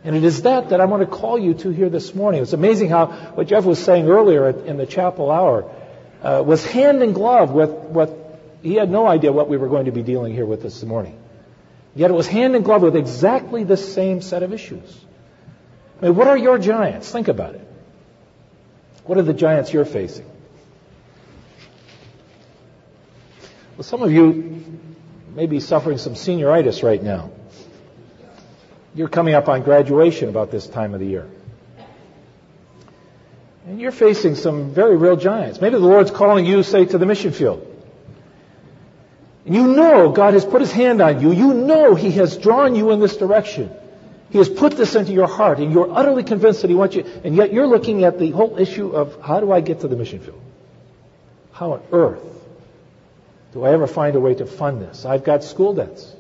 And 0.04 0.16
it 0.16 0.24
is 0.24 0.42
that 0.42 0.70
that 0.70 0.80
I 0.80 0.84
want 0.84 1.02
to 1.02 1.06
call 1.06 1.38
you 1.38 1.54
to 1.54 1.70
here 1.70 1.88
this 1.88 2.14
morning. 2.14 2.42
It's 2.42 2.52
amazing 2.52 2.88
how 2.88 3.06
what 3.34 3.48
Jeff 3.48 3.64
was 3.64 3.78
saying 3.78 4.08
earlier 4.08 4.48
in 4.48 4.76
the 4.76 4.86
chapel 4.86 5.30
hour 5.30 5.70
uh, 6.22 6.42
was 6.44 6.64
hand 6.64 7.02
in 7.02 7.12
glove 7.12 7.52
with 7.52 7.70
what 7.70 8.40
he 8.62 8.74
had 8.74 8.90
no 8.90 9.06
idea 9.06 9.32
what 9.32 9.48
we 9.48 9.56
were 9.56 9.68
going 9.68 9.84
to 9.86 9.92
be 9.92 10.02
dealing 10.02 10.34
here 10.34 10.46
with 10.46 10.62
this 10.62 10.82
morning. 10.82 11.18
Yet 11.94 12.10
it 12.10 12.14
was 12.14 12.26
hand 12.26 12.54
in 12.56 12.62
glove 12.62 12.82
with 12.82 12.96
exactly 12.96 13.64
the 13.64 13.76
same 13.76 14.20
set 14.20 14.42
of 14.42 14.52
issues. 14.52 15.04
I 16.00 16.06
mean, 16.06 16.16
what 16.16 16.28
are 16.28 16.36
your 16.36 16.58
giants? 16.58 17.10
Think 17.10 17.28
about 17.28 17.54
it. 17.54 17.66
What 19.04 19.18
are 19.18 19.22
the 19.22 19.34
giants 19.34 19.72
you're 19.72 19.84
facing? 19.84 20.30
Well, 23.76 23.84
some 23.84 24.02
of 24.02 24.12
you 24.12 24.62
may 25.34 25.46
be 25.46 25.60
suffering 25.60 25.98
some 25.98 26.14
senioritis 26.14 26.82
right 26.82 27.02
now. 27.02 27.30
You're 28.94 29.08
coming 29.08 29.34
up 29.34 29.48
on 29.48 29.62
graduation 29.62 30.28
about 30.28 30.50
this 30.50 30.66
time 30.66 30.94
of 30.94 31.00
the 31.00 31.06
year. 31.06 31.28
And 33.68 33.78
you're 33.78 33.92
facing 33.92 34.34
some 34.34 34.70
very 34.70 34.96
real 34.96 35.16
giants. 35.16 35.60
Maybe 35.60 35.74
the 35.74 35.84
Lord's 35.84 36.10
calling 36.10 36.46
you, 36.46 36.62
say, 36.62 36.86
to 36.86 36.96
the 36.96 37.04
mission 37.04 37.32
field. 37.32 37.66
And 39.44 39.54
you 39.54 39.66
know 39.66 40.10
God 40.10 40.32
has 40.32 40.46
put 40.46 40.62
his 40.62 40.72
hand 40.72 41.02
on 41.02 41.20
you. 41.20 41.32
You 41.32 41.52
know 41.52 41.94
he 41.94 42.12
has 42.12 42.38
drawn 42.38 42.74
you 42.74 42.92
in 42.92 43.00
this 43.00 43.18
direction. 43.18 43.70
He 44.30 44.38
has 44.38 44.48
put 44.48 44.78
this 44.78 44.94
into 44.94 45.12
your 45.12 45.26
heart, 45.26 45.58
and 45.58 45.70
you're 45.70 45.92
utterly 45.92 46.22
convinced 46.22 46.62
that 46.62 46.70
he 46.70 46.74
wants 46.74 46.96
you. 46.96 47.04
And 47.24 47.36
yet 47.36 47.52
you're 47.52 47.66
looking 47.66 48.04
at 48.04 48.18
the 48.18 48.30
whole 48.30 48.58
issue 48.58 48.88
of 48.88 49.20
how 49.20 49.40
do 49.40 49.52
I 49.52 49.60
get 49.60 49.80
to 49.80 49.88
the 49.88 49.96
mission 49.96 50.20
field? 50.20 50.40
How 51.52 51.72
on 51.72 51.82
earth 51.92 52.24
do 53.52 53.64
I 53.64 53.72
ever 53.72 53.86
find 53.86 54.16
a 54.16 54.20
way 54.20 54.34
to 54.34 54.46
fund 54.46 54.80
this? 54.80 55.04
I've 55.04 55.24
got 55.24 55.44
school 55.44 55.74
debts. 55.74 56.10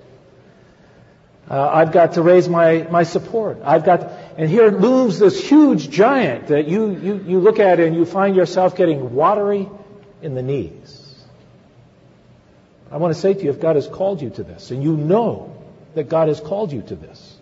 Uh, 1.50 1.66
I've 1.66 1.92
got 1.92 2.12
to 2.14 2.22
raise 2.22 2.46
my, 2.46 2.86
my 2.90 3.04
support. 3.04 3.58
I've 3.64 3.86
got, 3.86 4.27
and 4.38 4.48
here 4.48 4.70
looms 4.70 5.18
this 5.18 5.46
huge 5.46 5.90
giant 5.90 6.46
that 6.46 6.68
you, 6.68 6.90
you, 6.90 7.24
you 7.26 7.40
look 7.40 7.58
at 7.58 7.80
and 7.80 7.94
you 7.94 8.06
find 8.06 8.34
yourself 8.34 8.76
getting 8.76 9.14
watery 9.14 9.68
in 10.22 10.34
the 10.34 10.42
knees. 10.42 11.14
I 12.90 12.96
want 12.96 13.12
to 13.12 13.20
say 13.20 13.34
to 13.34 13.42
you, 13.42 13.50
if 13.50 13.60
God 13.60 13.76
has 13.76 13.86
called 13.86 14.22
you 14.22 14.30
to 14.30 14.42
this, 14.42 14.70
and 14.70 14.82
you 14.82 14.96
know 14.96 15.54
that 15.94 16.08
God 16.08 16.28
has 16.28 16.40
called 16.40 16.72
you 16.72 16.82
to 16.82 16.94
this, 16.94 17.36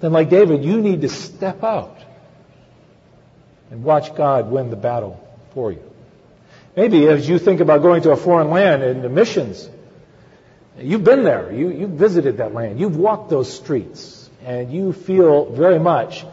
then 0.00 0.12
like 0.12 0.30
David, 0.30 0.64
you 0.64 0.80
need 0.80 1.02
to 1.02 1.08
step 1.08 1.62
out 1.62 1.96
and 3.70 3.84
watch 3.84 4.16
God 4.16 4.50
win 4.50 4.70
the 4.70 4.76
battle 4.76 5.22
for 5.52 5.70
you. 5.70 5.82
Maybe 6.74 7.06
as 7.06 7.28
you 7.28 7.38
think 7.38 7.60
about 7.60 7.82
going 7.82 8.02
to 8.02 8.12
a 8.12 8.16
foreign 8.16 8.48
land 8.50 8.82
and 8.82 9.04
the 9.04 9.08
missions, 9.08 9.68
You've 10.80 11.04
been 11.04 11.24
there. 11.24 11.52
You, 11.52 11.70
you've 11.70 11.90
visited 11.90 12.38
that 12.38 12.54
land. 12.54 12.78
You've 12.78 12.96
walked 12.96 13.30
those 13.30 13.52
streets. 13.52 14.17
And 14.48 14.72
you 14.72 14.94
feel 14.94 15.44
very 15.44 15.78
much 15.78 16.24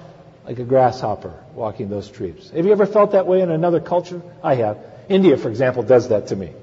like 0.46 0.58
a 0.60 0.64
grasshopper 0.64 1.34
walking 1.54 1.90
those 1.90 2.06
streets. 2.06 2.50
Have 2.52 2.66
you 2.66 2.72
ever 2.72 2.86
felt 2.86 3.12
that 3.12 3.28
way 3.28 3.42
in 3.42 3.52
another 3.52 3.82
culture? 3.82 4.22
I 4.42 4.56
have. 4.56 4.78
India, 5.10 5.36
for 5.36 5.50
example, 5.50 5.84
does 5.84 6.08
that 6.08 6.28
to 6.28 6.36
me. 6.38 6.54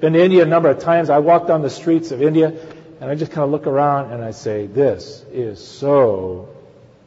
Been 0.00 0.14
to 0.14 0.24
India 0.24 0.44
a 0.44 0.46
number 0.46 0.70
of 0.70 0.78
times. 0.78 1.10
I 1.10 1.18
walk 1.18 1.46
down 1.46 1.60
the 1.60 1.68
streets 1.68 2.10
of 2.10 2.22
India 2.22 2.54
and 3.02 3.10
I 3.10 3.16
just 3.16 3.32
kind 3.32 3.44
of 3.44 3.50
look 3.50 3.66
around 3.66 4.14
and 4.14 4.24
I 4.24 4.30
say, 4.30 4.66
this 4.66 5.22
is 5.30 5.62
so 5.62 6.48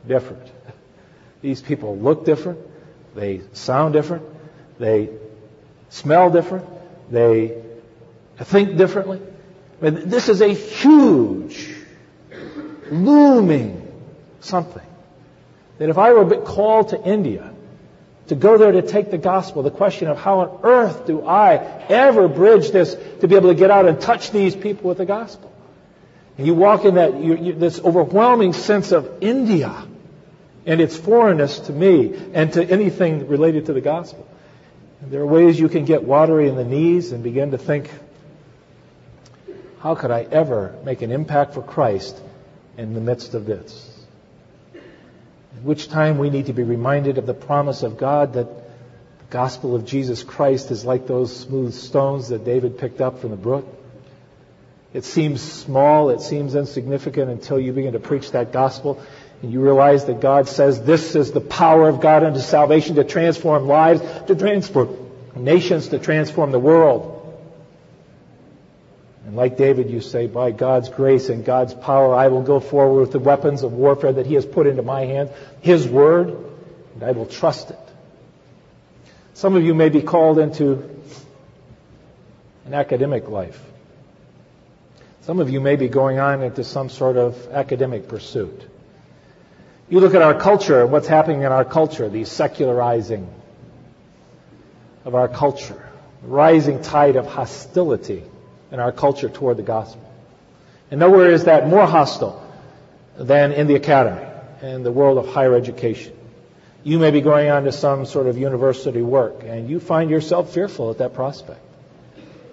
different. 0.08 0.48
These 1.42 1.64
people 1.64 1.98
look 1.98 2.24
different. 2.24 2.60
They 3.16 3.42
sound 3.54 3.94
different. 3.94 4.26
They 4.78 5.10
smell 5.90 6.30
different. 6.30 6.68
They 7.10 7.64
think 8.38 8.78
differently. 8.78 9.22
I 9.82 9.90
mean, 9.90 10.08
this 10.08 10.30
is 10.30 10.42
a 10.42 10.54
huge, 10.54 11.74
looming 12.92 13.86
something. 14.48 14.86
That 15.78 15.90
if 15.90 15.98
I 15.98 16.14
were 16.14 16.42
called 16.42 16.90
to 16.90 17.04
India 17.04 17.54
to 18.28 18.36
go 18.36 18.58
there 18.58 18.72
to 18.72 18.82
take 18.82 19.12
the 19.12 19.18
gospel, 19.18 19.64
the 19.64 19.72
question 19.72 20.08
of 20.08 20.18
how 20.18 20.40
on 20.40 20.60
earth 20.64 21.06
do 21.06 21.26
I 21.26 21.56
ever 21.90 22.28
bridge 22.28 22.72
this 22.72 22.96
to 23.22 23.28
be 23.28 23.36
able 23.36 23.50
to 23.50 23.56
get 23.56 23.72
out 23.72 23.88
and 23.88 24.02
touch 24.02 24.32
these 24.32 24.56
people 24.56 24.90
with 24.90 24.98
the 24.98 25.06
gospel? 25.06 25.52
And 26.38 26.46
you 26.46 26.54
walk 26.54 26.86
in 26.86 26.96
that, 26.96 27.20
you, 27.20 27.36
you, 27.38 27.54
this 27.54 27.80
overwhelming 27.80 28.54
sense 28.54 28.92
of 28.92 29.22
India 29.22 29.86
and 30.66 30.82
its 30.82 30.98
foreignness 30.98 31.60
to 31.62 31.72
me 31.72 32.16
and 32.34 32.54
to 32.54 32.64
anything 32.64 33.28
related 33.28 33.68
to 33.68 33.74
the 33.74 33.82
gospel. 33.82 34.28
And 35.02 35.12
there 35.12 35.22
are 35.22 35.26
ways 35.26 35.60
you 35.60 35.70
can 35.70 35.86
get 35.86 36.04
watery 36.04 36.50
in 36.50 36.56
the 36.56 36.66
knees 36.66 37.12
and 37.12 37.24
begin 37.24 37.52
to 37.52 37.58
think, 37.58 37.90
how 39.80 39.96
could 39.96 40.12
I 40.12 40.24
ever 40.24 40.76
make 40.84 41.02
an 41.02 41.12
impact 41.12 41.54
for 41.54 41.62
Christ 41.62 42.20
in 42.78 42.94
the 42.94 43.02
midst 43.02 43.34
of 43.34 43.46
this? 43.46 43.97
Which 45.68 45.90
time 45.90 46.18
we 46.18 46.30
need 46.30 46.46
to 46.46 46.54
be 46.54 46.64
reminded 46.64 47.18
of 47.18 47.26
the 47.26 47.34
promise 47.34 47.84
of 47.84 47.98
God 47.98 48.36
that 48.36 48.48
the 48.48 49.26
gospel 49.30 49.76
of 49.76 49.84
Jesus 49.84 50.24
Christ 50.24 50.72
is 50.72 50.86
like 50.86 51.08
those 51.08 51.36
smooth 51.36 51.74
stones 51.74 52.30
that 52.30 52.46
David 52.46 52.78
picked 52.78 53.02
up 53.02 53.20
from 53.20 53.32
the 53.32 53.36
brook. 53.36 53.68
It 54.94 55.04
seems 55.04 55.42
small, 55.42 56.10
it 56.10 56.22
seems 56.22 56.56
insignificant 56.56 57.30
until 57.30 57.60
you 57.60 57.74
begin 57.74 57.92
to 57.92 58.00
preach 58.00 58.32
that 58.32 58.54
gospel 58.54 59.04
and 59.42 59.52
you 59.52 59.60
realize 59.60 60.06
that 60.06 60.22
God 60.22 60.48
says 60.48 60.82
this 60.84 61.16
is 61.16 61.34
the 61.34 61.42
power 61.42 61.90
of 61.90 62.00
God 62.00 62.24
unto 62.24 62.40
salvation 62.40 62.96
to 62.96 63.04
transform 63.04 63.68
lives, 63.68 64.00
to 64.28 64.36
transform 64.36 64.96
nations, 65.36 65.90
to 65.90 66.00
transform 66.00 66.54
the 66.54 66.60
world. 66.60 67.17
And 69.28 69.36
like 69.36 69.58
David, 69.58 69.90
you 69.90 70.00
say, 70.00 70.28
by 70.28 70.52
God's 70.52 70.88
grace 70.88 71.28
and 71.28 71.44
God's 71.44 71.74
power, 71.74 72.16
I 72.16 72.30
will 72.30 72.44
go 72.44 72.62
forward 72.62 73.02
with 73.02 73.12
the 73.12 73.20
weapons 73.20 73.62
of 73.62 73.74
warfare 73.74 74.14
that 74.14 74.26
He 74.26 74.36
has 74.36 74.46
put 74.46 74.68
into 74.68 74.84
my 74.84 75.04
hands, 75.04 75.32
His 75.60 75.86
Word, 75.86 76.30
and 76.94 77.04
I 77.04 77.12
will 77.12 77.26
trust 77.26 77.70
it. 77.70 77.80
Some 79.34 79.58
of 79.58 79.64
you 79.64 79.76
may 79.76 79.90
be 79.90 80.02
called 80.02 80.40
into 80.40 80.90
an 82.66 82.74
academic 82.74 83.28
life. 83.28 83.62
Some 85.24 85.42
of 85.42 85.50
you 85.50 85.60
may 85.60 85.76
be 85.76 85.90
going 85.90 86.20
on 86.20 86.42
into 86.42 86.64
some 86.64 86.90
sort 86.90 87.18
of 87.18 87.50
academic 87.50 88.08
pursuit. 88.08 88.66
You 89.90 90.00
look 90.00 90.16
at 90.16 90.22
our 90.22 90.40
culture, 90.40 90.88
what's 90.88 91.08
happening 91.08 91.42
in 91.42 91.52
our 91.52 91.66
culture, 91.66 92.08
the 92.08 92.24
secularizing 92.24 93.28
of 95.04 95.16
our 95.16 95.28
culture, 95.28 95.86
the 96.22 96.30
rising 96.30 96.82
tide 96.82 97.18
of 97.18 97.26
hostility 97.26 98.24
in 98.72 98.80
our 98.80 98.92
culture 98.92 99.30
toward 99.30 99.58
the 99.58 99.64
gospel. 99.64 100.04
And 100.92 101.00
nowhere 101.00 101.32
is 101.32 101.46
that 101.46 101.68
more 101.68 101.86
hostile 101.86 102.44
than 103.18 103.52
in 103.52 103.68
the 103.68 103.76
academy 103.76 104.26
and 104.62 104.86
the 104.86 104.92
world 104.92 105.18
of 105.18 105.28
higher 105.28 105.56
education. 105.56 106.14
You 106.84 107.00
may 107.00 107.12
be 107.12 107.22
going 107.22 107.50
on 107.50 107.64
to 107.66 107.72
some 107.72 108.06
sort 108.06 108.28
of 108.28 108.38
university 108.38 109.02
work 109.02 109.44
and 109.44 109.70
you 109.70 109.80
find 109.80 110.10
yourself 110.10 110.54
fearful 110.54 110.92
at 110.92 111.00
that 111.00 111.14
prospect. 111.14 111.60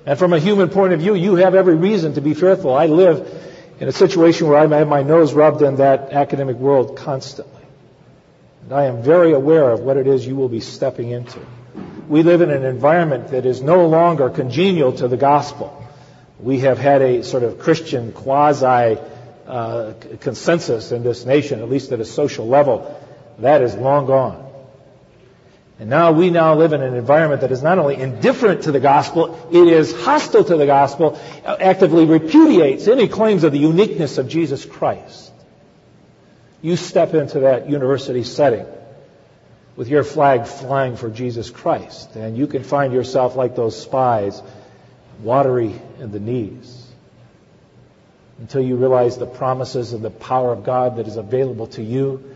And 0.06 0.18
from 0.18 0.32
a 0.32 0.38
human 0.38 0.68
point 0.68 0.92
of 0.92 1.00
view, 1.00 1.14
you 1.14 1.36
have 1.36 1.54
every 1.54 1.76
reason 1.76 2.14
to 2.14 2.20
be 2.20 2.34
fearful. 2.34 2.74
I 2.74 2.86
live 2.86 3.42
in 3.80 3.88
a 3.88 3.92
situation 3.92 4.48
where 4.48 4.58
I 4.58 4.66
have 4.78 4.88
my 4.88 5.02
nose 5.02 5.32
rubbed 5.32 5.62
in 5.62 5.76
that 5.76 6.12
academic 6.12 6.56
world 6.56 6.96
constantly. 6.96 7.62
And 8.62 8.72
I 8.72 8.86
am 8.86 9.02
very 9.02 9.32
aware 9.32 9.70
of 9.70 9.80
what 9.80 9.96
it 9.96 10.06
is 10.06 10.26
you 10.26 10.36
will 10.36 10.48
be 10.48 10.60
stepping 10.60 11.10
into. 11.10 11.38
We 12.08 12.22
live 12.22 12.40
in 12.40 12.50
an 12.50 12.64
environment 12.64 13.28
that 13.28 13.46
is 13.46 13.62
no 13.62 13.86
longer 13.86 14.28
congenial 14.28 14.92
to 14.94 15.08
the 15.08 15.16
gospel 15.16 15.84
we 16.39 16.61
have 16.61 16.78
had 16.78 17.03
a 17.03 17.22
sort 17.22 17.43
of 17.43 17.59
Christian 17.59 18.12
quasi 18.12 18.99
uh, 19.47 19.93
consensus 20.20 20.93
in 20.93 21.03
this 21.03 21.24
nation, 21.24 21.61
at 21.61 21.68
least 21.68 21.93
at 21.93 22.01
a 22.01 22.05
social 22.05 22.47
level. 22.47 23.01
That 23.39 23.62
is 23.62 23.74
long 23.74 24.07
gone. 24.07 24.45
And 25.78 25.91
now 25.91 26.12
we 26.12 26.30
now 26.30 26.55
live 26.55 26.72
in 26.72 26.82
an 26.82 26.95
environment 26.95 27.41
that 27.41 27.51
is 27.51 27.62
not 27.62 27.78
only 27.78 27.97
indifferent 27.97 28.62
to 28.62 28.72
the 28.72 28.78
gospel, 28.78 29.49
it 29.51 29.66
is 29.66 29.93
hostile 29.93 30.45
to 30.45 30.57
the 30.57 30.66
gospel, 30.66 31.20
actively 31.45 32.07
repudiates 32.07 32.87
any 32.87 33.09
claims 33.09 33.43
of 33.43 33.53
the 33.53 33.59
uniqueness 33.59 34.18
of 34.18 34.28
Jesus 34.28 34.64
Christ. 34.64 35.32
You 36.62 36.76
step 36.76 37.12
into 37.14 37.41
that 37.41 37.68
university 37.68 38.22
setting 38.22 38.66
with 39.76 39.89
your 39.89 40.05
flag 40.05 40.47
flying 40.47 40.97
for 40.97 41.11
Jesus 41.11 41.51
Christ, 41.51 42.14
and 42.14 42.39
you 42.39 42.47
can 42.47 42.62
find 42.62 42.93
yourself 42.93 43.35
like 43.35 43.57
those 43.57 43.80
spies 43.80 44.41
watery 45.20 45.74
in 46.00 46.10
the 46.10 46.20
knees 46.20 46.84
until 48.38 48.62
you 48.62 48.76
realize 48.76 49.16
the 49.16 49.26
promises 49.26 49.92
and 49.92 50.04
the 50.04 50.10
power 50.10 50.52
of 50.52 50.64
God 50.64 50.96
that 50.96 51.06
is 51.06 51.16
available 51.16 51.68
to 51.68 51.82
you 51.82 52.34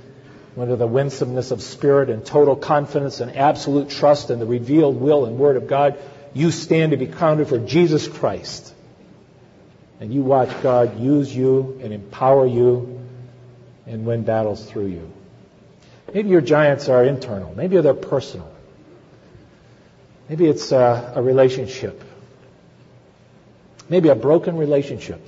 under 0.57 0.77
the 0.77 0.87
winsomeness 0.87 1.51
of 1.51 1.63
spirit 1.63 2.11
and 2.11 2.25
total 2.25 2.57
confidence 2.57 3.21
and 3.21 3.37
absolute 3.37 3.91
trust 3.91 4.31
in 4.31 4.39
the 4.39 4.47
revealed 4.47 5.01
will 5.01 5.25
and 5.25 5.39
word 5.39 5.57
of 5.57 5.69
God, 5.69 5.99
you 6.35 6.51
stand 6.51 6.91
to 6.91 6.97
be 6.97 7.07
counted 7.07 7.49
for 7.49 7.59
Jesus 7.59 8.09
Christ. 8.09 8.75
And 10.01 10.13
you 10.13 10.23
watch 10.23 10.51
God 10.63 10.99
use 10.99 11.35
you 11.35 11.79
and 11.83 11.93
empower 11.93 12.47
you 12.47 13.01
and 13.87 14.05
win 14.05 14.25
battles 14.25 14.65
through 14.65 14.87
you. 14.87 15.13
Maybe 16.13 16.29
your 16.29 16.41
giants 16.41 16.89
are 16.89 17.05
internal. 17.05 17.55
Maybe 17.55 17.81
they're 17.81 17.95
personal. 17.95 18.51
Maybe 20.29 20.47
it's 20.47 20.73
a, 20.73 21.13
a 21.17 21.23
relationship 21.23 22.03
maybe 23.89 24.09
a 24.09 24.15
broken 24.15 24.57
relationship. 24.57 25.21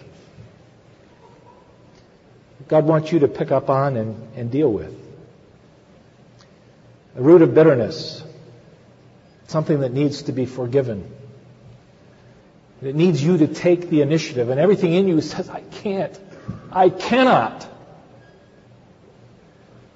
God 2.69 2.87
wants 2.87 3.11
you 3.11 3.21
to 3.21 3.29
pick 3.29 3.51
up 3.51 3.69
on 3.69 3.97
and, 3.97 4.29
and 4.37 4.51
deal 4.51 4.73
with. 4.73 4.95
A 7.17 7.23
root 7.23 7.43
of 7.43 7.55
bitterness, 7.55 8.23
something 9.49 9.81
that 9.81 9.93
needs 9.93 10.23
to 10.23 10.33
be 10.33 10.47
forgiven. 10.47 11.11
It 12.83 12.95
needs 12.95 13.23
you 13.23 13.39
to 13.39 13.49
take 13.49 13.91
the 13.91 14.03
initiative, 14.03 14.49
and 14.49 14.61
everything 14.61 14.95
in 14.95 15.09
you 15.09 15.21
says, 15.21 15.51
I 15.51 15.61
can't. 15.61 16.19
I 16.71 16.89
cannot. 16.89 17.67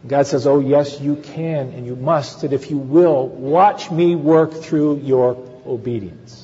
God 0.07 0.27
says, 0.27 0.47
Oh, 0.47 0.61
yes, 0.61 1.01
you 1.01 1.17
can 1.17 1.71
and 1.71 1.87
you 1.87 1.97
must, 1.97 2.43
and 2.43 2.53
if 2.53 2.71
you 2.71 2.77
will, 2.77 3.27
watch 3.27 3.91
me 3.91 4.17
work 4.17 4.53
through 4.53 4.99
your 4.99 5.37
obedience. 5.67 6.44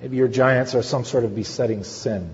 Maybe 0.00 0.16
your 0.16 0.28
giants 0.28 0.74
are 0.74 0.82
some 0.82 1.04
sort 1.04 1.24
of 1.24 1.34
besetting 1.34 1.82
sin, 1.84 2.30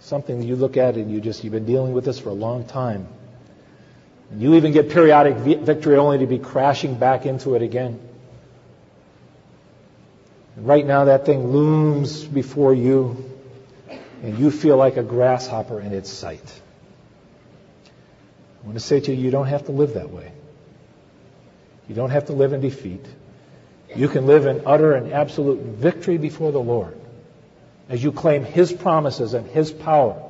something 0.00 0.40
that 0.40 0.46
you 0.46 0.56
look 0.56 0.76
at 0.76 0.96
and 0.96 1.10
you 1.10 1.20
just, 1.20 1.44
you've 1.44 1.52
been 1.52 1.66
dealing 1.66 1.92
with 1.92 2.04
this 2.04 2.18
for 2.18 2.30
a 2.30 2.34
long 2.34 2.64
time. 2.64 3.06
And 4.30 4.40
you 4.40 4.54
even 4.54 4.72
get 4.72 4.90
periodic 4.90 5.36
victory 5.36 5.96
only 5.96 6.18
to 6.18 6.26
be 6.26 6.38
crashing 6.38 6.94
back 6.94 7.26
into 7.26 7.54
it 7.54 7.62
again. 7.62 8.00
And 10.56 10.66
right 10.66 10.86
now 10.86 11.06
that 11.06 11.26
thing 11.26 11.48
looms 11.48 12.24
before 12.24 12.72
you 12.72 13.30
and 14.22 14.38
you 14.38 14.50
feel 14.50 14.76
like 14.76 14.96
a 14.96 15.02
grasshopper 15.02 15.80
in 15.80 15.92
its 15.92 16.10
sight. 16.10 16.60
I 18.62 18.66
want 18.66 18.78
to 18.78 18.84
say 18.84 19.00
to 19.00 19.14
you, 19.14 19.22
you 19.22 19.30
don't 19.30 19.46
have 19.46 19.66
to 19.66 19.72
live 19.72 19.94
that 19.94 20.10
way. 20.10 20.32
You 21.88 21.94
don't 21.94 22.10
have 22.10 22.26
to 22.26 22.32
live 22.32 22.52
in 22.52 22.60
defeat. 22.60 23.04
You 23.94 24.08
can 24.08 24.26
live 24.26 24.46
in 24.46 24.62
utter 24.66 24.94
and 24.94 25.12
absolute 25.12 25.60
victory 25.60 26.18
before 26.18 26.52
the 26.52 26.60
Lord 26.60 26.96
as 27.88 28.02
you 28.02 28.12
claim 28.12 28.44
His 28.44 28.72
promises 28.72 29.34
and 29.34 29.46
His 29.46 29.72
power. 29.72 30.22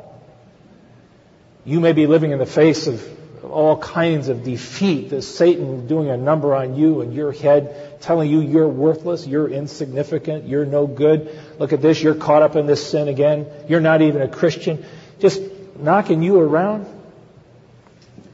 You 1.64 1.80
may 1.80 1.92
be 1.92 2.06
living 2.06 2.30
in 2.30 2.38
the 2.38 2.46
face 2.46 2.86
of 2.86 3.06
all 3.44 3.76
kinds 3.76 4.28
of 4.28 4.44
defeat, 4.44 5.10
the 5.10 5.22
Satan 5.22 5.86
doing 5.86 6.08
a 6.08 6.16
number 6.16 6.54
on 6.54 6.76
you 6.76 7.00
and 7.00 7.14
your 7.14 7.32
head, 7.32 8.00
telling 8.00 8.30
you 8.30 8.40
you're 8.40 8.68
worthless, 8.68 9.26
you're 9.26 9.48
insignificant, 9.48 10.46
you're 10.46 10.66
no 10.66 10.86
good. 10.86 11.38
Look 11.58 11.72
at 11.72 11.82
this, 11.82 12.02
you're 12.02 12.14
caught 12.14 12.42
up 12.42 12.56
in 12.56 12.66
this 12.66 12.86
sin 12.86 13.08
again. 13.08 13.46
You're 13.68 13.80
not 13.80 14.02
even 14.02 14.22
a 14.22 14.28
Christian. 14.28 14.84
Just 15.18 15.42
knocking 15.78 16.22
you 16.22 16.38
around. 16.38 16.86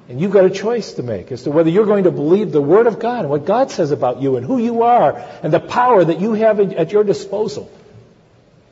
And 0.09 0.21
you've 0.21 0.31
got 0.31 0.45
a 0.45 0.51
choice 0.51 0.95
to 0.95 1.03
make 1.03 1.33
as 1.33 1.43
to 1.43 1.51
whether 1.51 1.69
you're 1.69 1.87
going 1.87 2.05
to 2.05 2.13
believe 2.13 2.53
the 2.53 2.63
Word 2.63 2.87
of 2.87 3.01
God 3.01 3.21
and 3.21 3.31
what 3.31 3.45
God 3.45 3.71
says 3.71 3.91
about 3.91 4.23
you 4.23 4.37
and 4.37 4.47
who 4.47 4.59
you 4.59 4.83
are 4.83 5.19
and 5.43 5.53
the 5.53 5.61
power 5.61 6.05
that 6.05 6.21
you 6.21 6.35
have 6.35 6.61
at 6.61 6.93
your 6.93 7.03
disposal 7.03 7.71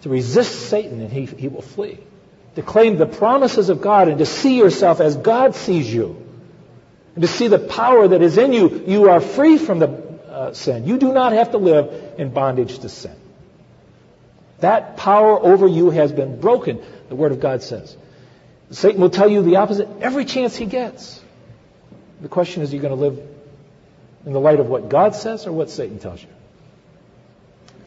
to 0.02 0.08
resist 0.08 0.68
Satan 0.68 1.00
and 1.00 1.10
he, 1.10 1.24
he 1.24 1.48
will 1.48 1.62
flee. 1.62 1.98
To 2.54 2.62
claim 2.62 2.98
the 2.98 3.06
promises 3.06 3.68
of 3.68 3.80
God 3.80 4.08
and 4.08 4.18
to 4.18 4.26
see 4.26 4.58
yourself 4.58 5.00
as 5.00 5.16
God 5.16 5.56
sees 5.56 5.92
you. 5.92 6.22
And 7.16 7.22
to 7.22 7.28
see 7.28 7.48
the 7.48 7.58
power 7.58 8.06
that 8.06 8.22
is 8.22 8.38
in 8.38 8.52
you. 8.52 8.84
You 8.86 9.10
are 9.10 9.20
free 9.20 9.58
from 9.58 9.80
the 9.80 9.88
uh, 10.28 10.52
sin. 10.52 10.86
You 10.86 10.98
do 10.98 11.12
not 11.12 11.32
have 11.32 11.50
to 11.50 11.58
live 11.58 12.14
in 12.18 12.32
bondage 12.32 12.78
to 12.80 12.88
sin. 12.88 13.16
That 14.60 14.96
power 14.96 15.38
over 15.38 15.66
you 15.66 15.90
has 15.90 16.12
been 16.12 16.40
broken, 16.40 16.80
the 17.08 17.16
Word 17.16 17.32
of 17.32 17.40
God 17.40 17.62
says. 17.62 17.96
Satan 18.70 19.00
will 19.00 19.10
tell 19.10 19.28
you 19.28 19.42
the 19.42 19.56
opposite 19.56 19.88
every 20.00 20.24
chance 20.24 20.54
he 20.54 20.66
gets. 20.66 21.20
The 22.20 22.28
question 22.28 22.62
is, 22.62 22.72
are 22.72 22.76
you 22.76 22.82
going 22.82 22.94
to 22.94 23.00
live 23.00 23.20
in 24.26 24.32
the 24.32 24.40
light 24.40 24.60
of 24.60 24.68
what 24.68 24.88
God 24.88 25.14
says 25.14 25.46
or 25.46 25.52
what 25.52 25.70
Satan 25.70 25.98
tells 25.98 26.22
you? 26.22 26.28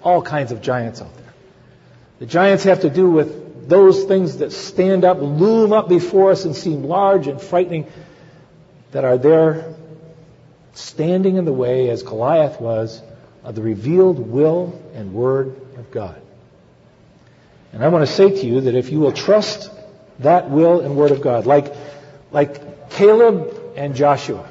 All 0.03 0.21
kinds 0.21 0.51
of 0.51 0.61
giants 0.61 1.01
out 1.01 1.15
there. 1.15 1.33
The 2.19 2.25
giants 2.25 2.63
have 2.65 2.81
to 2.81 2.89
do 2.89 3.09
with 3.09 3.69
those 3.69 4.03
things 4.05 4.37
that 4.37 4.51
stand 4.51 5.03
up, 5.03 5.19
loom 5.19 5.73
up 5.73 5.89
before 5.89 6.31
us 6.31 6.45
and 6.45 6.55
seem 6.55 6.83
large 6.83 7.27
and 7.27 7.41
frightening, 7.41 7.85
that 8.91 9.03
are 9.03 9.17
there 9.17 9.75
standing 10.73 11.35
in 11.35 11.45
the 11.45 11.53
way, 11.53 11.89
as 11.89 12.03
Goliath 12.03 12.61
was, 12.61 13.01
of 13.43 13.55
the 13.55 13.61
revealed 13.61 14.19
will 14.19 14.79
and 14.93 15.13
word 15.13 15.59
of 15.77 15.91
God. 15.91 16.21
And 17.73 17.83
I 17.83 17.89
want 17.89 18.07
to 18.07 18.11
say 18.11 18.29
to 18.29 18.45
you 18.45 18.61
that 18.61 18.75
if 18.75 18.91
you 18.91 18.99
will 18.99 19.11
trust 19.11 19.71
that 20.19 20.49
will 20.49 20.79
and 20.79 20.95
word 20.95 21.11
of 21.11 21.21
God, 21.21 21.45
like, 21.45 21.73
like 22.31 22.89
Caleb 22.91 23.56
and 23.77 23.95
Joshua, 23.95 24.49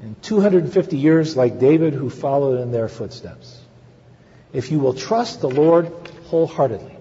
And 0.00 0.20
250 0.22 0.96
years, 0.96 1.36
like 1.36 1.58
David 1.58 1.92
who 1.92 2.08
followed 2.08 2.60
in 2.60 2.70
their 2.70 2.88
footsteps, 2.88 3.60
if 4.52 4.70
you 4.70 4.78
will 4.78 4.94
trust 4.94 5.40
the 5.40 5.50
Lord 5.50 5.92
wholeheartedly. 6.26 6.96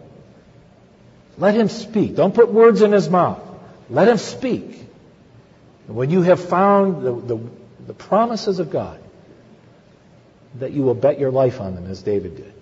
Let 1.37 1.55
him 1.55 1.69
speak. 1.69 2.15
Don't 2.15 2.33
put 2.33 2.51
words 2.51 2.81
in 2.81 2.91
his 2.91 3.09
mouth. 3.09 3.41
Let 3.89 4.07
him 4.07 4.17
speak. 4.17 4.87
And 5.87 5.95
when 5.95 6.09
you 6.09 6.21
have 6.23 6.43
found 6.43 7.03
the, 7.03 7.35
the, 7.35 7.39
the 7.87 7.93
promises 7.93 8.59
of 8.59 8.71
God, 8.71 8.99
that 10.55 10.71
you 10.71 10.83
will 10.83 10.95
bet 10.95 11.19
your 11.19 11.31
life 11.31 11.59
on 11.59 11.75
them 11.75 11.87
as 11.87 12.01
David 12.01 12.37
did, 12.37 12.53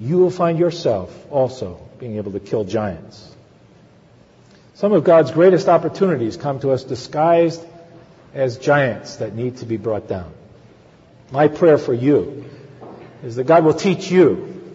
you 0.00 0.18
will 0.18 0.30
find 0.30 0.58
yourself 0.58 1.10
also 1.30 1.80
being 1.98 2.16
able 2.16 2.32
to 2.32 2.40
kill 2.40 2.64
giants. 2.64 3.36
Some 4.78 4.92
of 4.92 5.02
God's 5.02 5.32
greatest 5.32 5.68
opportunities 5.68 6.36
come 6.36 6.60
to 6.60 6.70
us 6.70 6.84
disguised 6.84 7.60
as 8.32 8.58
giants 8.58 9.16
that 9.16 9.34
need 9.34 9.56
to 9.56 9.66
be 9.66 9.76
brought 9.76 10.06
down. 10.06 10.32
My 11.32 11.48
prayer 11.48 11.78
for 11.78 11.92
you 11.92 12.44
is 13.24 13.34
that 13.34 13.42
God 13.48 13.64
will 13.64 13.74
teach 13.74 14.08
you 14.08 14.72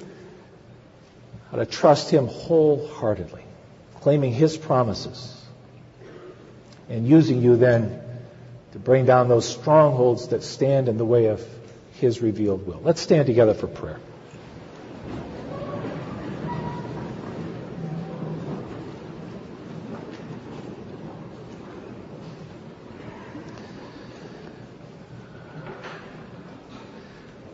how 1.49 1.55
to 1.55 1.65
trust 1.65 2.09
Him 2.09 2.27
wholeheartedly, 2.27 3.43
claiming 4.01 4.33
His 4.33 4.57
promises, 4.57 5.41
and 6.89 7.07
using 7.07 7.41
you 7.41 7.55
then 7.55 8.01
to 8.73 8.79
bring 8.79 9.05
down 9.05 9.29
those 9.29 9.47
strongholds 9.47 10.27
that 10.27 10.43
stand 10.43 10.89
in 10.89 10.97
the 10.97 11.05
way 11.05 11.27
of 11.27 11.41
His 11.93 12.21
revealed 12.21 12.67
will. 12.67 12.81
Let's 12.83 12.99
stand 12.99 13.25
together 13.25 13.53
for 13.53 13.67
prayer. 13.67 14.01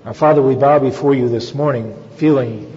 Our 0.09 0.15
Father, 0.15 0.41
we 0.41 0.55
bow 0.55 0.79
before 0.79 1.13
you 1.13 1.29
this 1.29 1.53
morning 1.53 1.95
feeling 2.15 2.75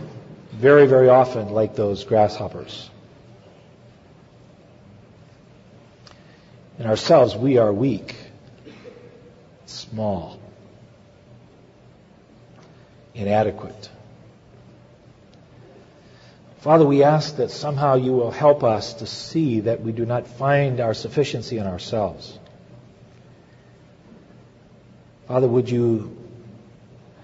very, 0.51 0.87
very 0.87 1.09
often 1.09 1.49
like 1.49 1.75
those 1.75 2.05
grasshoppers. 2.05 2.91
In 6.79 6.85
ourselves, 6.85 7.35
we 7.35 7.57
are 7.57 7.73
weak, 7.73 8.15
small, 9.65 10.39
inadequate. 13.15 13.89
Father, 16.59 16.85
we 16.85 17.03
ask 17.03 17.37
that 17.37 17.51
somehow 17.51 17.95
you 17.95 18.13
will 18.13 18.31
help 18.31 18.63
us 18.63 18.93
to 18.93 19.07
see 19.07 19.61
that 19.61 19.81
we 19.81 19.93
do 19.93 20.05
not 20.05 20.27
find 20.27 20.81
our 20.81 20.93
sufficiency 20.93 21.57
in 21.57 21.67
ourselves. 21.67 22.39
Father, 25.27 25.49
would 25.49 25.71
you 25.71 26.22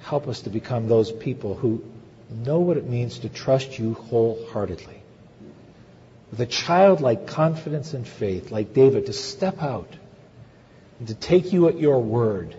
help 0.09 0.27
us 0.27 0.41
to 0.43 0.51
become 0.51 0.89
those 0.89 1.13
people 1.13 1.55
who 1.55 1.85
know 2.31 2.61
what 2.61 2.79
it 2.79 2.89
means 2.89 3.19
to 3.19 3.29
trust 3.29 3.79
you 3.79 3.93
wholeheartedly. 3.93 5.03
With 6.31 6.41
a 6.41 6.47
childlike 6.47 7.27
confidence 7.27 7.93
and 7.93 8.09
faith, 8.09 8.51
like 8.51 8.73
David, 8.73 9.07
to 9.07 9.13
step 9.13 9.63
out 9.63 9.95
and 10.99 11.09
to 11.09 11.15
take 11.15 11.53
you 11.53 11.69
at 11.69 11.79
your 11.79 12.01
word. 12.01 12.57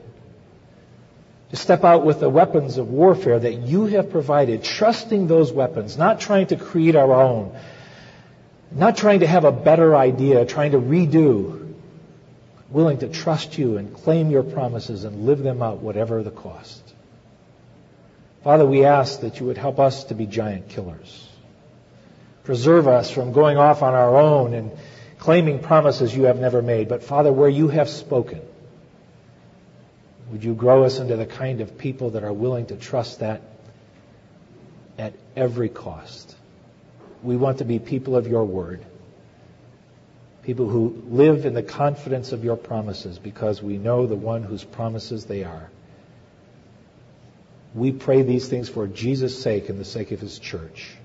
To 1.49 1.55
step 1.55 1.83
out 1.83 2.05
with 2.05 2.19
the 2.19 2.29
weapons 2.29 2.77
of 2.77 2.89
warfare 2.89 3.39
that 3.39 3.53
you 3.53 3.85
have 3.87 4.11
provided, 4.11 4.63
trusting 4.63 5.25
those 5.25 5.51
weapons, 5.51 5.97
not 5.97 6.19
trying 6.19 6.47
to 6.47 6.55
create 6.55 6.95
our 6.95 7.11
own, 7.11 7.57
not 8.71 8.95
trying 8.95 9.21
to 9.21 9.27
have 9.27 9.45
a 9.45 9.51
better 9.51 9.95
idea, 9.95 10.45
trying 10.45 10.73
to 10.73 10.79
redo, 10.79 11.73
willing 12.69 12.99
to 12.99 13.07
trust 13.07 13.57
you 13.57 13.77
and 13.77 13.95
claim 13.95 14.29
your 14.29 14.43
promises 14.43 15.03
and 15.03 15.25
live 15.25 15.39
them 15.39 15.63
out, 15.63 15.79
whatever 15.79 16.21
the 16.21 16.29
cost. 16.29 16.83
Father, 18.43 18.65
we 18.65 18.85
ask 18.85 19.21
that 19.21 19.39
you 19.39 19.45
would 19.47 19.57
help 19.57 19.79
us 19.79 20.05
to 20.05 20.15
be 20.15 20.25
giant 20.25 20.69
killers. 20.69 21.27
Preserve 22.43 22.87
us 22.87 23.11
from 23.11 23.33
going 23.33 23.57
off 23.57 23.83
on 23.83 23.93
our 23.93 24.15
own 24.15 24.53
and 24.53 24.71
claiming 25.19 25.59
promises 25.59 26.15
you 26.15 26.23
have 26.23 26.39
never 26.39 26.61
made. 26.61 26.87
But 26.87 27.03
Father, 27.03 27.31
where 27.31 27.49
you 27.49 27.67
have 27.67 27.89
spoken, 27.89 28.41
would 30.31 30.43
you 30.43 30.53
grow 30.53 30.83
us 30.83 30.99
into 30.99 31.17
the 31.17 31.25
kind 31.25 31.59
of 31.61 31.77
people 31.77 32.11
that 32.11 32.23
are 32.23 32.33
willing 32.33 32.67
to 32.67 32.75
trust 32.75 33.19
that 33.19 33.41
at 34.97 35.13
every 35.35 35.69
cost? 35.69 36.35
We 37.21 37.35
want 37.35 37.57
to 37.57 37.65
be 37.65 37.79
people 37.79 38.15
of 38.15 38.27
your 38.27 38.45
word. 38.45 38.85
People 40.43 40.69
who 40.69 41.03
live 41.09 41.45
in 41.45 41.53
the 41.53 41.63
confidence 41.63 42.31
of 42.31 42.43
your 42.45 42.55
promises 42.55 43.19
because 43.19 43.61
we 43.61 43.77
know 43.77 44.07
the 44.07 44.15
one 44.15 44.43
whose 44.43 44.63
promises 44.63 45.25
they 45.25 45.43
are. 45.43 45.69
We 47.73 47.91
pray 47.91 48.23
these 48.23 48.47
things 48.47 48.67
for 48.69 48.87
Jesus' 48.87 49.41
sake 49.41 49.69
and 49.69 49.79
the 49.79 49.85
sake 49.85 50.11
of 50.11 50.19
his 50.19 50.39
church. 50.39 50.95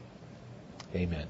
Amen. 0.95 1.27